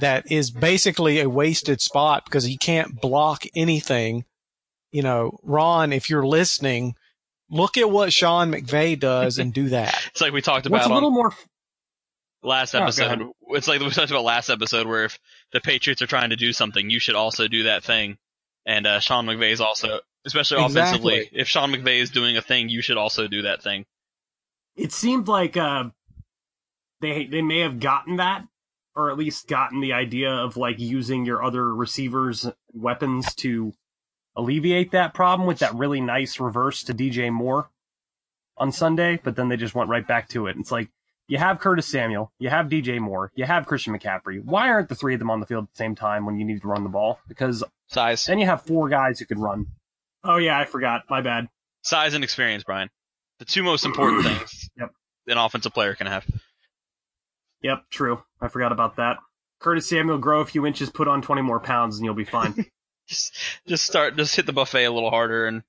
that 0.00 0.30
is 0.30 0.50
basically 0.50 1.20
a 1.20 1.28
wasted 1.28 1.80
spot 1.80 2.24
because 2.26 2.44
he 2.44 2.56
can't 2.58 3.00
block 3.00 3.44
anything. 3.56 4.24
You 4.92 5.02
know, 5.02 5.38
Ron, 5.42 5.92
if 5.92 6.10
you're 6.10 6.26
listening, 6.26 6.94
look 7.48 7.78
at 7.78 7.90
what 7.90 8.12
Sean 8.12 8.52
McVay 8.52 8.98
does 9.00 9.38
and 9.38 9.52
do 9.54 9.68
that. 9.70 9.96
It's 10.08 10.20
like 10.20 10.32
we 10.32 10.42
talked 10.42 10.66
about. 10.66 10.76
What's 10.76 10.86
about 10.86 10.94
a 10.94 10.96
little 10.96 11.08
on 11.10 11.14
more 11.14 11.32
last 12.42 12.74
Oh, 12.74 12.82
episode. 12.82 13.06
ahead. 13.06 13.20
it's 13.50 13.68
like 13.68 13.80
we 13.80 13.88
talked 13.90 14.10
about 14.10 14.24
last 14.24 14.50
episode 14.50 14.86
where 14.86 15.04
if 15.06 15.18
the 15.52 15.60
Patriots 15.60 16.02
are 16.02 16.06
trying 16.06 16.30
to 16.30 16.36
do 16.36 16.52
something, 16.52 16.90
you 16.90 16.98
should 16.98 17.14
also 17.14 17.48
do 17.48 17.62
that 17.64 17.84
thing. 17.84 18.18
And 18.66 18.86
uh, 18.86 19.00
Sean 19.00 19.26
McVay 19.26 19.52
is 19.52 19.60
also, 19.60 20.00
especially 20.24 20.62
offensively, 20.64 21.28
if 21.32 21.48
Sean 21.48 21.72
McVay 21.72 22.00
is 22.00 22.10
doing 22.10 22.36
a 22.36 22.42
thing, 22.42 22.68
you 22.68 22.82
should 22.82 22.96
also 22.96 23.28
do 23.28 23.42
that 23.42 23.62
thing. 23.62 23.84
it 24.76 24.92
seemed 24.92 25.28
like 25.28 25.56
uh, 25.56 25.84
they 27.00 27.26
they 27.26 27.42
may 27.42 27.60
have 27.60 27.80
gotten 27.80 28.16
that, 28.16 28.46
or 28.96 29.10
at 29.10 29.18
least 29.18 29.48
gotten 29.48 29.80
the 29.80 29.92
idea 29.92 30.30
of 30.30 30.56
like 30.56 30.78
using 30.78 31.24
your 31.24 31.42
other 31.44 31.74
receivers' 31.74 32.48
weapons 32.72 33.34
to 33.36 33.72
alleviate 34.36 34.90
that 34.92 35.14
problem 35.14 35.46
with 35.46 35.60
that 35.60 35.74
really 35.74 36.00
nice 36.00 36.40
reverse 36.40 36.82
to 36.84 36.94
DJ 36.94 37.32
Moore 37.32 37.70
on 38.56 38.72
Sunday. 38.72 39.20
But 39.22 39.36
then 39.36 39.48
they 39.48 39.56
just 39.56 39.74
went 39.74 39.90
right 39.90 40.06
back 40.06 40.28
to 40.30 40.46
it. 40.46 40.56
It's 40.58 40.72
like 40.72 40.88
you 41.28 41.38
have 41.38 41.58
Curtis 41.60 41.86
Samuel, 41.86 42.32
you 42.38 42.50
have 42.50 42.66
DJ 42.66 42.98
Moore, 43.00 43.30
you 43.34 43.44
have 43.44 43.66
Christian 43.66 43.96
McCaffrey. 43.96 44.42
Why 44.44 44.68
aren't 44.70 44.88
the 44.88 44.94
three 44.94 45.14
of 45.14 45.20
them 45.20 45.30
on 45.30 45.40
the 45.40 45.46
field 45.46 45.64
at 45.64 45.70
the 45.70 45.76
same 45.76 45.94
time 45.94 46.26
when 46.26 46.38
you 46.38 46.44
need 46.44 46.60
to 46.62 46.68
run 46.68 46.82
the 46.82 46.90
ball? 46.90 47.18
Because 47.28 47.62
Size, 47.88 48.26
then 48.26 48.38
you 48.38 48.46
have 48.46 48.62
four 48.62 48.88
guys 48.88 49.18
who 49.18 49.26
can 49.26 49.38
run. 49.40 49.66
Oh 50.24 50.36
yeah, 50.36 50.58
I 50.58 50.64
forgot. 50.64 51.02
My 51.10 51.20
bad. 51.20 51.48
size, 51.82 52.14
and 52.14 52.24
experience, 52.24 52.64
Brian. 52.64 52.88
The 53.38 53.44
two 53.44 53.62
most 53.62 53.84
important 53.84 54.24
things 54.26 54.70
Yep. 54.78 54.90
an 55.28 55.38
offensive 55.38 55.74
player 55.74 55.94
can 55.94 56.06
have. 56.06 56.24
Yep, 57.62 57.84
true. 57.90 58.22
I 58.40 58.48
forgot 58.48 58.72
about 58.72 58.96
that. 58.96 59.18
Curtis 59.60 59.88
Samuel, 59.88 60.18
grow 60.18 60.40
a 60.40 60.44
few 60.46 60.66
inches, 60.66 60.90
put 60.90 61.08
on 61.08 61.22
20 61.22 61.42
more 61.42 61.60
pounds, 61.60 61.96
and 61.96 62.04
you'll 62.04 62.14
be 62.14 62.24
fine. 62.24 62.66
just 63.08 63.34
just 63.66 63.84
start 63.84 64.16
just 64.16 64.34
hit 64.36 64.46
the 64.46 64.52
buffet 64.52 64.84
a 64.84 64.90
little 64.90 65.10
harder 65.10 65.46
and 65.46 65.62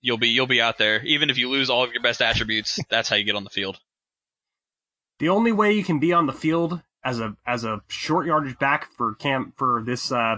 you'll 0.00 0.18
be 0.18 0.28
you'll 0.28 0.46
be 0.46 0.60
out 0.62 0.78
there. 0.78 1.02
Even 1.04 1.30
if 1.30 1.38
you 1.38 1.50
lose 1.50 1.68
all 1.70 1.84
of 1.84 1.92
your 1.92 2.02
best 2.02 2.20
attributes, 2.22 2.78
that's 2.90 3.08
how 3.08 3.16
you 3.16 3.24
get 3.24 3.36
on 3.36 3.44
the 3.44 3.50
field. 3.50 3.78
The 5.18 5.28
only 5.28 5.52
way 5.52 5.72
you 5.72 5.84
can 5.84 6.00
be 6.00 6.12
on 6.12 6.26
the 6.26 6.32
field 6.32 6.82
as 7.04 7.20
a 7.20 7.36
as 7.46 7.64
a 7.64 7.82
short 7.88 8.26
yardage 8.26 8.58
back 8.58 8.92
for 8.96 9.14
camp 9.14 9.54
for 9.56 9.82
this 9.84 10.10
uh, 10.12 10.36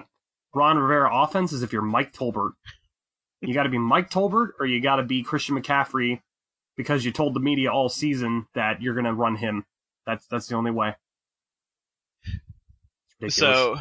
Ron 0.55 0.79
Rivera 0.79 1.11
offense 1.13 1.53
is 1.53 1.63
if 1.63 1.73
you're 1.73 1.83
Mike 1.83 2.13
Tolbert. 2.13 2.53
You 3.47 3.55
got 3.55 3.63
to 3.63 3.69
be 3.69 3.79
Mike 3.79 4.11
Tolbert 4.11 4.51
or 4.59 4.67
you 4.67 4.81
got 4.81 4.97
to 4.97 5.05
be 5.05 5.23
Christian 5.23 5.61
McCaffrey 5.61 6.21
because 6.77 7.05
you 7.05 7.13
told 7.13 7.33
the 7.33 7.41
media 7.41 7.71
all 7.73 7.89
season 7.89 8.47
that 8.55 8.83
you're 8.83 8.95
going 8.95 9.05
to 9.05 9.15
run 9.15 9.37
him. 9.37 9.65
That's 10.05 10.27
that's 10.27 10.49
the 10.49 10.57
only 10.57 10.73
way. 10.73 10.95
So, 13.29 13.77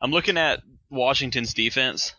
I'm 0.00 0.10
looking 0.10 0.38
at 0.38 0.62
Washington's 0.90 1.54
defense, 1.54 2.14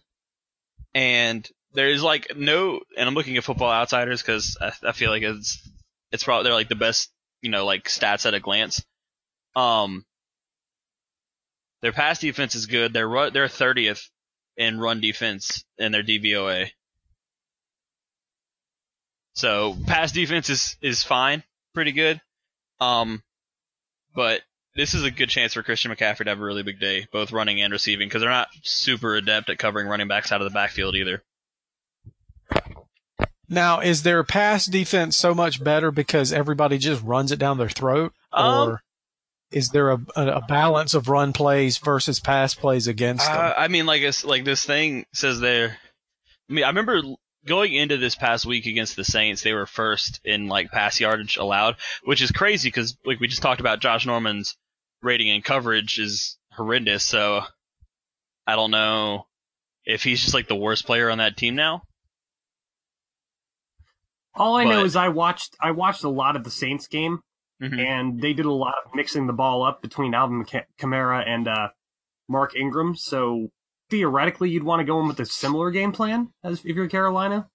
and 0.93 1.47
there's 1.73 2.03
like 2.03 2.35
no, 2.35 2.81
and 2.97 3.07
I'm 3.07 3.15
looking 3.15 3.37
at 3.37 3.43
Football 3.43 3.71
Outsiders 3.71 4.21
because 4.21 4.57
I, 4.61 4.71
I 4.83 4.91
feel 4.91 5.09
like 5.09 5.23
it's 5.23 5.67
it's 6.11 6.23
probably 6.23 6.43
they're 6.43 6.53
like 6.53 6.69
the 6.69 6.75
best, 6.75 7.09
you 7.41 7.49
know, 7.49 7.65
like 7.65 7.85
stats 7.85 8.25
at 8.25 8.33
a 8.33 8.39
glance. 8.39 8.83
Um, 9.55 10.05
their 11.81 11.93
pass 11.93 12.19
defense 12.19 12.55
is 12.55 12.65
good. 12.65 12.93
They're 12.93 13.31
they're 13.31 13.47
30th 13.47 14.07
in 14.59 14.79
run 14.79 14.99
defense 14.99 15.63
in 15.79 15.91
their 15.91 16.03
DVOA. 16.03 16.69
So 19.33 19.75
pass 19.87 20.11
defense 20.11 20.49
is 20.49 20.77
is 20.81 21.01
fine, 21.01 21.43
pretty 21.73 21.93
good. 21.93 22.19
Um, 22.81 23.23
but 24.13 24.41
this 24.75 24.93
is 24.93 25.03
a 25.03 25.11
good 25.11 25.29
chance 25.29 25.53
for 25.53 25.63
Christian 25.63 25.91
McCaffrey 25.91 26.25
to 26.25 26.29
have 26.29 26.39
a 26.39 26.43
really 26.43 26.63
big 26.63 26.79
day, 26.79 27.07
both 27.11 27.31
running 27.31 27.61
and 27.61 27.71
receiving, 27.71 28.07
because 28.07 28.21
they're 28.21 28.29
not 28.29 28.49
super 28.63 29.15
adept 29.15 29.49
at 29.49 29.57
covering 29.57 29.87
running 29.87 30.09
backs 30.09 30.31
out 30.31 30.41
of 30.41 30.45
the 30.45 30.53
backfield 30.53 30.95
either. 30.95 31.23
Now, 33.47 33.79
is 33.79 34.03
their 34.03 34.23
pass 34.23 34.65
defense 34.65 35.17
so 35.17 35.33
much 35.33 35.63
better 35.63 35.89
because 35.89 36.31
everybody 36.31 36.77
just 36.77 37.01
runs 37.03 37.31
it 37.31 37.39
down 37.39 37.57
their 37.57 37.69
throat, 37.69 38.13
Um, 38.31 38.69
or 38.69 38.83
is 39.51 39.69
there 39.69 39.91
a, 39.91 39.99
a, 40.15 40.27
a 40.27 40.41
balance 40.47 40.93
of 40.93 41.09
run 41.09 41.33
plays 41.33 41.77
versus 41.77 42.19
pass 42.19 42.53
plays 42.53 42.87
against 42.87 43.25
them? 43.25 43.35
Uh, 43.37 43.53
I 43.57 43.67
mean, 43.67 43.85
like 43.85 44.01
it's 44.01 44.23
like 44.23 44.43
this 44.45 44.63
thing 44.63 45.05
says 45.13 45.39
there. 45.39 45.77
I 46.49 46.53
mean, 46.53 46.63
I 46.63 46.67
remember 46.67 47.01
going 47.45 47.73
into 47.73 47.97
this 47.97 48.15
past 48.15 48.45
week 48.45 48.65
against 48.65 48.95
the 48.95 49.03
Saints, 49.03 49.41
they 49.41 49.53
were 49.53 49.65
first 49.65 50.19
in 50.23 50.47
like 50.47 50.71
pass 50.71 50.99
yardage 50.99 51.37
allowed, 51.37 51.75
which 52.03 52.21
is 52.21 52.31
crazy 52.31 52.69
because 52.69 52.97
like 53.05 53.19
we 53.19 53.27
just 53.27 53.41
talked 53.41 53.61
about, 53.61 53.79
Josh 53.81 54.05
Norman's 54.05 54.55
rating 55.01 55.29
and 55.29 55.43
coverage 55.43 55.99
is 55.99 56.37
horrendous. 56.51 57.03
So 57.03 57.41
I 58.45 58.55
don't 58.55 58.71
know 58.71 59.25
if 59.85 60.03
he's 60.03 60.21
just 60.21 60.33
like 60.33 60.47
the 60.47 60.55
worst 60.55 60.85
player 60.85 61.09
on 61.09 61.19
that 61.19 61.37
team 61.37 61.55
now. 61.55 61.83
All 64.35 64.55
I 64.55 64.63
know 64.63 64.85
is 64.85 64.95
I 64.95 65.09
watched 65.09 65.55
I 65.59 65.71
watched 65.71 66.03
a 66.03 66.09
lot 66.09 66.35
of 66.35 66.43
the 66.43 66.51
Saints 66.51 66.87
game, 66.87 67.19
Mhm. 67.61 67.79
and 67.79 68.21
they 68.21 68.33
did 68.33 68.45
a 68.45 68.51
lot 68.51 68.75
of 68.85 68.95
mixing 68.95 69.27
the 69.27 69.33
ball 69.33 69.63
up 69.63 69.81
between 69.81 70.13
Alvin 70.13 70.45
Ka- 70.45 70.65
Kamara 70.79 71.27
and 71.27 71.47
uh, 71.47 71.69
Mark 72.27 72.55
Ingram. 72.55 72.95
So 72.95 73.49
theoretically, 73.89 74.49
you'd 74.49 74.63
want 74.63 74.79
to 74.79 74.85
go 74.85 74.99
in 75.01 75.07
with 75.07 75.19
a 75.19 75.25
similar 75.25 75.71
game 75.71 75.91
plan 75.91 76.31
as 76.43 76.59
if 76.59 76.75
you're 76.75 76.87
Carolina, 76.87 77.49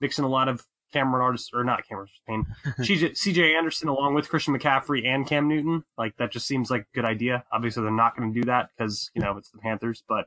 mixing 0.00 0.24
a 0.24 0.28
lot 0.28 0.48
of 0.48 0.64
Cameron 0.92 1.22
Artist 1.24 1.50
or 1.52 1.64
not 1.64 1.86
Cameron 1.88 2.08
Payne, 2.28 2.46
CJ, 2.78 3.10
CJ 3.12 3.56
Anderson 3.58 3.88
along 3.88 4.14
with 4.14 4.28
Christian 4.28 4.56
McCaffrey 4.56 5.04
and 5.04 5.26
Cam 5.26 5.48
Newton. 5.48 5.82
Like 5.98 6.16
that 6.18 6.30
just 6.30 6.46
seems 6.46 6.70
like 6.70 6.82
a 6.82 6.94
good 6.94 7.04
idea. 7.04 7.44
Obviously, 7.52 7.82
they're 7.82 7.90
not 7.92 8.16
going 8.16 8.32
to 8.32 8.40
do 8.40 8.46
that 8.46 8.70
because 8.76 9.10
you 9.14 9.20
know 9.20 9.36
it's 9.36 9.50
the 9.50 9.58
Panthers, 9.58 10.04
but 10.08 10.26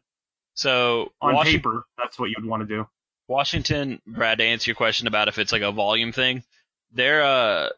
So 0.54 1.14
on 1.22 1.36
Washington, 1.36 1.62
paper, 1.72 1.84
that's 1.98 2.20
what 2.20 2.30
you'd 2.30 2.46
want 2.46 2.62
to 2.62 2.68
do. 2.68 2.88
Washington, 3.30 4.02
Brad, 4.06 4.38
to 4.40 4.44
answer 4.44 4.70
your 4.72 4.76
question 4.76 5.08
about 5.08 5.28
if 5.28 5.38
it's 5.38 5.52
like 5.52 5.62
a 5.62 5.72
volume 5.72 6.12
thing, 6.12 6.44
they're 6.92 7.24
uh 7.24 7.70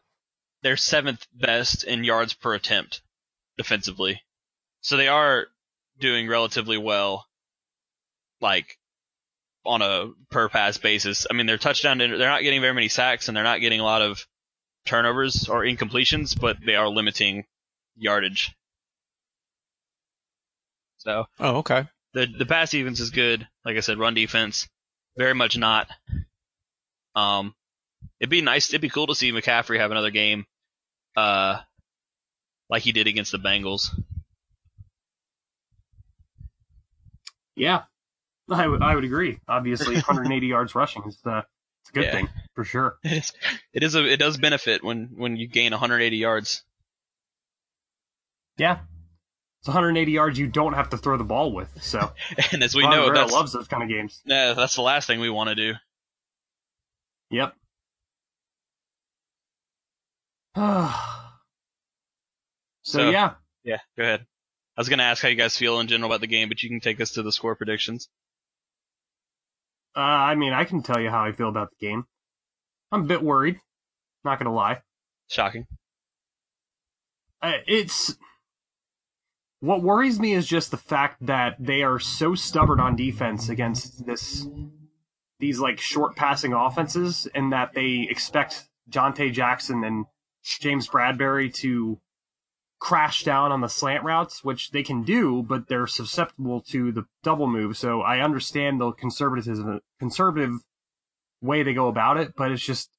they're 0.62 0.76
seventh 0.76 1.26
best 1.34 1.84
in 1.84 2.04
yards 2.04 2.34
per 2.34 2.54
attempt 2.54 3.02
defensively. 3.56 4.22
So 4.80 4.96
they 4.96 5.08
are 5.08 5.46
doing 5.98 6.28
relatively 6.28 6.78
well, 6.78 7.26
like 8.40 8.78
on 9.64 9.82
a 9.82 10.10
per 10.30 10.48
pass 10.48 10.78
basis. 10.78 11.26
I 11.30 11.34
mean, 11.34 11.46
their 11.46 11.58
touchdown 11.58 11.98
they're 11.98 12.08
not 12.18 12.42
getting 12.42 12.60
very 12.60 12.74
many 12.74 12.88
sacks 12.88 13.28
and 13.28 13.36
they're 13.36 13.44
not 13.44 13.60
getting 13.60 13.80
a 13.80 13.84
lot 13.84 14.02
of 14.02 14.26
turnovers 14.86 15.48
or 15.48 15.62
incompletions, 15.62 16.38
but 16.38 16.56
they 16.64 16.76
are 16.76 16.88
limiting 16.88 17.44
yardage. 17.96 18.52
So 20.98 21.24
oh, 21.38 21.56
okay. 21.58 21.86
the 22.12 22.26
the 22.26 22.46
pass 22.46 22.70
defense 22.70 23.00
is 23.00 23.10
good. 23.10 23.46
Like 23.64 23.76
I 23.76 23.80
said, 23.80 23.98
run 23.98 24.14
defense, 24.14 24.68
very 25.16 25.34
much 25.34 25.56
not. 25.56 25.88
Um, 27.14 27.54
it'd 28.18 28.30
be 28.30 28.42
nice. 28.42 28.68
It'd 28.68 28.80
be 28.80 28.88
cool 28.88 29.06
to 29.08 29.14
see 29.14 29.32
McCaffrey 29.32 29.78
have 29.78 29.90
another 29.90 30.10
game, 30.10 30.46
uh, 31.20 31.60
like 32.68 32.82
he 32.82 32.92
did 32.92 33.06
against 33.06 33.32
the 33.32 33.38
Bengals. 33.38 33.88
Yeah, 37.56 37.82
I 38.50 38.66
would 38.66 38.82
I 38.82 38.94
would 38.94 39.04
agree. 39.04 39.38
Obviously, 39.48 39.94
180 39.94 40.46
yards 40.46 40.74
rushing 40.74 41.02
is 41.04 41.18
uh, 41.26 41.42
it's 41.82 41.90
a 41.90 41.92
good 41.92 42.04
Yeah. 42.04 42.12
thing 42.12 42.28
for 42.54 42.64
sure. 42.64 42.96
It 43.04 43.12
is. 43.12 43.32
It 43.72 43.82
is 43.82 43.94
a. 43.94 44.04
It 44.04 44.18
does 44.18 44.36
benefit 44.38 44.82
when 44.82 45.10
when 45.16 45.36
you 45.36 45.46
gain 45.46 45.72
180 45.72 46.16
yards. 46.16 46.62
Yeah, 48.56 48.78
it's 49.60 49.68
180 49.68 50.12
yards 50.12 50.38
you 50.38 50.46
don't 50.46 50.74
have 50.74 50.90
to 50.90 50.98
throw 50.98 51.16
the 51.16 51.24
ball 51.24 51.52
with. 51.52 51.70
So 51.82 52.12
And 52.52 52.62
as 52.62 52.74
we 52.74 52.82
Ron 52.82 52.90
know, 52.92 53.00
Rivera 53.08 53.14
that's 53.18 53.32
loves 53.32 53.52
those 53.52 53.68
kind 53.68 53.82
of 53.82 53.88
games. 53.88 54.20
yeah, 54.24 54.52
that's 54.54 54.74
the 54.76 54.82
last 54.82 55.06
thing 55.06 55.20
we 55.20 55.30
want 55.30 55.48
to 55.50 55.54
do. 55.54 55.74
Yep. 57.30 57.54
so, 60.56 60.92
So- 62.82 63.10
yeah, 63.10 63.34
Yeah, 63.64 63.78
go 63.96 64.02
ahead. 64.02 64.26
I 64.76 64.80
was 64.80 64.88
gonna 64.88 65.02
ask 65.02 65.22
how 65.22 65.28
you 65.28 65.34
guys 65.36 65.56
feel 65.56 65.78
in 65.80 65.86
general 65.88 66.10
about 66.10 66.20
the 66.22 66.26
game, 66.26 66.48
but 66.48 66.62
you 66.62 66.68
can 66.70 66.80
take 66.80 67.00
us 67.00 67.12
to 67.12 67.22
the 67.22 67.32
score 67.32 67.54
predictions. 67.54 68.08
uh, 69.96 70.00
I 70.00 70.34
mean, 70.36 70.52
I 70.52 70.64
can 70.64 70.82
tell 70.82 71.00
you 71.00 71.10
how 71.10 71.22
I 71.24 71.32
feel 71.32 71.48
about 71.48 71.68
the 71.70 71.86
game. 71.86 72.04
I'm 72.92 73.02
a 73.02 73.06
bit 73.06 73.22
worried. 73.22 73.60
Not 74.24 74.38
gonna 74.38 74.54
lie. 74.54 74.80
Shocking. 75.28 75.66
Uh, 77.42 77.58
it's 77.66 78.16
what 79.60 79.82
worries 79.82 80.18
me 80.18 80.32
is 80.32 80.46
just 80.46 80.70
the 80.70 80.76
fact 80.78 81.24
that 81.26 81.56
they 81.58 81.82
are 81.82 81.98
so 81.98 82.34
stubborn 82.34 82.80
on 82.80 82.96
defense 82.96 83.48
against 83.48 84.06
this 84.06 84.46
these 85.38 85.58
like 85.58 85.78
short 85.80 86.16
passing 86.16 86.52
offenses 86.52 87.26
and 87.34 87.52
that 87.52 87.72
they 87.74 88.06
expect 88.10 88.68
Donte 88.88 89.32
Jackson 89.32 89.84
and 89.84 90.06
James 90.58 90.88
Bradberry 90.88 91.52
to 91.54 92.00
crash 92.80 93.24
down 93.24 93.52
on 93.52 93.60
the 93.60 93.68
slant 93.68 94.04
routes, 94.04 94.42
which 94.42 94.70
they 94.70 94.82
can 94.82 95.02
do, 95.02 95.42
but 95.42 95.68
they're 95.68 95.86
susceptible 95.86 96.60
to 96.62 96.90
the 96.90 97.04
double 97.22 97.46
move. 97.46 97.76
So 97.76 98.00
I 98.00 98.20
understand 98.20 98.80
the 98.80 98.92
conservatism 98.92 99.80
conservative 99.98 100.54
way 101.42 101.62
they 101.62 101.74
go 101.74 101.88
about 101.88 102.16
it, 102.16 102.34
but 102.36 102.50
it's 102.50 102.64
just 102.64 102.90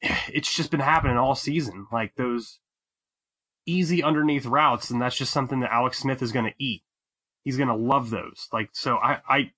it's 0.00 0.54
just 0.54 0.70
been 0.70 0.80
happening 0.80 1.16
all 1.16 1.34
season. 1.34 1.86
Like 1.90 2.14
those 2.16 2.60
easy 3.66 4.02
underneath 4.02 4.46
routes, 4.46 4.90
and 4.90 5.00
that's 5.00 5.16
just 5.16 5.32
something 5.32 5.60
that 5.60 5.72
Alex 5.72 5.98
Smith 5.98 6.22
is 6.22 6.32
going 6.32 6.46
to 6.46 6.54
eat. 6.58 6.82
He's 7.44 7.56
going 7.56 7.68
to 7.68 7.74
love 7.74 8.10
those. 8.10 8.48
Like 8.52 8.70
so, 8.72 8.96
I, 8.96 9.20
I 9.28 9.52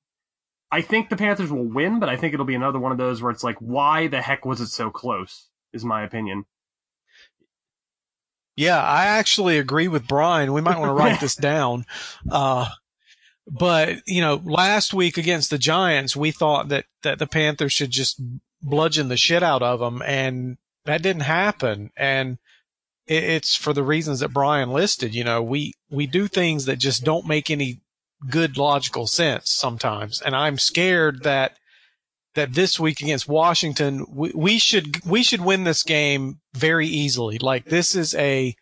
I 0.71 0.83
think 0.83 1.09
the 1.09 1.17
Panthers 1.17 1.51
will 1.51 1.65
win, 1.65 1.99
but 1.99 2.09
I 2.09 2.17
think 2.17 2.33
it'll 2.33 2.47
be 2.47 2.55
another 2.55 2.79
one 2.79 2.93
of 2.93 2.99
those 2.99 3.21
where 3.21 3.33
it's 3.33 3.43
like, 3.43 3.57
why 3.59 4.07
the 4.07 4.23
heck 4.23 4.45
was 4.45 4.61
it 4.61 4.69
so 4.69 4.91
close? 4.91 5.49
Is 5.73 5.85
my 5.85 6.03
opinion. 6.03 6.47
Yeah, 8.61 8.83
I 8.83 9.07
actually 9.07 9.57
agree 9.57 9.89
with 9.89 10.07
Brian. 10.07 10.53
We 10.53 10.61
might 10.61 10.79
want 10.79 10.91
to 10.91 10.95
write 10.95 11.19
this 11.19 11.35
down. 11.53 11.87
Uh, 12.31 12.69
but 13.51 14.07
you 14.07 14.21
know, 14.21 14.39
last 14.45 14.93
week 14.93 15.17
against 15.17 15.49
the 15.49 15.57
Giants, 15.57 16.15
we 16.15 16.31
thought 16.31 16.69
that 16.69 16.85
that 17.03 17.19
the 17.19 17.27
Panthers 17.27 17.73
should 17.73 17.91
just 17.91 18.21
bludgeon 18.61 19.09
the 19.09 19.17
shit 19.17 19.43
out 19.43 19.63
of 19.63 19.81
them, 19.81 20.03
and 20.05 20.59
that 20.85 21.01
didn't 21.01 21.23
happen. 21.23 21.91
And 21.97 22.37
it, 23.07 23.25
it's 23.25 23.57
for 23.57 23.73
the 23.73 23.83
reasons 23.83 24.21
that 24.21 24.35
Brian 24.35 24.75
listed. 24.75 25.15
You 25.15 25.25
know, 25.25 25.43
we 25.43 25.73
we 25.89 26.07
do 26.07 26.29
things 26.29 26.67
that 26.67 26.79
just 26.79 27.03
don't 27.03 27.27
make 27.27 27.51
any 27.51 27.81
good 28.29 28.59
logical 28.59 29.07
sense 29.07 29.51
sometimes, 29.51 30.21
and 30.21 30.37
I'm 30.37 30.59
scared 30.59 31.23
that 31.23 31.57
that 32.35 32.55
this 32.55 32.79
week 32.79 33.01
against 33.01 33.29
Washington, 33.29 34.07
we, 34.09 34.33
we 34.35 34.59
should 34.59 35.05
we 35.05 35.23
should 35.23 35.41
win 35.41 35.65
this 35.65 35.83
game 35.83 36.41
very 36.55 36.87
easily. 36.87 37.39
Like 37.39 37.65
this 37.65 37.95
is 37.95 38.15
a 38.15 38.55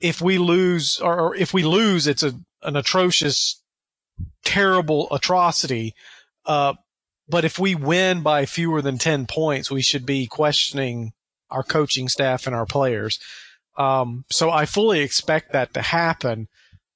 if 0.00 0.20
we 0.20 0.38
lose 0.38 0.98
or, 0.98 1.18
or 1.18 1.36
if 1.36 1.52
we 1.52 1.62
lose, 1.62 2.06
it's 2.06 2.22
a 2.22 2.34
an 2.62 2.76
atrocious, 2.76 3.62
terrible 4.44 5.08
atrocity. 5.12 5.94
Uh, 6.46 6.74
but 7.28 7.44
if 7.44 7.58
we 7.58 7.74
win 7.74 8.22
by 8.22 8.46
fewer 8.46 8.82
than 8.82 8.98
ten 8.98 9.26
points, 9.26 9.70
we 9.70 9.82
should 9.82 10.06
be 10.06 10.26
questioning 10.26 11.12
our 11.50 11.62
coaching 11.62 12.08
staff 12.08 12.46
and 12.46 12.56
our 12.56 12.66
players. 12.66 13.18
Um, 13.76 14.24
so 14.30 14.50
I 14.50 14.66
fully 14.66 15.00
expect 15.00 15.52
that 15.52 15.74
to 15.74 15.82
happen. 15.82 16.48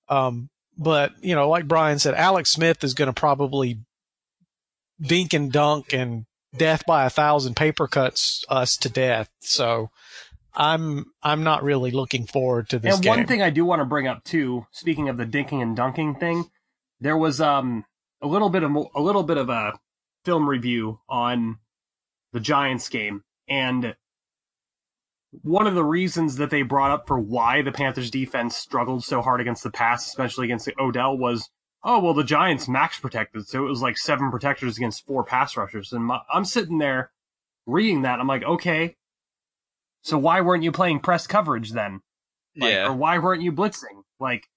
Um, 0.09 0.51
but 0.77 1.13
you 1.23 1.35
know, 1.35 1.49
like 1.49 1.69
Brian 1.69 1.99
said, 1.99 2.15
Alex 2.15 2.51
Smith 2.51 2.83
is 2.83 2.95
going 2.95 3.07
to 3.07 3.19
probably 3.19 3.79
dink 5.01 5.33
and 5.33 5.53
dunk 5.53 5.93
and 5.93 6.27
death 6.57 6.85
by 6.87 7.05
a 7.05 7.11
thousand 7.11 7.55
paper 7.55 7.87
cuts 7.87 8.45
us 8.49 8.77
to 8.79 8.89
death. 8.89 9.29
So 9.41 9.91
I'm 10.55 11.07
I'm 11.23 11.43
not 11.43 11.63
really 11.63 11.91
looking 11.91 12.27
forward 12.27 12.69
to 12.71 12.79
this 12.79 12.95
and 12.95 13.03
game. 13.03 13.11
one 13.11 13.27
thing 13.27 13.43
I 13.43 13.51
do 13.51 13.65
want 13.65 13.81
to 13.81 13.85
bring 13.85 14.07
up 14.07 14.25
too, 14.25 14.67
speaking 14.71 15.09
of 15.09 15.17
the 15.17 15.27
dinking 15.27 15.63
and 15.63 15.77
dunking 15.77 16.17
thing, 16.17 16.45
there 17.01 17.17
was 17.17 17.41
um 17.41 17.85
a 18.23 18.27
little 18.27 18.49
bit 18.49 18.63
of 18.63 18.75
a 18.95 19.01
little 19.01 19.23
bit 19.23 19.37
of 19.37 19.51
a 19.51 19.79
film 20.25 20.49
review 20.49 21.01
on 21.09 21.59
the 22.33 22.41
Giants 22.41 22.89
game, 22.89 23.23
and 23.49 23.95
one 25.43 25.67
of 25.67 25.75
the 25.75 25.85
reasons 25.85 26.37
that 26.37 26.51
they 26.51 26.63
brought 26.63 26.91
up 26.91 27.07
for 27.07 27.19
why 27.19 27.63
the 27.63 27.73
Panthers 27.73 28.11
defense 28.11 28.57
struggled 28.57 29.05
so 29.05 29.21
hard 29.21 29.41
against 29.41 29.63
the 29.63 29.71
pass, 29.71 30.07
especially 30.07 30.47
against 30.47 30.71
Odell, 30.79 31.17
was 31.17 31.51
oh 31.87 32.01
well 32.01 32.13
the 32.13 32.23
Giants 32.23 32.69
max 32.69 32.99
protected, 32.99 33.49
so 33.49 33.65
it 33.65 33.69
was 33.71 33.81
like 33.81 33.97
seven 33.97 34.31
protectors 34.31 34.77
against 34.77 35.07
four 35.07 35.25
pass 35.25 35.57
rushers, 35.57 35.93
and 35.95 36.05
my, 36.05 36.21
I'm 36.31 36.45
sitting 36.45 36.77
there 36.77 37.11
reading 37.67 38.03
that, 38.03 38.21
I'm 38.21 38.29
like 38.29 38.45
okay. 38.45 38.97
So 40.03 40.19
why 40.19 40.41
weren't 40.41 40.63
you 40.63 40.71
playing 40.71 41.01
press 41.01 41.27
coverage 41.27 41.73
then? 41.73 42.01
Like, 42.57 42.73
yeah. 42.73 42.89
Or 42.89 42.93
why 42.95 43.19
weren't 43.19 43.43
you 43.43 43.51
blitzing? 43.51 44.05
Like, 44.21 44.49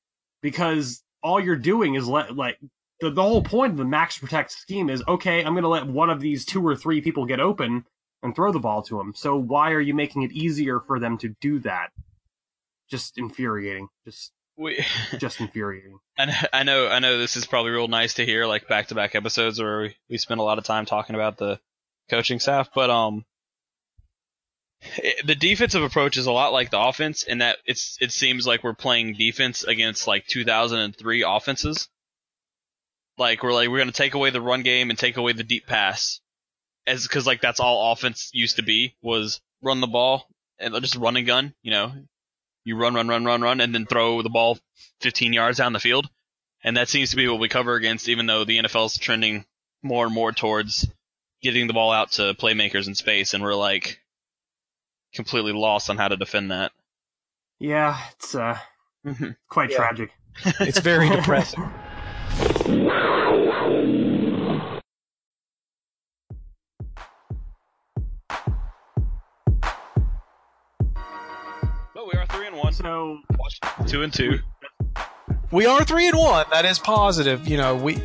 because 0.44 1.04
all 1.24 1.40
you're 1.40 1.56
doing 1.56 1.96
is 1.96 2.08
let, 2.08 2.36
like, 2.36 2.60
the, 3.02 3.10
the 3.10 3.24
whole 3.24 3.44
point 3.44 3.72
of 3.72 3.78
the 3.78 3.84
max 3.86 4.20
protect 4.20 4.52
scheme 4.52 4.92
is, 4.92 5.04
okay, 5.08 5.44
I'm 5.44 5.54
going 5.54 5.64
to 5.64 5.70
let 5.70 5.88
one 5.88 6.12
of 6.12 6.22
these 6.22 6.46
two 6.46 6.66
or 6.66 6.76
three 6.76 7.02
people 7.02 7.26
get 7.26 7.40
open 7.40 7.86
and 8.22 8.36
throw 8.36 8.52
the 8.52 8.60
ball 8.60 8.84
to 8.84 8.98
them. 9.00 9.14
So 9.16 9.36
why 9.36 9.72
are 9.72 9.82
you 9.82 9.96
making 9.96 10.22
it 10.22 10.32
easier 10.32 10.80
for 10.80 11.00
them 11.00 11.18
to 11.18 11.30
do 11.42 11.58
that? 11.62 11.90
Just 12.90 13.18
infuriating. 13.18 13.88
Just, 14.06 14.32
We, 14.60 14.84
just 15.20 15.40
infuriating. 15.40 15.98
and 16.18 16.32
I 16.52 16.64
know, 16.64 16.88
I 16.88 17.00
know 17.00 17.18
this 17.18 17.38
is 17.38 17.46
probably 17.46 17.72
real 17.72 17.88
nice 17.88 18.16
to 18.16 18.26
hear, 18.26 18.46
like 18.46 18.68
back 18.68 18.88
to 18.88 18.96
back 18.96 19.16
episodes 19.16 19.60
where 19.60 19.82
we, 19.84 19.96
we 20.10 20.18
spend 20.18 20.40
a 20.42 20.44
lot 20.44 20.58
of 20.58 20.66
time 20.66 20.86
talking 20.86 21.16
about 21.16 21.38
the 21.38 21.60
coaching 22.10 22.40
staff, 22.42 22.70
but 22.76 22.90
um, 22.90 23.24
it- 24.98 25.26
the 25.26 25.36
defensive 25.36 25.82
approach 25.84 26.18
is 26.18 26.26
a 26.26 26.32
lot 26.32 26.52
like 26.54 26.72
the 26.72 26.80
offense 26.80 27.24
in 27.24 27.38
that 27.38 27.58
it's 27.66 27.98
it 28.02 28.12
seems 28.12 28.46
like 28.46 28.64
we're 28.64 28.74
playing 28.74 29.14
defense 29.16 29.64
against 29.64 30.08
like 30.08 30.26
2003 30.28 31.24
offenses. 31.26 31.88
Like 33.18 33.44
we're 33.44 33.54
like 33.54 33.70
we're 33.70 33.80
gonna 33.80 33.92
take 33.92 34.14
away 34.14 34.30
the 34.30 34.42
run 34.42 34.64
game 34.64 34.90
and 34.90 34.98
take 35.00 35.18
away 35.18 35.34
the 35.34 35.44
deep 35.44 35.68
pass, 35.68 36.20
as 36.88 37.04
because 37.04 37.28
like 37.28 37.42
that's 37.42 37.60
all 37.60 37.92
offense 37.92 38.30
used 38.34 38.56
to 38.58 38.64
be 38.64 38.96
was 39.02 39.42
run 39.62 39.82
the 39.82 39.88
ball 39.88 40.28
and 40.58 40.74
just 40.82 40.96
run 40.96 41.18
and 41.18 41.28
gun. 41.28 41.54
You 41.62 41.72
know, 41.72 41.94
you 42.70 42.78
run, 42.78 42.94
run, 42.94 43.08
run, 43.08 43.26
run, 43.26 43.42
run, 43.42 43.60
and 43.62 43.74
then 43.76 43.86
throw 43.86 44.22
the 44.22 44.30
ball 44.30 44.58
15 45.02 45.34
yards 45.34 45.58
down 45.58 45.74
the 45.74 45.80
field, 45.80 46.08
and 46.64 46.78
that 46.78 46.88
seems 46.90 47.10
to 47.10 47.16
be 47.16 47.28
what 47.28 47.40
we 47.40 47.50
cover 47.50 47.76
against. 47.76 48.08
Even 48.10 48.26
though 48.28 48.46
the 48.46 48.60
NFL 48.60 48.86
is 48.86 48.98
trending 48.98 49.46
more 49.84 50.06
and 50.06 50.14
more 50.14 50.32
towards 50.32 50.88
getting 51.42 51.68
the 51.68 51.74
ball 51.74 51.92
out 51.92 52.12
to 52.14 52.34
playmakers 52.36 52.88
in 52.88 52.96
space, 52.96 53.34
and 53.34 53.44
we're 53.44 53.56
like 53.56 54.00
completely 55.14 55.54
lost 55.54 55.90
on 55.90 55.98
how 55.98 56.08
to 56.08 56.18
defend 56.18 56.52
that. 56.52 56.72
Yeah, 57.60 57.98
it's, 58.16 58.36
uh, 58.36 58.58
quite 59.50 59.72
Yeah. 59.72 59.78
tragic. 59.78 60.12
it's 60.60 60.80
very 60.80 61.10
depressing. 61.16 61.64
One. 72.70 72.74
So, 72.74 73.20
Washington 73.38 73.86
two 73.88 74.04
and 74.04 74.14
two. 74.14 74.40
We 75.52 75.66
are 75.66 75.84
three 75.84 76.08
and 76.08 76.18
one. 76.18 76.46
That 76.52 76.66
is 76.66 76.80
positive. 76.80 77.48
You 77.48 77.58
know, 77.58 77.76
we 77.76 78.02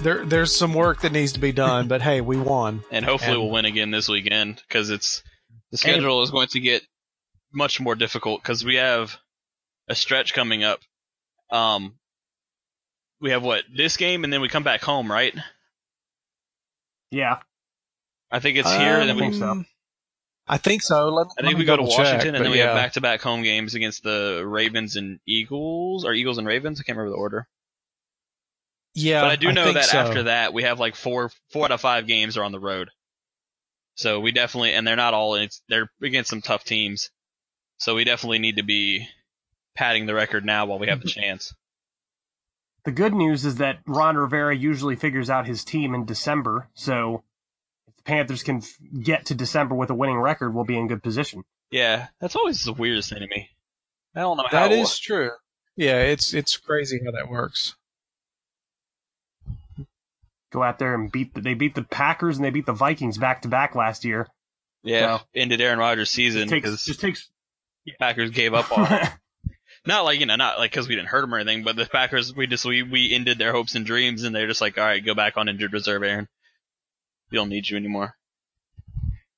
there 0.00 0.24
there's 0.24 0.54
some 0.54 0.74
work 0.74 1.00
that 1.02 1.12
needs 1.12 1.32
to 1.32 1.40
be 1.40 1.52
done, 1.52 1.88
but 1.88 2.02
hey, 2.02 2.20
we 2.20 2.36
won. 2.36 2.82
and 2.90 3.04
hopefully 3.04 3.32
And- 3.32 3.42
we'll 3.42 3.50
win 3.50 3.64
again 3.64 3.90
this 3.90 4.08
weekend 4.08 4.62
because 4.68 4.90
it's 4.90 5.22
the 5.70 5.78
schedule 5.78 6.22
is 6.22 6.30
going 6.30 6.48
to 6.48 6.60
get 6.60 6.82
much 7.52 7.80
more 7.80 7.94
difficult 7.94 8.42
because 8.42 8.64
we 8.64 8.76
have 8.76 9.16
a 9.88 9.94
stretch 9.94 10.34
coming 10.34 10.62
up. 10.64 10.80
Um, 11.50 11.94
we 13.20 13.30
have 13.30 13.42
what 13.42 13.64
this 13.74 13.96
game 13.96 14.24
and 14.24 14.32
then 14.32 14.40
we 14.40 14.48
come 14.48 14.62
back 14.62 14.82
home, 14.82 15.10
right? 15.10 15.34
yeah. 17.10 17.38
I 18.32 18.38
think 18.38 18.58
it's 18.58 18.70
here, 18.70 19.00
and 19.00 19.08
then 19.08 19.16
we 19.16 19.22
think 19.22 19.34
so. 19.34 19.64
I 20.50 20.56
think 20.56 20.82
so. 20.82 21.10
Let, 21.10 21.28
I 21.38 21.42
think 21.42 21.58
we 21.58 21.64
go 21.64 21.76
to 21.76 21.82
double 21.82 21.92
check, 21.92 22.06
Washington, 22.06 22.34
and 22.34 22.44
then 22.44 22.50
we 22.50 22.58
yeah. 22.58 22.66
have 22.66 22.74
back-to-back 22.74 23.20
home 23.22 23.44
games 23.44 23.76
against 23.76 24.02
the 24.02 24.42
Ravens 24.44 24.96
and 24.96 25.20
Eagles, 25.24 26.04
or 26.04 26.12
Eagles 26.12 26.38
and 26.38 26.46
Ravens. 26.46 26.80
I 26.80 26.82
can't 26.82 26.98
remember 26.98 27.16
the 27.16 27.20
order, 27.20 27.46
Yeah, 28.92 29.20
but 29.20 29.30
I 29.30 29.36
do 29.36 29.52
know 29.52 29.62
think 29.62 29.76
that 29.76 29.84
so. 29.84 29.98
after 29.98 30.24
that 30.24 30.52
we 30.52 30.64
have 30.64 30.80
like 30.80 30.96
four, 30.96 31.30
four 31.52 31.66
out 31.66 31.70
of 31.70 31.80
five 31.80 32.08
games 32.08 32.36
are 32.36 32.42
on 32.42 32.50
the 32.50 32.58
road. 32.58 32.90
So 33.94 34.18
we 34.18 34.32
definitely, 34.32 34.72
and 34.74 34.84
they're 34.84 34.96
not 34.96 35.14
all. 35.14 35.36
It's 35.36 35.62
they're 35.68 35.88
against 36.02 36.30
some 36.30 36.42
tough 36.42 36.64
teams. 36.64 37.10
So 37.78 37.94
we 37.94 38.02
definitely 38.02 38.40
need 38.40 38.56
to 38.56 38.64
be 38.64 39.06
padding 39.76 40.06
the 40.06 40.14
record 40.14 40.44
now 40.44 40.66
while 40.66 40.80
we 40.80 40.88
have 40.88 41.00
the 41.00 41.08
chance. 41.08 41.54
The 42.84 42.90
good 42.90 43.14
news 43.14 43.44
is 43.44 43.56
that 43.56 43.78
Ron 43.86 44.16
Rivera 44.16 44.56
usually 44.56 44.96
figures 44.96 45.30
out 45.30 45.46
his 45.46 45.64
team 45.64 45.94
in 45.94 46.06
December, 46.06 46.70
so 46.74 47.16
if 47.16 47.29
the 48.04 48.10
Panthers 48.10 48.42
can 48.42 48.58
f- 48.58 48.76
get 49.02 49.26
to 49.26 49.34
December 49.34 49.74
with 49.74 49.90
a 49.90 49.94
winning 49.94 50.18
record, 50.18 50.54
we'll 50.54 50.64
be 50.64 50.76
in 50.78 50.88
good 50.88 51.02
position. 51.02 51.44
Yeah, 51.70 52.08
that's 52.20 52.36
always 52.36 52.64
the 52.64 52.72
weirdest 52.72 53.10
thing 53.10 53.20
to 53.20 53.26
me. 53.26 53.50
I 54.14 54.20
don't 54.20 54.36
know 54.36 54.44
how 54.50 54.68
That 54.68 54.72
it 54.72 54.80
is 54.80 54.98
true. 54.98 55.30
Yeah, 55.76 56.00
it's 56.00 56.34
it's 56.34 56.56
crazy 56.56 57.00
how 57.04 57.12
that 57.12 57.28
works. 57.28 57.76
Go 60.52 60.62
out 60.64 60.78
there 60.80 60.94
and 60.94 61.12
beat 61.12 61.32
the, 61.34 61.40
they 61.40 61.54
beat 61.54 61.74
the 61.76 61.84
Packers 61.84 62.36
and 62.36 62.44
they 62.44 62.50
beat 62.50 62.66
the 62.66 62.72
Vikings 62.72 63.18
back 63.18 63.42
to 63.42 63.48
back 63.48 63.74
last 63.76 64.04
year. 64.04 64.26
Yeah, 64.82 65.18
So- 65.18 65.24
ended 65.34 65.60
Aaron 65.60 65.78
Rodgers' 65.78 66.10
season 66.10 66.48
because 66.48 66.84
just 66.84 67.00
takes 67.00 67.30
Packers 68.00 68.30
gave 68.30 68.52
up 68.54 68.76
on. 68.76 68.86
him. 68.86 69.08
not 69.86 70.04
like 70.04 70.18
you 70.18 70.26
know, 70.26 70.36
not 70.36 70.58
like 70.58 70.72
because 70.72 70.88
we 70.88 70.96
didn't 70.96 71.08
hurt 71.08 71.20
them 71.20 71.32
or 71.34 71.38
anything, 71.38 71.62
but 71.62 71.76
the 71.76 71.86
Packers 71.86 72.34
we 72.34 72.46
just 72.48 72.64
we 72.64 72.82
we 72.82 73.14
ended 73.14 73.38
their 73.38 73.52
hopes 73.52 73.74
and 73.76 73.86
dreams, 73.86 74.24
and 74.24 74.34
they're 74.34 74.48
just 74.48 74.60
like, 74.60 74.76
all 74.76 74.84
right, 74.84 75.04
go 75.04 75.14
back 75.14 75.36
on 75.36 75.48
injured 75.48 75.72
reserve, 75.72 76.02
Aaron. 76.02 76.26
We 77.30 77.36
don't 77.36 77.48
need 77.48 77.68
you 77.68 77.76
anymore. 77.76 78.16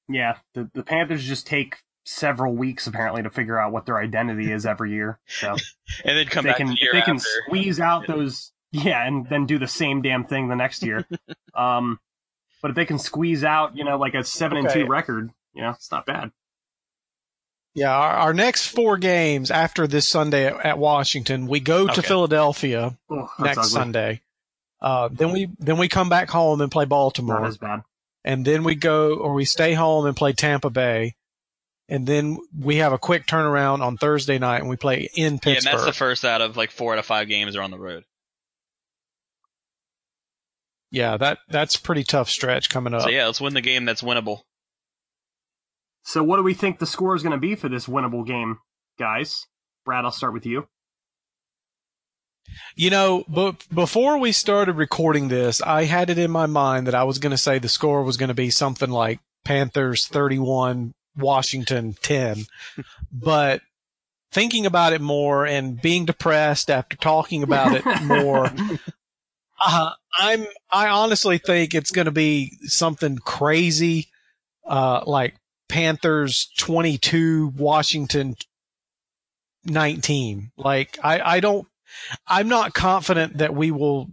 yeah, 0.08 0.36
the, 0.54 0.70
the 0.74 0.82
Panthers 0.82 1.24
just 1.24 1.46
take 1.46 1.76
several 2.04 2.54
weeks 2.54 2.86
apparently 2.86 3.22
to 3.22 3.30
figure 3.30 3.58
out 3.58 3.72
what 3.72 3.86
their 3.86 3.98
identity 3.98 4.50
is 4.50 4.66
every 4.66 4.90
year. 4.92 5.18
So 5.26 5.50
And 6.04 6.18
then 6.18 6.26
come 6.26 6.44
they 6.44 6.50
back 6.50 6.56
can 6.58 6.68
the 6.68 6.78
year 6.80 6.90
they 6.92 7.02
can 7.02 7.16
after. 7.16 7.28
squeeze 7.46 7.80
out 7.80 8.06
those 8.06 8.52
yeah, 8.72 9.06
and 9.06 9.28
then 9.28 9.44
do 9.46 9.58
the 9.58 9.68
same 9.68 10.00
damn 10.02 10.24
thing 10.24 10.48
the 10.48 10.56
next 10.56 10.82
year. 10.82 11.06
um, 11.54 12.00
but 12.62 12.70
if 12.70 12.74
they 12.74 12.86
can 12.86 12.98
squeeze 12.98 13.44
out, 13.44 13.76
you 13.76 13.84
know, 13.84 13.98
like 13.98 14.14
a 14.14 14.24
seven 14.24 14.56
and 14.58 14.70
two 14.70 14.86
record, 14.86 15.30
you 15.54 15.60
know, 15.62 15.70
it's 15.70 15.90
not 15.90 16.06
bad. 16.06 16.30
Yeah, 17.74 17.90
our, 17.94 18.10
our 18.16 18.34
next 18.34 18.68
four 18.68 18.98
games 18.98 19.50
after 19.50 19.86
this 19.86 20.06
Sunday 20.08 20.46
at, 20.46 20.64
at 20.64 20.78
Washington, 20.78 21.46
we 21.46 21.60
go 21.60 21.86
to 21.86 21.92
Okay. 21.92 22.02
Philadelphia 22.02 22.96
Oh, 23.10 23.30
next 23.38 23.58
ugly. 23.58 23.70
Sunday. 23.70 24.20
Uh, 24.82 25.08
then 25.12 25.30
we 25.30 25.48
then 25.60 25.78
we 25.78 25.88
come 25.88 26.08
back 26.08 26.28
home 26.28 26.60
and 26.60 26.70
play 26.70 26.84
Baltimore. 26.84 27.36
Not 27.36 27.42
Baltimore, 27.42 27.74
as 27.74 27.78
bad. 27.78 27.82
and 28.24 28.44
then 28.44 28.64
we 28.64 28.74
go 28.74 29.14
or 29.14 29.32
we 29.32 29.44
stay 29.44 29.74
home 29.74 30.06
and 30.06 30.16
play 30.16 30.32
Tampa 30.32 30.70
Bay, 30.70 31.14
and 31.88 32.04
then 32.06 32.38
we 32.58 32.76
have 32.76 32.92
a 32.92 32.98
quick 32.98 33.26
turnaround 33.26 33.80
on 33.80 33.96
Thursday 33.96 34.38
night 34.38 34.58
and 34.58 34.68
we 34.68 34.76
play 34.76 35.08
in 35.14 35.38
Pittsburgh. 35.38 35.64
Yeah, 35.64 35.70
and 35.70 35.78
that's 35.78 35.86
the 35.86 35.92
first 35.92 36.24
out 36.24 36.40
of 36.40 36.56
like 36.56 36.72
four 36.72 36.92
out 36.92 36.98
of 36.98 37.06
five 37.06 37.28
games 37.28 37.54
are 37.54 37.62
on 37.62 37.70
the 37.70 37.78
road. 37.78 38.02
yeah, 40.90 41.16
that 41.16 41.38
that's 41.48 41.76
pretty 41.76 42.04
tough 42.04 42.28
stretch 42.28 42.68
coming 42.68 42.92
up. 42.92 43.02
So 43.02 43.08
yeah, 43.08 43.26
let's 43.26 43.40
win 43.40 43.54
the 43.54 43.60
game 43.60 43.84
that's 43.84 44.02
winnable. 44.02 44.40
So 46.04 46.22
what 46.22 46.36
do 46.36 46.42
we 46.42 46.54
think 46.54 46.80
the 46.80 46.86
score 46.86 47.14
is 47.14 47.22
going 47.22 47.32
to 47.32 47.38
be 47.38 47.54
for 47.54 47.68
this 47.68 47.86
winnable 47.86 48.26
game, 48.26 48.58
guys? 48.98 49.46
Brad, 49.84 50.04
I'll 50.04 50.10
start 50.10 50.32
with 50.32 50.44
you. 50.44 50.66
You 52.74 52.90
know, 52.90 53.24
but 53.28 53.66
before 53.72 54.18
we 54.18 54.32
started 54.32 54.74
recording 54.74 55.28
this, 55.28 55.60
I 55.62 55.84
had 55.84 56.10
it 56.10 56.18
in 56.18 56.30
my 56.30 56.46
mind 56.46 56.86
that 56.86 56.94
I 56.94 57.04
was 57.04 57.18
going 57.18 57.32
to 57.32 57.38
say 57.38 57.58
the 57.58 57.68
score 57.68 58.02
was 58.02 58.16
going 58.16 58.28
to 58.28 58.34
be 58.34 58.50
something 58.50 58.90
like 58.90 59.20
Panthers 59.44 60.06
31, 60.06 60.94
Washington 61.16 61.94
10. 62.02 62.46
but 63.12 63.62
thinking 64.32 64.66
about 64.66 64.92
it 64.92 65.00
more 65.00 65.46
and 65.46 65.80
being 65.80 66.06
depressed 66.06 66.70
after 66.70 66.96
talking 66.96 67.42
about 67.42 67.74
it 67.74 67.84
more, 68.02 68.46
uh, 69.64 69.90
I'm, 70.18 70.46
I 70.70 70.88
honestly 70.88 71.38
think 71.38 71.74
it's 71.74 71.90
going 71.90 72.06
to 72.06 72.10
be 72.12 72.56
something 72.62 73.18
crazy, 73.18 74.08
uh, 74.66 75.02
like 75.06 75.36
Panthers 75.68 76.50
22, 76.58 77.52
Washington 77.56 78.36
19. 79.64 80.52
Like, 80.56 80.98
I, 81.02 81.20
I 81.36 81.40
don't, 81.40 81.66
I'm 82.26 82.48
not 82.48 82.74
confident 82.74 83.38
that 83.38 83.54
we 83.54 83.70
will 83.70 84.08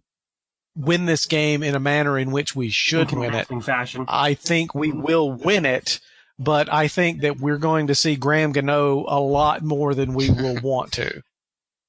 win 0.76 1.06
this 1.06 1.26
game 1.26 1.64
in 1.64 1.76
a 1.76 1.80
manner 1.80 2.18
in 2.18 2.32
which 2.32 2.56
we 2.56 2.70
should 2.70 3.12
win 3.12 3.34
it. 3.34 3.48
fashion. 3.64 4.06
I 4.08 4.34
think 4.34 4.74
we 4.74 4.92
will 4.92 5.32
win 5.32 5.66
it, 5.66 6.00
but 6.38 6.72
I 6.72 6.88
think 6.88 7.22
that 7.22 7.40
we're 7.40 7.58
going 7.58 7.88
to 7.88 7.96
see 7.96 8.16
Graham 8.16 8.52
Gano 8.54 9.06
a 9.08 9.20
lot 9.20 9.62
more 9.62 9.94
than 9.94 10.14
we 10.14 10.30
will 10.30 10.60
want 10.64 10.94
to. 10.94 11.22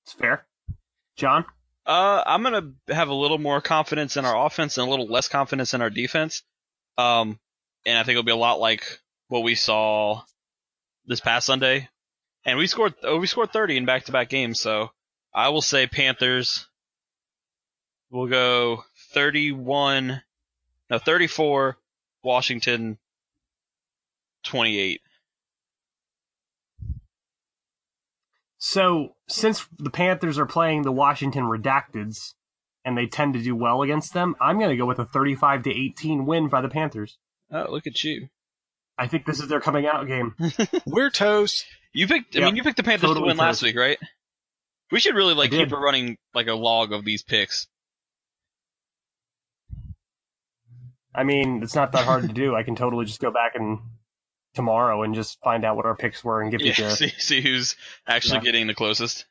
It's 0.05 0.12
fair. 0.14 0.45
John, 1.16 1.45
Uh, 1.86 2.22
I'm 2.24 2.43
gonna 2.43 2.72
have 2.88 3.09
a 3.09 3.14
little 3.14 3.38
more 3.38 3.61
confidence 3.61 4.16
in 4.16 4.24
our 4.24 4.47
offense 4.47 4.78
and 4.78 4.86
a 4.86 4.91
little 4.91 5.07
less 5.07 5.28
confidence 5.28 5.74
in 5.74 5.82
our 5.82 5.91
defense. 5.91 6.43
Um, 6.99 7.38
and 7.86 7.99
I 7.99 8.03
think 8.03 8.12
it'll 8.12 8.22
be 8.22 8.32
a 8.32 8.36
lot 8.36 8.61
like 8.61 8.84
what 9.28 9.43
we 9.43 9.55
saw 9.55 10.22
this 11.07 11.20
past 11.20 11.47
Sunday. 11.47 11.88
And 12.45 12.59
we 12.59 12.66
scored, 12.66 12.95
oh, 13.03 13.18
we 13.18 13.26
scored 13.26 13.53
30 13.53 13.76
in 13.76 13.84
back-to-back 13.84 14.28
games. 14.30 14.61
So 14.61 14.91
I 15.35 15.49
will 15.51 15.62
say 15.62 15.87
Panthers. 15.87 16.66
We'll 18.11 18.26
go 18.26 18.85
31, 19.12 20.22
no 20.91 20.99
34, 20.99 21.76
Washington 22.24 22.99
28. 24.45 25.01
So, 28.59 29.14
since 29.28 29.66
the 29.78 29.91
Panthers 29.91 30.39
are 30.39 30.45
playing 30.47 30.83
the 30.83 30.93
Washington 30.93 31.45
Redacteds, 31.45 32.35
and 32.85 32.97
they 32.97 33.07
tend 33.07 33.35
to 33.35 33.43
do 33.43 33.55
well 33.55 33.83
against 33.83 34.12
them, 34.12 34.35
I'm 34.41 34.59
going 34.59 34.70
to 34.70 34.76
go 34.76 34.87
with 34.87 34.99
a 34.99 35.05
35 35.07 35.62
to 35.64 35.70
18 35.70 36.26
win 36.26 36.49
by 36.49 36.61
the 36.61 36.68
Panthers. 36.68 37.18
Oh, 37.53 37.66
look 37.70 37.87
at 37.87 38.03
you. 38.05 38.28
I 38.99 39.07
think 39.07 39.24
this 39.24 39.41
is 39.41 39.49
their 39.49 39.61
coming 39.61 39.87
out 39.87 40.07
game. 40.07 40.35
We're 40.87 41.11
toast. 41.11 41.64
You 41.93 42.07
picked. 42.07 42.37
I 42.37 42.41
Yep, 42.41 42.47
mean, 42.49 42.57
you 42.57 42.62
picked 42.62 42.76
the 42.76 42.83
Panthers 42.83 43.09
to 43.09 43.14
totally 43.14 43.28
win 43.28 43.37
last 43.39 43.62
week, 43.62 43.76
right? 43.76 43.99
We 44.91 45.01
should 45.01 45.14
really 45.14 45.34
like 45.34 45.51
keep 45.51 45.70
a 45.72 45.76
running 45.76 46.18
like 46.34 46.47
a 46.49 46.55
log 46.55 46.93
of 46.93 47.05
these 47.05 47.22
picks. 47.22 47.68
I 51.14 51.24
mean, 51.24 51.62
it's 51.62 51.74
not 51.74 51.93
that 51.93 52.05
hard 52.05 52.22
to 52.22 52.28
do. 52.34 52.55
I 52.55 52.62
can 52.62 52.76
totally 52.76 53.05
just 53.05 53.20
go 53.20 53.30
back 53.32 53.53
and 53.55 53.78
tomorrow 54.55 55.03
and 55.03 55.14
just 55.14 55.38
find 55.43 55.64
out 55.64 55.76
what 55.76 55.86
our 55.86 55.97
picks 55.97 56.22
were 56.24 56.41
and 56.43 56.51
give 56.51 56.61
you 56.61 56.72
the 56.72 56.91
see, 56.97 57.09
see 57.18 57.41
who's 57.41 57.76
actually 58.07 58.36
Yeah. 58.38 58.43
getting 58.45 58.66
the 58.66 58.74
closest. 58.74 59.26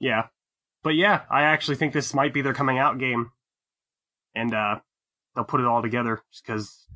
yeah. 0.00 0.26
But 0.84 0.96
yeah, 0.96 1.20
I 1.30 1.42
actually 1.42 1.76
think 1.76 1.92
this 1.92 2.12
might 2.12 2.34
be 2.34 2.42
their 2.42 2.54
coming 2.54 2.76
out 2.76 2.98
game, 2.98 3.30
and 4.34 4.52
uh, 4.52 4.80
they'll 5.36 5.44
put 5.44 5.60
it 5.60 5.66
all 5.66 5.80
together 5.80 6.20
just 6.32 6.44
because 6.44 6.86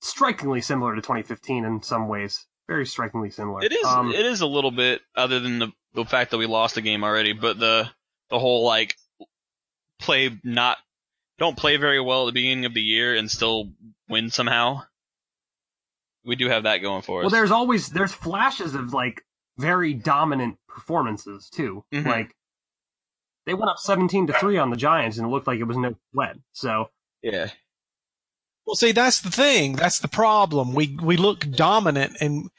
strikingly 0.00 0.60
similar 0.60 0.94
to 0.94 1.00
2015 1.02 1.64
in 1.64 1.82
some 1.82 2.06
ways. 2.06 2.46
Very 2.68 2.86
strikingly 2.86 3.30
similar. 3.30 3.64
It 3.64 3.72
is. 3.72 3.84
Um, 3.84 4.12
it 4.12 4.24
is 4.24 4.40
a 4.40 4.46
little 4.46 4.70
bit, 4.70 5.00
other 5.16 5.40
than 5.40 5.58
the 5.58 5.72
the 5.94 6.04
fact 6.04 6.30
that 6.30 6.38
we 6.38 6.46
lost 6.46 6.74
the 6.74 6.80
game 6.80 7.04
already, 7.04 7.32
but 7.32 7.58
the 7.58 7.90
the 8.30 8.38
whole 8.38 8.64
like 8.64 8.96
play 9.98 10.30
not 10.44 10.78
don't 11.38 11.56
play 11.56 11.76
very 11.76 12.00
well 12.00 12.24
at 12.24 12.26
the 12.26 12.40
beginning 12.40 12.64
of 12.64 12.74
the 12.74 12.82
year 12.82 13.14
and 13.14 13.30
still 13.30 13.72
win 14.08 14.30
somehow. 14.30 14.82
We 16.24 16.36
do 16.36 16.48
have 16.48 16.64
that 16.64 16.78
going 16.78 17.02
for 17.02 17.20
us. 17.20 17.24
Well, 17.24 17.30
there's 17.30 17.50
always 17.50 17.88
there's 17.88 18.12
flashes 18.12 18.74
of 18.74 18.92
like 18.92 19.24
very 19.56 19.94
dominant 19.94 20.58
performances 20.68 21.48
too. 21.50 21.84
Mhm. 21.92 22.06
Like 22.06 22.34
they 23.46 23.54
went 23.54 23.70
up 23.70 23.78
17 23.78 24.26
to 24.26 24.32
three 24.34 24.58
on 24.58 24.70
the 24.70 24.76
Giants, 24.76 25.16
and 25.16 25.26
it 25.26 25.30
looked 25.30 25.46
like 25.46 25.58
it 25.58 25.64
was 25.64 25.76
no 25.76 25.94
sweat. 26.12 26.36
So 26.52 26.90
yeah. 27.22 27.50
Well, 28.66 28.76
see, 28.76 28.92
that's 28.92 29.22
the 29.22 29.30
thing. 29.30 29.76
That's 29.76 29.98
the 29.98 30.08
problem. 30.08 30.74
We 30.74 30.98
we 31.02 31.16
look 31.16 31.50
dominant 31.50 32.18
and 32.20 32.50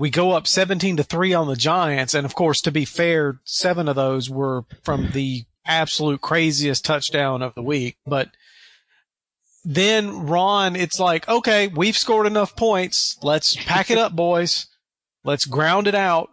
we 0.00 0.08
go 0.08 0.32
up 0.32 0.46
17 0.46 0.96
to 0.96 1.02
3 1.02 1.34
on 1.34 1.46
the 1.46 1.54
Giants 1.54 2.14
and 2.14 2.24
of 2.24 2.34
course 2.34 2.62
to 2.62 2.72
be 2.72 2.86
fair, 2.86 3.38
7 3.44 3.86
of 3.86 3.96
those 3.96 4.30
were 4.30 4.64
from 4.82 5.10
the 5.12 5.44
absolute 5.66 6.22
craziest 6.22 6.86
touchdown 6.86 7.42
of 7.42 7.54
the 7.54 7.62
week, 7.62 7.98
but 8.06 8.30
then 9.62 10.26
Ron, 10.26 10.74
it's 10.74 10.98
like, 10.98 11.28
okay, 11.28 11.68
we've 11.68 11.98
scored 11.98 12.26
enough 12.26 12.56
points. 12.56 13.18
Let's 13.22 13.54
pack 13.66 13.90
it 13.90 13.98
up, 13.98 14.16
boys. 14.16 14.68
Let's 15.22 15.44
ground 15.44 15.86
it 15.86 15.94
out. 15.94 16.30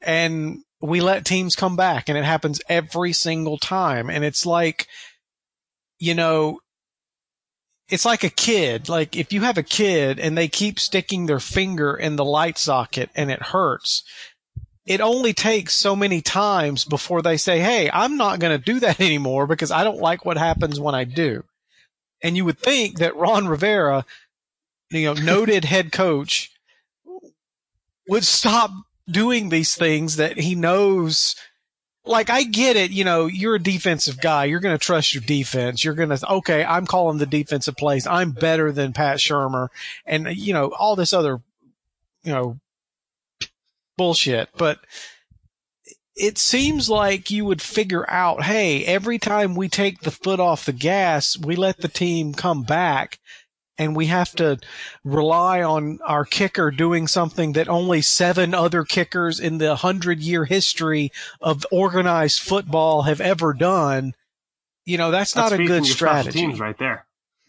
And 0.00 0.60
we 0.80 1.02
let 1.02 1.26
teams 1.26 1.54
come 1.54 1.76
back 1.76 2.08
and 2.08 2.16
it 2.16 2.24
happens 2.24 2.62
every 2.66 3.12
single 3.12 3.58
time. 3.58 4.08
And 4.08 4.24
it's 4.24 4.46
like, 4.46 4.86
you 5.98 6.14
know, 6.14 6.60
it's 7.92 8.06
like 8.06 8.24
a 8.24 8.30
kid. 8.30 8.88
Like 8.88 9.14
if 9.16 9.34
you 9.34 9.42
have 9.42 9.58
a 9.58 9.62
kid 9.62 10.18
and 10.18 10.36
they 10.36 10.48
keep 10.48 10.80
sticking 10.80 11.26
their 11.26 11.38
finger 11.38 11.94
in 11.94 12.16
the 12.16 12.24
light 12.24 12.56
socket 12.56 13.10
and 13.14 13.30
it 13.30 13.42
hurts, 13.42 14.02
it 14.86 15.02
only 15.02 15.34
takes 15.34 15.74
so 15.74 15.94
many 15.94 16.22
times 16.22 16.86
before 16.86 17.20
they 17.20 17.36
say, 17.36 17.60
Hey, 17.60 17.90
I'm 17.92 18.16
not 18.16 18.40
going 18.40 18.58
to 18.58 18.64
do 18.64 18.80
that 18.80 18.98
anymore 19.08 19.46
because 19.46 19.70
I 19.70 19.84
don't 19.84 20.00
like 20.00 20.24
what 20.24 20.38
happens 20.38 20.80
when 20.80 20.94
I 20.94 21.04
do. 21.04 21.44
And 22.22 22.34
you 22.34 22.46
would 22.46 22.58
think 22.58 22.98
that 22.98 23.14
Ron 23.14 23.46
Rivera, 23.46 24.06
you 24.90 25.04
know, 25.04 25.12
noted 25.22 25.66
head 25.66 25.92
coach 25.92 26.50
would 28.08 28.24
stop 28.24 28.70
doing 29.06 29.50
these 29.50 29.74
things 29.74 30.16
that 30.16 30.38
he 30.38 30.54
knows 30.54 31.36
like 32.04 32.30
I 32.30 32.42
get 32.42 32.76
it, 32.76 32.90
you 32.90 33.04
know, 33.04 33.26
you're 33.26 33.54
a 33.54 33.62
defensive 33.62 34.20
guy. 34.20 34.46
You're 34.46 34.60
going 34.60 34.76
to 34.76 34.84
trust 34.84 35.14
your 35.14 35.22
defense. 35.22 35.84
You're 35.84 35.94
going 35.94 36.08
to 36.08 36.32
okay, 36.32 36.64
I'm 36.64 36.86
calling 36.86 37.18
the 37.18 37.26
defensive 37.26 37.76
plays. 37.76 38.06
I'm 38.06 38.32
better 38.32 38.72
than 38.72 38.92
Pat 38.92 39.18
Shurmur 39.18 39.68
and 40.04 40.26
you 40.36 40.52
know, 40.52 40.72
all 40.78 40.96
this 40.96 41.12
other 41.12 41.40
you 42.24 42.32
know 42.32 42.58
bullshit, 43.96 44.48
but 44.56 44.80
it 46.14 46.38
seems 46.38 46.90
like 46.90 47.30
you 47.30 47.44
would 47.44 47.62
figure 47.62 48.08
out, 48.10 48.42
hey, 48.42 48.84
every 48.84 49.18
time 49.18 49.54
we 49.54 49.68
take 49.68 50.00
the 50.00 50.10
foot 50.10 50.40
off 50.40 50.66
the 50.66 50.72
gas, 50.72 51.38
we 51.38 51.56
let 51.56 51.78
the 51.78 51.88
team 51.88 52.34
come 52.34 52.62
back 52.62 53.18
and 53.78 53.96
we 53.96 54.06
have 54.06 54.32
to 54.36 54.58
rely 55.04 55.62
on 55.62 55.98
our 56.04 56.24
kicker 56.24 56.70
doing 56.70 57.06
something 57.08 57.52
that 57.52 57.68
only 57.68 58.02
seven 58.02 58.54
other 58.54 58.84
kickers 58.84 59.40
in 59.40 59.58
the 59.58 59.76
hundred 59.76 60.20
year 60.20 60.44
history 60.44 61.10
of 61.40 61.64
organized 61.70 62.40
football 62.40 63.02
have 63.02 63.20
ever 63.20 63.52
done. 63.54 64.14
You 64.84 64.98
know, 64.98 65.10
that's, 65.10 65.36
not 65.36 65.52
a 65.52 65.64
good 65.64 65.86
strategy. 65.86 66.40
Teams 66.40 66.58
right 66.60 66.76
there. 66.78 67.06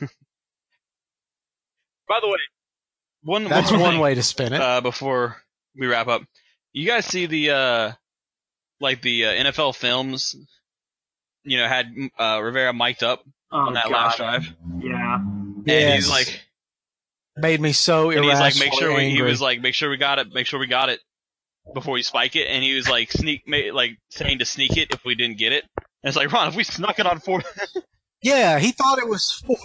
By 2.08 2.20
the 2.22 2.28
way, 2.28 2.38
one 3.24 3.46
That's 3.46 3.72
more 3.72 3.82
one 3.82 3.92
thing, 3.94 4.00
way 4.02 4.16
to 4.16 4.24
spin 4.24 4.54
it. 4.54 4.62
Uh, 4.62 4.82
before 4.82 5.38
we 5.76 5.88
wrap 5.88 6.08
up, 6.08 6.22
you 6.74 6.86
guys 6.86 7.06
see 7.06 7.26
the 7.26 7.50
uh, 7.52 7.92
like 8.80 9.02
the 9.02 9.26
uh, 9.26 9.32
NFL 9.32 9.76
films? 9.76 10.36
You 11.44 11.58
know, 11.58 11.68
had 11.68 11.94
uh, 12.18 12.40
Rivera 12.42 12.72
mic'd 12.74 13.04
up 13.04 13.24
Oh, 13.52 13.58
on 13.68 13.74
that 13.74 13.84
God. 13.86 13.92
last 13.92 14.18
drive, 14.18 14.54
Yeah. 14.80 14.93
And 15.68 15.93
he's 15.95 16.09
like, 16.09 16.41
made 17.38 17.59
me 17.61 17.72
so 17.74 18.09
and 18.11 18.24
he's 18.24 18.39
like, 18.39 18.57
make 18.57 18.74
sure 18.74 18.95
we, 18.95 19.09
he 19.09 19.22
was 19.22 19.41
like, 19.41 19.61
make 19.61 19.74
sure 19.76 19.89
we 19.89 19.97
got 19.97 20.20
it, 20.20 20.34
make 20.34 20.45
sure 20.47 20.59
we 20.59 20.68
got 20.68 20.89
it 20.89 20.99
before 21.74 21.97
you 21.97 22.03
spike 22.03 22.36
it, 22.36 22.47
and 22.47 22.64
he 22.64 22.76
was 22.76 22.89
like 22.89 23.11
sneak, 23.11 23.43
ma- 23.47 23.72
like 23.74 23.97
saying 24.09 24.39
to 24.39 24.45
sneak 24.45 24.76
it 24.78 24.93
if 24.93 25.03
we 25.05 25.16
didn't 25.16 25.38
get 25.38 25.51
it. 25.53 25.64
And 25.78 26.09
it's 26.09 26.18
like, 26.18 26.32
Ron, 26.32 26.49
if 26.49 26.55
we 26.55 26.64
snuck 26.64 26.99
it 26.99 27.05
on 27.05 27.20
fourth, 27.20 27.45
Yeah, 28.22 28.57
he 28.59 28.72
thought 28.72 28.99
it 28.99 29.07
was 29.07 29.32
four. 29.45 29.57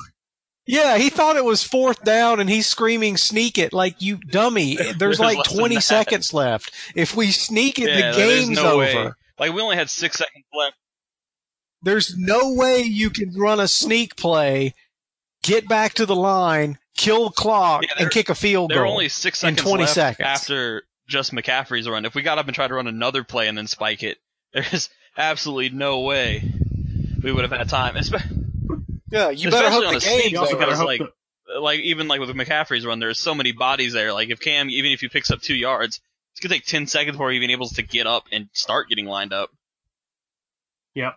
Yeah, 0.67 0.99
he 0.99 1.09
thought 1.11 1.37
it 1.37 1.45
was 1.45 1.63
fourth 1.63 2.03
down 2.05 2.41
and 2.41 2.51
he's 2.51 2.67
screaming 2.67 3.17
sneak 3.17 3.57
it 3.57 3.73
like 3.73 4.03
you 4.03 4.17
dummy. 4.19 4.77
There's 4.77 4.97
There's 4.99 5.21
like 5.21 5.43
20 5.45 5.81
seconds 5.81 6.35
left. 6.35 6.73
If 6.95 7.17
we 7.17 7.31
sneak 7.31 7.79
it, 7.79 7.89
Yeah, 7.89 8.11
the 8.13 8.17
game's 8.17 8.51
no 8.51 8.73
over. 8.73 8.79
way. 8.81 9.11
like 9.39 9.53
we 9.55 9.63
only 9.63 9.77
had 9.77 9.89
six 9.89 10.19
seconds 10.19 10.45
left. 10.53 10.77
There's 11.83 12.17
no 12.19 12.53
way 12.53 12.83
you 12.83 13.11
can 13.11 13.33
run 13.35 13.61
a 13.61 13.69
sneak 13.69 14.17
play, 14.17 14.75
get 15.43 15.69
back 15.69 15.95
to 15.95 16.07
the 16.07 16.17
line, 16.17 16.79
kill 16.97 17.25
the 17.27 17.31
clock, 17.35 17.83
Yeah, 17.83 18.03
and 18.05 18.11
kick 18.11 18.29
a 18.29 18.35
field 18.35 18.71
There 18.71 18.79
were 18.81 18.85
goal. 18.85 18.93
only 18.95 19.09
six 19.09 19.43
in 19.43 19.57
seconds 19.57 19.63
20 19.69 19.83
left 19.85 19.95
seconds. 19.95 20.27
after 20.27 20.83
just 21.07 21.33
McCaffrey's 21.33 21.89
run. 21.89 22.05
If 22.05 22.15
we 22.15 22.23
got 22.23 22.39
up 22.39 22.47
and 22.47 22.55
tried 22.55 22.69
to 22.69 22.75
run 22.75 22.87
another 22.87 23.25
play 23.25 23.49
and 23.49 23.57
then 23.57 23.67
spike 23.67 24.03
it, 24.03 24.19
there's 24.53 24.91
absolutely 25.17 25.71
no 25.71 26.01
way 26.01 26.43
we 27.23 27.33
would 27.33 27.43
have 27.49 27.53
had 27.59 27.69
time. 27.69 27.95
Espe- 27.95 28.23
yeah, 29.11 29.31
you 29.31 29.51
better 29.51 29.71
hope 29.71 29.87
on 29.87 29.93
the 29.93 29.97
a 29.99 30.01
sneak, 30.01 30.25
game's 30.25 30.39
also 30.39 30.57
over. 30.57 30.65
because 30.67 30.81
like, 30.83 31.01
that- 31.01 31.61
like 31.63 31.81
even 31.81 32.09
like 32.09 32.21
with 32.21 32.29
McCaffrey's 32.31 32.85
run, 32.85 32.99
there's 32.99 33.19
so 33.19 33.35
many 33.35 33.53
bodies 33.53 33.95
there. 33.95 34.13
Like 34.13 34.29
if 34.29 34.39
Cam, 34.39 34.69
even 34.69 34.93
if 34.93 35.01
he 35.01 35.09
picks 35.09 35.31
up 35.31 35.41
two 35.41 35.55
yards, 35.57 36.01
it's 36.33 36.41
gonna 36.41 36.55
take 36.55 36.67
ten 36.67 36.87
seconds 36.87 37.15
before 37.17 37.31
he 37.31 37.37
even 37.39 37.49
able 37.51 37.69
to 37.71 37.83
get 37.83 38.07
up 38.07 38.25
and 38.31 38.49
start 38.53 38.89
getting 38.91 39.07
lined 39.07 39.33
up. 39.33 39.49
Yep. 40.95 41.17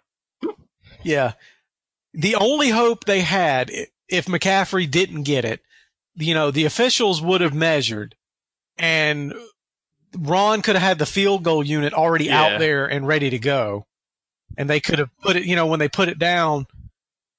Yeah. 1.04 1.34
The 2.14 2.36
only 2.36 2.70
hope 2.70 3.06
they 3.06 3.22
had, 3.22 3.70
i- 3.72 3.88
if 4.12 4.26
McCaffrey 4.26 4.90
didn't 4.90 5.24
get 5.24 5.46
it, 5.46 5.62
you 6.16 6.34
know, 6.34 6.52
the 6.52 6.66
officials 6.66 7.22
would 7.22 7.42
have 7.42 7.54
measured 7.54 8.16
and 8.78 9.34
Ron 10.18 10.62
could 10.62 10.76
have 10.76 10.84
had 10.84 11.00
the 11.00 11.06
field 11.06 11.44
goal 11.44 11.64
unit 11.64 11.94
already 11.94 12.26
Yeah. 12.26 12.42
out 12.56 12.60
there 12.60 12.86
and 12.86 13.08
ready 13.08 13.30
to 13.30 13.40
go. 13.40 13.86
And 14.58 14.70
they 14.70 14.82
could 14.82 15.00
have 15.00 15.10
put 15.22 15.38
it, 15.38 15.46
you 15.46 15.56
know, 15.56 15.66
when 15.66 15.80
they 15.80 15.88
put 15.88 16.10
it 16.10 16.20
down, 16.20 16.68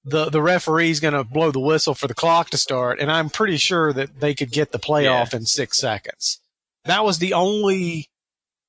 the, 0.05 0.31
the 0.31 0.41
referee's 0.43 0.99
going 0.99 1.15
to 1.15 1.23
blow 1.25 1.51
the 1.51 1.61
whistle 1.61 1.95
for 1.95 2.09
the 2.09 2.15
clock 2.15 2.49
to 2.51 2.57
start. 2.57 2.99
And 2.99 3.13
I'm 3.13 3.29
pretty 3.29 3.59
sure 3.59 3.93
that 3.93 4.21
they 4.21 4.35
could 4.35 4.51
get 4.51 4.73
the 4.73 4.79
playoff 4.79 5.33
in 5.35 5.45
six 5.45 5.79
seconds. 5.79 6.41
That 6.87 7.05
was 7.05 7.19
the 7.19 7.35
only, 7.35 8.09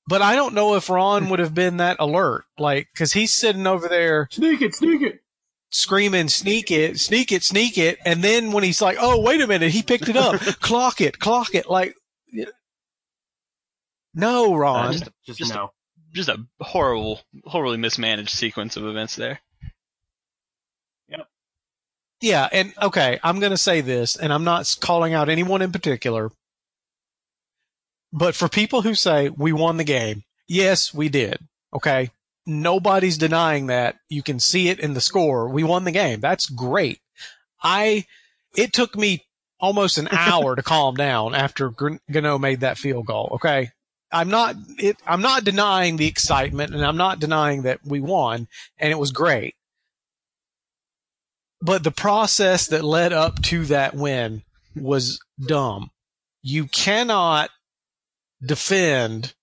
but 0.08 0.22
I 0.22 0.36
don't 0.36 0.54
know 0.54 0.76
if 0.76 0.90
Ron 0.90 1.30
would 1.30 1.40
have 1.40 1.56
been 1.56 1.78
that 1.78 1.96
alert. 2.00 2.44
Like, 2.60 2.90
cause 2.96 3.14
he's 3.14 3.34
sitting 3.34 3.66
over 3.66 3.88
there 3.88 4.28
Sneak 4.30 4.62
it, 4.62 4.76
sneak 4.76 5.02
it. 5.02 5.23
Screaming, 5.74 6.30
sneak 6.30 6.72
it, 6.72 7.00
sneak 7.00 7.32
it, 7.32 7.44
sneak 7.44 7.78
it. 7.78 7.98
And 8.06 8.24
then 8.24 8.52
when 8.52 8.64
he's 8.64 8.82
like, 8.82 8.98
oh, 9.00 9.22
wait 9.22 9.42
a 9.42 9.48
minute, 9.48 9.72
he 9.72 9.82
picked 9.84 10.08
it 10.10 10.16
up. 10.18 10.40
clock 10.62 11.02
it, 11.02 11.20
clock 11.20 11.54
it. 11.56 11.70
Like, 11.70 11.96
no, 14.14 14.54
Uh, 14.54 14.58
Ron. 14.58 14.92
just- 14.94 15.10
Just, 15.26 15.40
just- 15.40 15.54
no. 15.54 15.72
just 16.14 16.30
a 16.30 16.38
horrible, 16.62 17.22
horribly 17.46 17.78
mismanaged 17.78 18.30
sequence 18.30 18.78
of 18.78 18.86
events 18.86 19.16
there. 19.16 19.40
yep 21.08 21.28
Yeah, 22.22 22.48
and 22.52 22.74
okay, 22.82 23.20
I'm 23.24 23.40
going 23.40 23.52
to 23.52 23.58
say 23.58 23.82
this, 23.82 24.16
and 24.16 24.32
I'm 24.32 24.44
not 24.44 24.74
calling 24.80 25.14
out 25.14 25.30
anyone 25.30 25.62
in 25.64 25.72
particular, 25.72 26.30
but 28.12 28.36
for 28.36 28.48
people 28.48 28.84
who 28.84 28.94
say 28.94 29.30
we 29.30 29.52
won 29.54 29.78
the 29.78 29.84
game, 29.84 30.24
yes, 30.48 30.94
we 30.94 31.10
did. 31.10 31.40
Okay. 31.74 32.12
Nobody's 32.46 33.18
denying 33.18 33.68
that. 33.68 33.96
You 34.10 34.24
can 34.24 34.40
see 34.40 34.70
it 34.70 34.80
in 34.80 34.94
the 34.94 35.02
score. 35.02 35.48
We 35.48 35.64
won 35.64 35.84
the 35.84 35.92
game. 35.92 36.20
That's 36.20 36.48
great. 36.48 37.00
I, 37.62 38.06
it 38.56 38.74
took 38.74 38.96
me 38.98 39.26
almost 39.60 39.98
an 39.98 40.10
hour 40.12 40.56
to 40.56 40.64
calm 40.64 40.96
down 40.96 41.36
after 41.36 41.74
Gano 42.12 42.38
made 42.38 42.60
that 42.62 42.78
field 42.78 43.06
goal. 43.06 43.32
Okay. 43.36 43.72
I'm 44.12 44.30
not, 44.30 44.56
it, 44.78 44.98
I'm 45.08 45.22
not 45.22 45.44
denying 45.44 45.98
the 45.98 46.06
excitement 46.06 46.74
and 46.76 46.86
I'm 46.86 46.98
not 46.98 47.20
denying 47.20 47.64
that 47.64 47.80
we 47.84 48.00
won 48.00 48.48
and 48.78 48.92
it 48.92 49.00
was 49.00 49.12
great 49.12 49.56
but 51.64 51.84
the 51.86 51.92
process 51.92 52.68
that 52.68 52.84
led 52.84 53.14
up 53.14 53.42
to 53.44 53.64
that 53.66 53.96
win 53.96 54.44
was 54.76 55.18
dumb. 55.40 55.92
You 56.42 56.66
cannot 56.66 57.52
defend 58.46 59.34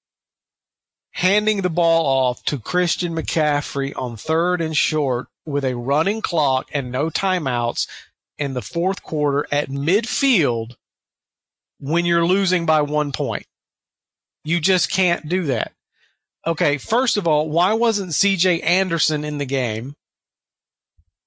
handing 1.13 1.63
the 1.63 1.71
ball 1.71 2.07
off 2.07 2.43
to 2.45 2.59
Christian 2.59 3.15
McCaffrey 3.15 3.93
on 3.97 4.17
third 4.17 4.61
and 4.61 4.77
short 4.77 5.29
with 5.45 5.65
a 5.65 5.77
running 5.77 6.23
clock 6.23 6.69
and 6.73 6.91
no 6.91 7.11
timeouts 7.11 7.87
in 8.39 8.55
the 8.55 8.63
fourth 8.63 9.03
quarter 9.03 9.47
at 9.53 9.69
midfield 9.69 10.75
when 11.79 12.07
you're 12.07 12.27
losing 12.27 12.67
by 12.67 12.83
one 12.83 13.13
point. 13.13 13.47
You 14.45 14.61
just 14.61 14.91
can't 14.91 15.29
do 15.29 15.45
that. 15.45 15.73
Okay, 16.47 16.79
first 16.79 17.17
of 17.17 17.27
all, 17.27 17.51
why 17.51 17.75
wasn't 17.75 18.13
CJ 18.13 18.65
Anderson 18.65 19.25
in 19.25 19.39
the 19.39 19.45
game? 19.45 19.95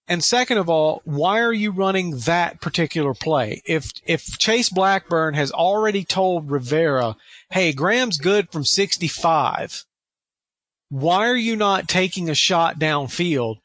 And 0.08 0.24
second 0.24 0.58
of 0.58 0.70
all, 0.70 1.02
why 1.06 1.40
are 1.40 1.54
you 1.54 1.72
running 1.72 2.18
that 2.20 2.60
particular 2.60 3.14
play? 3.14 3.62
If 3.66 3.92
if 4.06 4.38
Chase 4.38 4.70
Blackburn 4.70 5.34
has 5.36 5.52
already 5.52 6.04
told 6.04 6.52
Rivera, 6.52 7.16
"Hey, 7.52 7.72
Graham's 7.72 8.18
good 8.18 8.52
from 8.52 8.66
65," 8.66 9.86
why 10.90 11.28
are 11.28 11.38
you 11.38 11.56
not 11.56 11.88
taking 11.88 12.30
a 12.30 12.36
shot 12.36 12.80
downfield 12.80 13.58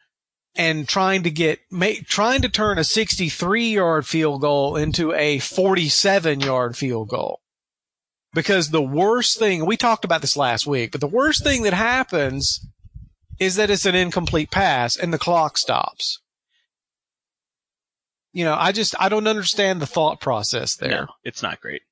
and 0.55 0.89
trying 0.89 1.25
to 1.25 1.31
get 1.31 1.59
make, 1.73 2.07
trying 2.07 2.43
to 2.43 2.49
turn 2.49 2.79
a 2.79 2.85
63-yard 2.85 4.07
field 4.07 4.41
goal 4.41 4.77
into 4.77 5.13
a 5.13 5.39
47-yard 5.39 6.77
field 6.77 7.09
goal? 7.09 7.41
Because 8.33 8.71
the 8.71 8.83
worst 8.83 9.39
thing, 9.39 9.67
we 9.67 9.77
talked 9.77 10.05
about 10.05 10.21
this 10.21 10.37
last 10.37 10.67
week, 10.69 10.93
but 10.93 11.01
the 11.01 11.09
worst 11.09 11.43
thing 11.43 11.65
that 11.65 11.75
happens 11.75 12.65
is 13.41 13.57
that 13.57 13.71
it's 13.71 13.87
an 13.87 13.97
incomplete 13.97 14.53
pass 14.53 14.97
and 14.97 15.13
the 15.13 15.19
clock 15.19 15.59
stops 15.59 16.21
you 18.39 18.45
know, 18.45 18.55
I 18.57 18.71
just 18.71 18.95
I 19.01 19.09
don't 19.09 19.27
understand 19.27 19.83
the 19.83 19.87
thought 19.87 20.21
process 20.21 20.77
there. 20.77 20.91
No, 20.91 21.07
it's 21.25 21.43
not 21.43 21.61
great. 21.61 21.83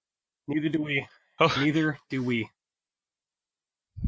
Neither 0.47 0.69
do 0.69 0.81
we. 0.81 1.05
Oh. 1.41 1.53
Neither 1.59 1.99
do 2.09 2.23
we. 2.23 2.49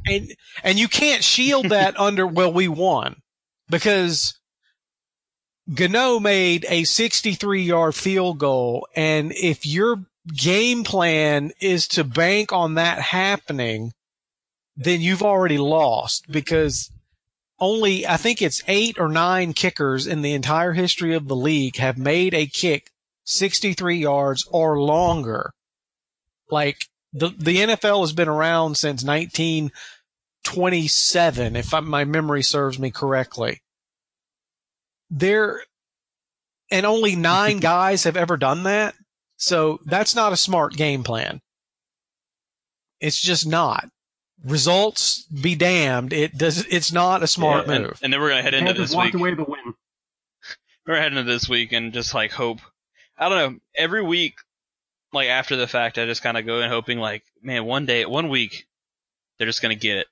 And 0.07 0.32
and 0.62 0.78
you 0.78 0.86
can't 0.86 1.24
shield 1.24 1.68
that 1.70 1.99
under 1.99 2.28
well 2.28 2.53
we 2.53 2.68
won 2.68 3.22
because 3.68 4.39
Gano 5.74 6.20
made 6.20 6.64
a 6.68 6.84
63 6.84 7.61
yard 7.61 7.97
field 7.97 8.39
goal 8.39 8.86
and 8.95 9.32
if 9.32 9.66
your 9.66 10.05
game 10.32 10.84
plan 10.84 11.51
is 11.61 11.89
to 11.89 12.05
bank 12.05 12.53
on 12.53 12.74
that 12.74 13.01
happening 13.01 13.93
then 14.76 15.01
you've 15.01 15.24
already 15.24 15.59
lost 15.59 16.30
because 16.30 16.89
only 17.61 18.07
I 18.07 18.17
think 18.17 18.41
it's 18.41 18.63
eight 18.69 18.99
or 18.99 19.09
nine 19.09 19.53
kickers 19.53 20.07
in 20.07 20.23
the 20.23 20.35
entire 20.35 20.73
history 20.73 21.15
of 21.15 21.29
the 21.29 21.37
league 21.37 21.77
have 21.77 21.99
made 21.99 22.33
a 22.35 22.47
kick 22.47 22.91
63 23.25 23.99
yards 23.99 24.47
or 24.51 24.81
longer. 24.81 25.53
Like 26.51 26.87
the 27.13 27.29
the 27.37 27.59
NFL 27.59 28.01
has 28.01 28.13
been 28.13 28.29
around 28.29 28.77
since 28.77 29.05
1927, 29.05 31.57
if 31.57 31.75
I, 31.75 31.81
my 31.81 32.05
memory 32.05 32.43
serves 32.43 32.79
me 32.79 32.91
correctly. 32.91 33.61
There, 35.11 35.63
and 36.71 36.87
only 36.87 37.17
nine 37.17 37.59
guys 37.61 38.05
have 38.05 38.17
ever 38.17 38.37
done 38.37 38.63
that. 38.65 38.95
So 39.37 39.81
that's 39.85 40.15
not 40.15 40.33
a 40.33 40.37
smart 40.37 40.75
game 40.75 41.03
plan. 41.03 41.41
It's 43.01 43.21
just 43.21 43.47
not 43.47 43.89
results 44.45 45.22
be 45.24 45.55
damned. 45.55 46.12
It 46.12 46.36
does. 46.36 46.64
It's 46.66 46.93
not 46.93 47.22
a 47.22 47.26
smart 47.26 47.66
yeah, 47.66 47.78
move. 47.78 47.91
And, 47.91 47.99
and, 48.03 48.12
then 48.12 48.20
we're 48.20 48.30
gonna 48.30 48.43
head 48.43 48.55
into 48.55 48.72
this 48.72 48.95
walked 48.95 49.14
week. 49.14 49.20
away 49.20 49.34
the 49.34 49.45
win. 49.45 49.74
We're 50.86 50.97
heading 50.97 51.18
into 51.18 51.30
this 51.30 51.49
week 51.49 51.72
and 51.72 51.93
just 51.93 52.14
like 52.14 52.32
hope. 52.32 52.61
I 53.18 53.28
don't 53.28 53.39
know. 53.53 53.59
Every 53.74 54.03
week, 54.03 54.34
like 55.12 55.28
after 55.28 55.57
the 55.57 55.66
fact, 55.66 55.99
I 55.99 56.07
just 56.07 56.22
kind 56.22 56.36
of 56.36 56.47
go 56.47 56.61
in 56.61 56.70
hoping 56.70 56.99
like, 56.99 57.24
man, 57.43 57.64
one 57.64 57.86
day, 57.86 58.07
one 58.07 58.28
week, 58.28 58.66
they're 59.36 59.47
just 59.47 59.62
gonna 59.62 59.74
get 59.74 59.99
it. 59.99 60.07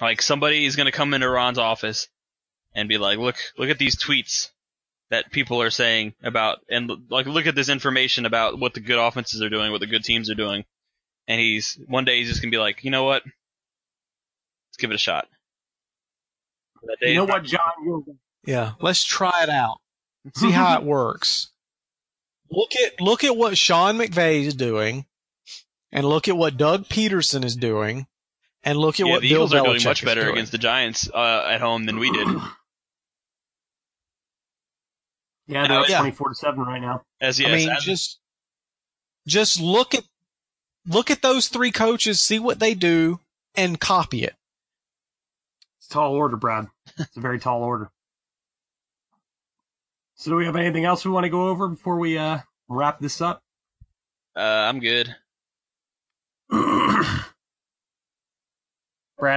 Like 0.00 0.22
somebody 0.22 0.64
is 0.64 0.76
gonna 0.76 0.92
come 0.92 1.14
into 1.14 1.28
Ron's 1.28 1.58
office 1.58 2.08
and 2.74 2.88
be 2.88 2.98
like, 2.98 3.18
look, 3.18 3.36
look 3.56 3.70
at 3.70 3.78
these 3.78 3.96
tweets 3.96 4.50
that 5.10 5.32
people 5.32 5.62
are 5.62 5.70
saying 5.70 6.12
about, 6.22 6.58
and 6.68 6.90
like 7.08 7.26
look 7.26 7.46
at 7.46 7.54
this 7.54 7.70
information 7.70 8.26
about 8.26 8.58
what 8.58 8.74
the 8.74 8.80
good 8.80 8.98
offenses 8.98 9.40
are 9.42 9.48
doing, 9.48 9.72
what 9.72 9.80
the 9.80 9.86
good 9.86 10.04
teams 10.04 10.28
are 10.30 10.34
doing 10.34 10.64
and 11.28 11.40
he's 11.40 11.78
one 11.86 12.04
day 12.04 12.18
he's 12.18 12.28
just 12.28 12.42
gonna 12.42 12.50
be 12.50 12.58
like, 12.58 12.82
you 12.82 12.90
know 12.90 13.04
what? 13.04 13.22
Let's 13.24 14.76
give 14.78 14.90
it 14.90 14.94
a 14.94 14.98
shot. 14.98 15.28
you 17.02 17.14
know 17.14 17.26
what, 17.26 17.44
John? 17.44 18.04
Yeah, 18.44 18.72
let's 18.80 19.04
try 19.04 19.42
it 19.42 19.50
out. 19.50 19.78
See 20.34 20.50
how 20.50 20.76
it 20.78 20.84
works. 20.84 21.50
Look 22.50 22.74
at 22.76 22.98
look 22.98 23.24
at 23.24 23.36
what 23.36 23.58
Sean 23.58 23.98
McVay 23.98 24.42
is 24.42 24.54
doing, 24.54 25.04
and 25.92 26.06
look 26.06 26.28
at 26.28 26.36
what 26.38 26.56
Doug 26.56 26.86
Pederson 26.86 27.44
is 27.44 27.54
doing, 27.54 28.06
and 28.62 28.78
look 28.78 28.98
at 29.00 29.06
yeah, 29.06 29.12
what 29.12 29.20
the 29.20 29.28
Bill 29.28 29.44
Eagles 29.44 29.52
Belichick 29.52 29.60
are 29.60 29.64
doing 29.64 29.84
much 29.84 30.04
better 30.06 30.22
doing. 30.22 30.32
against 30.32 30.52
the 30.52 30.56
Giants 30.56 31.10
uh, 31.12 31.46
at 31.46 31.60
home 31.60 31.84
than 31.84 31.98
we 31.98 32.10
did. 32.10 32.26
Yeah, 35.46 35.68
they're 35.68 35.90
yeah. 35.90 35.98
twenty 35.98 36.12
four 36.12 36.30
to 36.30 36.34
seven 36.34 36.60
right 36.60 36.80
now. 36.80 37.02
As 37.20 37.38
yes, 37.38 37.50
I 37.50 37.54
mean, 37.54 37.68
as, 37.68 37.84
just 37.84 38.18
just 39.26 39.60
look 39.60 39.94
at 39.94 40.04
look 40.86 41.10
at 41.10 41.22
those 41.22 41.48
three 41.48 41.70
coaches, 41.70 42.20
see 42.20 42.38
what 42.38 42.58
they 42.58 42.74
do, 42.74 43.20
and 43.54 43.80
copy 43.80 44.24
it. 44.24 44.34
It's 45.78 45.88
a 45.88 45.90
tall 45.90 46.14
order, 46.14 46.36
Brad. 46.36 46.68
It's 46.98 47.16
a 47.16 47.20
very 47.20 47.38
tall 47.38 47.62
order. 47.62 47.90
So, 50.16 50.30
do 50.30 50.36
we 50.36 50.46
have 50.46 50.56
anything 50.56 50.84
else 50.84 51.04
we 51.04 51.12
want 51.12 51.24
to 51.24 51.30
go 51.30 51.48
over 51.48 51.68
before 51.68 51.98
we 51.98 52.18
uh, 52.18 52.38
wrap 52.68 52.98
this 52.98 53.20
up? 53.20 53.42
Uh, 54.34 54.40
I'm 54.40 54.80
good. 54.80 55.14
Brad, 56.50 57.24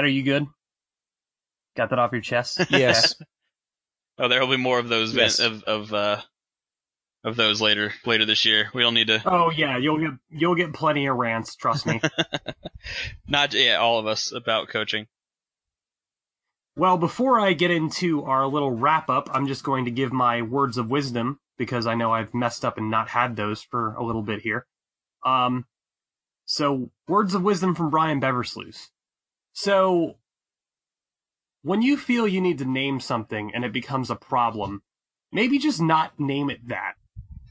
are 0.03 0.07
you 0.07 0.23
good? 0.23 0.47
Got 1.75 1.91
that 1.91 1.99
off 1.99 2.11
your 2.11 2.21
chest? 2.21 2.61
Yes. 2.69 3.15
oh, 4.17 4.27
there 4.27 4.39
will 4.39 4.49
be 4.49 4.57
more 4.57 4.79
of 4.79 4.89
those 4.89 5.15
yes. 5.15 5.39
of 5.39 5.63
of 5.63 5.93
uh, 5.93 6.21
of 7.23 7.35
those 7.35 7.61
later 7.61 7.93
later 8.05 8.25
this 8.25 8.45
year. 8.45 8.69
We 8.73 8.81
don't 8.81 8.93
need 8.93 9.07
to. 9.07 9.21
Oh 9.25 9.51
yeah, 9.51 9.77
you'll 9.77 9.99
get 9.99 10.11
you'll 10.29 10.55
get 10.55 10.73
plenty 10.73 11.05
of 11.07 11.15
rants. 11.17 11.55
Trust 11.55 11.85
me. 11.85 12.01
Not 13.27 13.53
yeah, 13.53 13.75
all 13.75 13.99
of 13.99 14.07
us 14.07 14.31
about 14.31 14.69
coaching. 14.69 15.07
Well, 16.75 16.97
before 16.97 17.39
I 17.39 17.53
get 17.53 17.69
into 17.69 18.23
our 18.23 18.47
little 18.47 18.71
wrap 18.71 19.09
up, 19.09 19.29
I'm 19.33 19.47
just 19.47 19.63
going 19.63 19.85
to 19.85 19.91
give 19.91 20.13
my 20.13 20.41
words 20.41 20.77
of 20.77 20.89
wisdom 20.89 21.39
because 21.57 21.85
I 21.85 21.95
know 21.95 22.13
I've 22.13 22.33
messed 22.33 22.63
up 22.63 22.77
and 22.77 22.89
not 22.89 23.09
had 23.09 23.35
those 23.35 23.61
for 23.61 23.93
a 23.95 24.03
little 24.03 24.21
bit 24.23 24.41
here. 24.41 24.65
Um, 25.25 25.65
so 26.45 26.89
words 27.07 27.35
of 27.35 27.43
wisdom 27.43 27.75
from 27.75 27.89
Brian 27.89 28.21
Beversluis. 28.21 28.87
So 29.53 30.15
when 31.61 31.81
you 31.81 31.97
feel 31.97 32.27
you 32.27 32.41
need 32.41 32.57
to 32.59 32.65
name 32.65 32.99
something 32.99 33.53
and 33.53 33.65
it 33.65 33.73
becomes 33.73 34.09
a 34.09 34.15
problem, 34.15 34.81
maybe 35.31 35.59
just 35.59 35.81
not 35.81 36.19
name 36.19 36.49
it 36.49 36.67
that. 36.69 36.95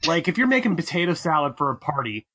Like 0.05 0.27
if 0.27 0.37
you're 0.37 0.47
making 0.47 0.75
potato 0.75 1.13
salad 1.13 1.57
for 1.57 1.69
a 1.69 1.75
party, 1.75 2.27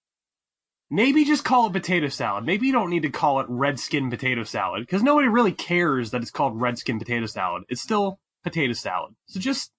maybe 0.91 1.25
just 1.25 1.45
call 1.45 1.67
it 1.67 1.73
potato 1.73 2.09
salad. 2.09 2.45
Maybe 2.45 2.67
you 2.67 2.73
don't 2.73 2.91
need 2.91 3.03
to 3.03 3.11
call 3.11 3.41
it 3.41 3.47
redskin 3.49 4.11
potato 4.11 4.45
salad 4.45 4.83
because 4.83 5.03
nobody 5.03 5.29
really 5.29 5.53
cares 5.53 6.11
that 6.11 6.23
it's 6.23 6.31
called 6.31 6.61
redskin 6.61 6.99
potato 6.99 7.27
salad. 7.27 7.65
It's 7.69 7.83
still 7.83 8.21
potato 8.45 8.73
salad. 8.73 9.15
So 9.27 9.41
just 9.41 9.73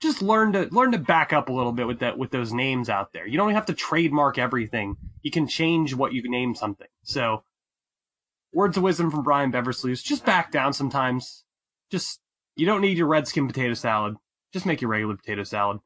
just 0.00 0.20
learn 0.20 0.52
to 0.52 0.68
learn 0.70 0.92
to 0.92 0.98
back 0.98 1.32
up 1.32 1.48
a 1.48 1.52
little 1.52 1.72
bit 1.72 1.86
with 1.86 2.00
that 2.00 2.18
with 2.18 2.30
those 2.30 2.52
names 2.52 2.90
out 2.90 3.12
there. 3.12 3.26
You 3.26 3.38
don't 3.38 3.54
have 3.54 3.66
to 3.66 3.74
trademark 3.74 4.38
everything. 4.38 4.96
You 5.22 5.30
can 5.30 5.48
change 5.48 5.94
what 5.94 6.12
you 6.12 6.22
name 6.28 6.54
something. 6.54 6.88
So 7.02 7.44
words 8.52 8.76
of 8.76 8.82
wisdom 8.82 9.10
from 9.10 9.22
Brian 9.22 9.52
Beversluis, 9.52 10.04
just 10.04 10.24
back 10.24 10.52
down 10.52 10.72
sometimes. 10.74 11.44
Just 11.90 12.20
you 12.56 12.66
don't 12.66 12.80
need 12.82 12.98
your 12.98 13.06
redskin 13.06 13.46
potato 13.46 13.74
salad. 13.74 14.16
Just 14.52 14.66
make 14.66 14.80
your 14.80 14.90
regular 14.90 15.16
potato 15.16 15.44
salad. 15.44 15.78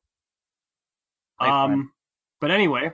Um, 1.40 1.92
but 2.40 2.50
anyway. 2.50 2.90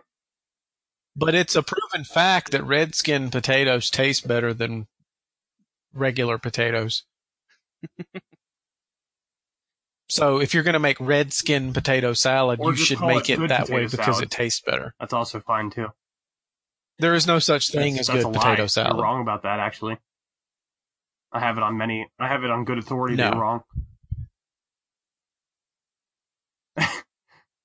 But 1.17 1.35
it's 1.35 1.57
a 1.57 1.63
proven 1.63 2.05
fact 2.05 2.53
that 2.53 2.63
red 2.65 2.95
skin 2.95 3.31
potatoes 3.31 3.91
taste 3.91 4.29
better 4.29 4.53
than 4.53 4.87
regular 5.95 6.37
potatoes. 6.39 7.05
so 10.09 10.41
if 10.41 10.55
you're 10.55 10.63
going 10.63 10.75
to 10.75 10.79
make 10.79 10.99
red 11.01 11.33
skin 11.33 11.73
potato 11.73 12.13
salad, 12.13 12.61
Or 12.61 12.73
you 12.73 12.77
should 12.77 13.01
make 13.01 13.29
it 13.31 13.41
it 13.41 13.49
that 13.49 13.69
way 13.69 13.85
because 13.87 14.05
salad. 14.17 14.25
it 14.25 14.31
tastes 14.31 14.61
better. 14.61 14.95
That's 15.01 15.13
also 15.13 15.41
fine 15.41 15.71
too. 15.71 15.89
There 16.99 17.15
is 17.15 17.27
no 17.27 17.39
such 17.39 17.71
thing 17.71 17.95
That's- 17.95 18.09
as 18.09 18.15
that's 18.15 18.25
good 18.25 18.35
potato 18.35 18.63
lie. 18.63 18.67
salad. 18.69 18.95
You're 18.97 19.03
wrong 19.03 19.21
about 19.23 19.43
that, 19.43 19.59
actually. 19.59 19.99
I 21.33 21.41
have 21.41 21.57
it 21.59 21.63
on 21.63 21.77
many. 21.77 22.09
I 22.19 22.29
have 22.29 22.45
it 22.45 22.51
on 22.51 22.65
good 22.65 22.79
authority. 22.79 23.17
No. 23.17 23.31
They're 23.31 23.41
wrong. 23.41 23.63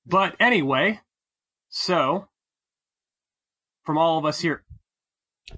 But 0.06 0.34
anyway, 0.40 1.00
so 1.68 2.28
from 3.84 3.98
all 3.98 4.18
of 4.18 4.24
us 4.24 4.40
here, 4.40 4.62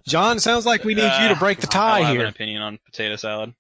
John, 0.07 0.41
sounds 0.41 0.67
like 0.67 0.83
we 0.85 0.95
need 0.95 1.03
you 1.03 1.29
to 1.29 1.35
Uh, 1.35 1.39
break 1.39 1.61
the 1.61 1.67
tie 1.67 1.99
don't 1.99 2.07
have 2.07 2.15
an 2.15 2.21
here. 2.21 2.29
opinion 2.29 2.63
on 2.63 2.79
potato 2.87 3.17
salad. 3.17 3.55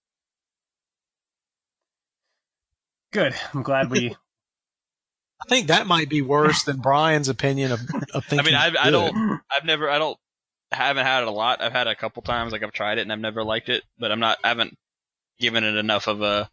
good. 3.12 3.34
I'm 3.52 3.62
glad 3.62 3.90
we. 3.90 4.16
I 5.42 5.46
think 5.48 5.66
that 5.68 5.86
might 5.86 6.08
be 6.08 6.22
worse 6.22 6.62
than 6.64 6.78
Brian's 6.78 7.28
opinion 7.28 7.72
of, 7.72 7.80
of 8.14 8.24
I 8.32 8.42
mean, 8.42 8.54
I, 8.54 8.72
I 8.80 8.90
don't, 8.90 9.40
I've 9.50 9.64
never, 9.64 9.90
I 9.90 9.98
don't, 9.98 10.16
haven't 10.72 11.04
had 11.04 11.22
it 11.22 11.28
a 11.28 11.32
lot. 11.32 11.60
I've 11.60 11.72
had 11.72 11.86
it 11.86 11.90
a 11.90 11.96
couple 11.96 12.22
times. 12.22 12.52
Like 12.52 12.62
I've 12.62 12.72
tried 12.72 12.96
it 12.98 13.02
and 13.02 13.12
I've 13.12 13.18
never 13.20 13.44
liked 13.44 13.68
it, 13.68 13.82
but 13.98 14.10
I'm 14.10 14.20
not, 14.20 14.38
I 14.42 14.48
haven't 14.48 14.74
given 15.38 15.62
it 15.62 15.76
enough 15.76 16.06
of 16.08 16.22
a, 16.22 16.48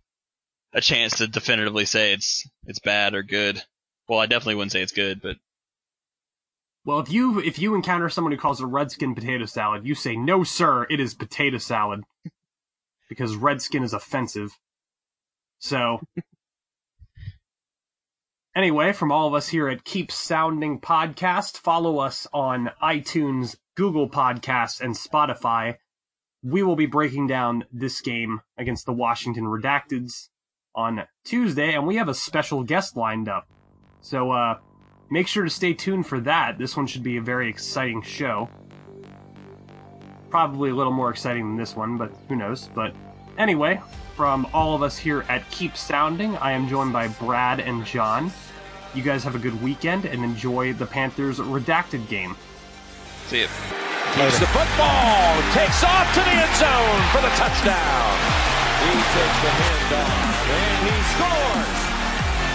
a 0.73 0.81
chance 0.81 1.17
to 1.19 1.27
definitively 1.27 1.85
say 1.85 2.11
it's, 2.13 2.45
it's 2.65 2.79
bad 2.79 3.13
or 3.13 3.23
good. 3.23 3.63
Well, 4.11 4.19
I 4.19 4.25
definitely 4.25 4.55
wouldn't 4.55 4.73
say 4.73 4.81
it's 4.81 4.91
good, 4.91 5.21
but 5.21 5.37
Well, 6.83 6.99
if 6.99 7.09
you 7.09 7.39
if 7.39 7.57
you 7.57 7.75
encounter 7.75 8.09
someone 8.09 8.33
who 8.33 8.37
calls 8.37 8.59
it 8.59 8.65
redskin 8.65 9.15
potato 9.15 9.45
salad, 9.45 9.87
you 9.87 9.95
say 9.95 10.17
no, 10.17 10.43
sir. 10.43 10.85
It 10.89 10.99
is 10.99 11.13
potato 11.13 11.59
salad 11.59 12.03
because 13.07 13.37
redskin 13.37 13.83
is 13.83 13.93
offensive. 13.93 14.59
So. 15.59 16.01
Anyway, 18.53 18.91
from 18.91 19.13
all 19.13 19.29
of 19.29 19.33
us 19.33 19.47
here 19.47 19.69
at 19.69 19.85
Keep 19.85 20.11
Pounding 20.27 20.81
Podcast, 20.81 21.57
follow 21.59 21.99
us 21.99 22.27
on 22.33 22.69
iTunes, 22.83 23.55
Google 23.77 24.09
Podcasts, 24.09 24.81
and 24.81 24.93
Spotify. 24.93 25.77
We 26.43 26.63
will 26.63 26.75
be 26.75 26.85
breaking 26.85 27.27
down 27.27 27.63
this 27.71 28.01
game 28.01 28.41
against 28.57 28.85
the 28.85 28.91
Washington 28.91 29.45
Redacteds 29.45 30.27
on 30.75 31.07
Tuesday, 31.23 31.75
and 31.75 31.87
we 31.87 31.95
have 31.95 32.09
a 32.09 32.13
special 32.13 32.63
guest 32.63 32.97
lined 32.97 33.29
up. 33.29 33.47
So, 34.01 34.31
uh, 34.31 34.57
make 35.09 35.27
sure 35.27 35.43
to 35.43 35.49
stay 35.49 35.73
tuned 35.73 36.07
for 36.07 36.19
that. 36.21 36.57
This 36.57 36.75
one 36.75 36.87
should 36.87 37.03
be 37.03 37.17
a 37.17 37.21
very 37.21 37.49
exciting 37.49 38.01
show. 38.01 38.49
Probably 40.29 40.69
a 40.69 40.73
little 40.75 40.93
more 40.93 41.09
exciting 41.09 41.43
than 41.43 41.57
this 41.57 41.75
one, 41.75 41.97
but 41.97 42.11
who 42.27 42.35
knows. 42.35 42.69
But 42.73 42.93
anyway, 43.37 43.81
from 44.15 44.47
all 44.53 44.75
of 44.75 44.81
us 44.83 44.97
here 44.97 45.25
at 45.29 45.49
Keep 45.51 45.73
Pounding, 45.75 46.35
I 46.37 46.51
am 46.51 46.67
joined 46.67 46.93
by 46.93 47.07
Brad 47.09 47.59
and 47.59 47.85
John. 47.85 48.31
You 48.93 49.03
guys 49.03 49.23
have 49.23 49.35
a 49.35 49.39
good 49.39 49.61
weekend 49.61 50.05
and 50.05 50.23
enjoy 50.23 50.73
the 50.73 50.85
Panthers 50.85 51.39
redacted 51.39 52.07
game. 52.09 52.35
see 53.27 53.41
it. 53.41 53.49
Keeps 54.15 54.39
the 54.39 54.47
football, 54.47 55.41
takes 55.53 55.83
off 55.83 56.13
to 56.13 56.19
the 56.19 56.35
end 56.35 56.55
zone 56.59 57.01
for 57.15 57.21
the 57.21 57.31
touchdown. 57.39 58.17
He 58.83 58.91
takes 58.91 59.39
the 59.39 59.51
handoff 59.55 60.49
and 60.49 60.89
he 60.89 60.95
scores. 61.15 61.90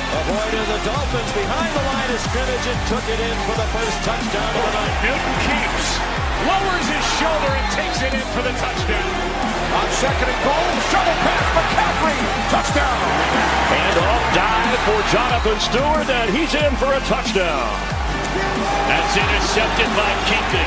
Avoided 0.07 0.67
the 0.71 0.81
Dolphins 0.87 1.33
behind 1.35 1.71
the 1.75 1.83
line 1.83 2.11
of 2.15 2.21
scrimmage 2.23 2.67
and 2.71 2.81
took 2.87 3.03
it 3.11 3.19
in 3.19 3.37
for 3.43 3.59
the 3.59 3.69
first 3.75 3.99
touchdown 4.07 4.53
of 4.55 4.63
the 4.63 4.73
night. 4.79 4.95
Newton 5.03 5.37
keeps, 5.43 5.87
lowers 6.47 6.87
his 6.87 7.07
shoulder 7.19 7.51
and 7.51 7.69
takes 7.75 7.99
it 8.07 8.15
in 8.15 8.27
for 8.31 8.43
the 8.47 8.55
touchdown. 8.55 9.11
On 9.75 9.89
second 9.91 10.31
and 10.31 10.41
goal, 10.47 10.71
shovel 10.95 11.17
pass 11.27 11.47
McCaffrey, 11.59 12.19
touchdown. 12.55 12.99
And 13.67 13.97
off 13.99 14.25
dive 14.31 14.81
for 14.87 15.01
Jonathan 15.11 15.59
Stewart 15.59 16.07
and 16.07 16.29
he's 16.31 16.55
in 16.55 16.71
for 16.79 16.95
a 16.95 17.03
touchdown. 17.11 17.67
That's 18.87 19.15
intercepted 19.19 19.91
by 19.99 20.11
Kuechly. 20.31 20.67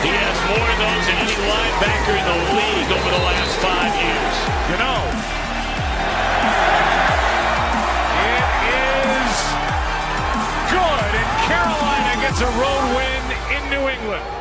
He 0.00 0.12
has 0.16 0.36
more 0.48 0.64
of 0.64 0.78
those 0.80 1.04
than 1.04 1.18
any 1.20 1.36
linebacker 1.36 2.16
in 2.16 2.24
the 2.24 2.38
league 2.56 2.90
over 2.96 3.10
the 3.12 3.24
last 3.28 3.52
five 3.60 3.92
years. 3.92 4.34
You 4.72 4.78
know. 4.80 5.39
Gets 12.20 12.40
a 12.42 12.44
road 12.44 12.96
win 12.96 13.22
in 13.56 13.70
New 13.70 13.88
England. 13.88 14.39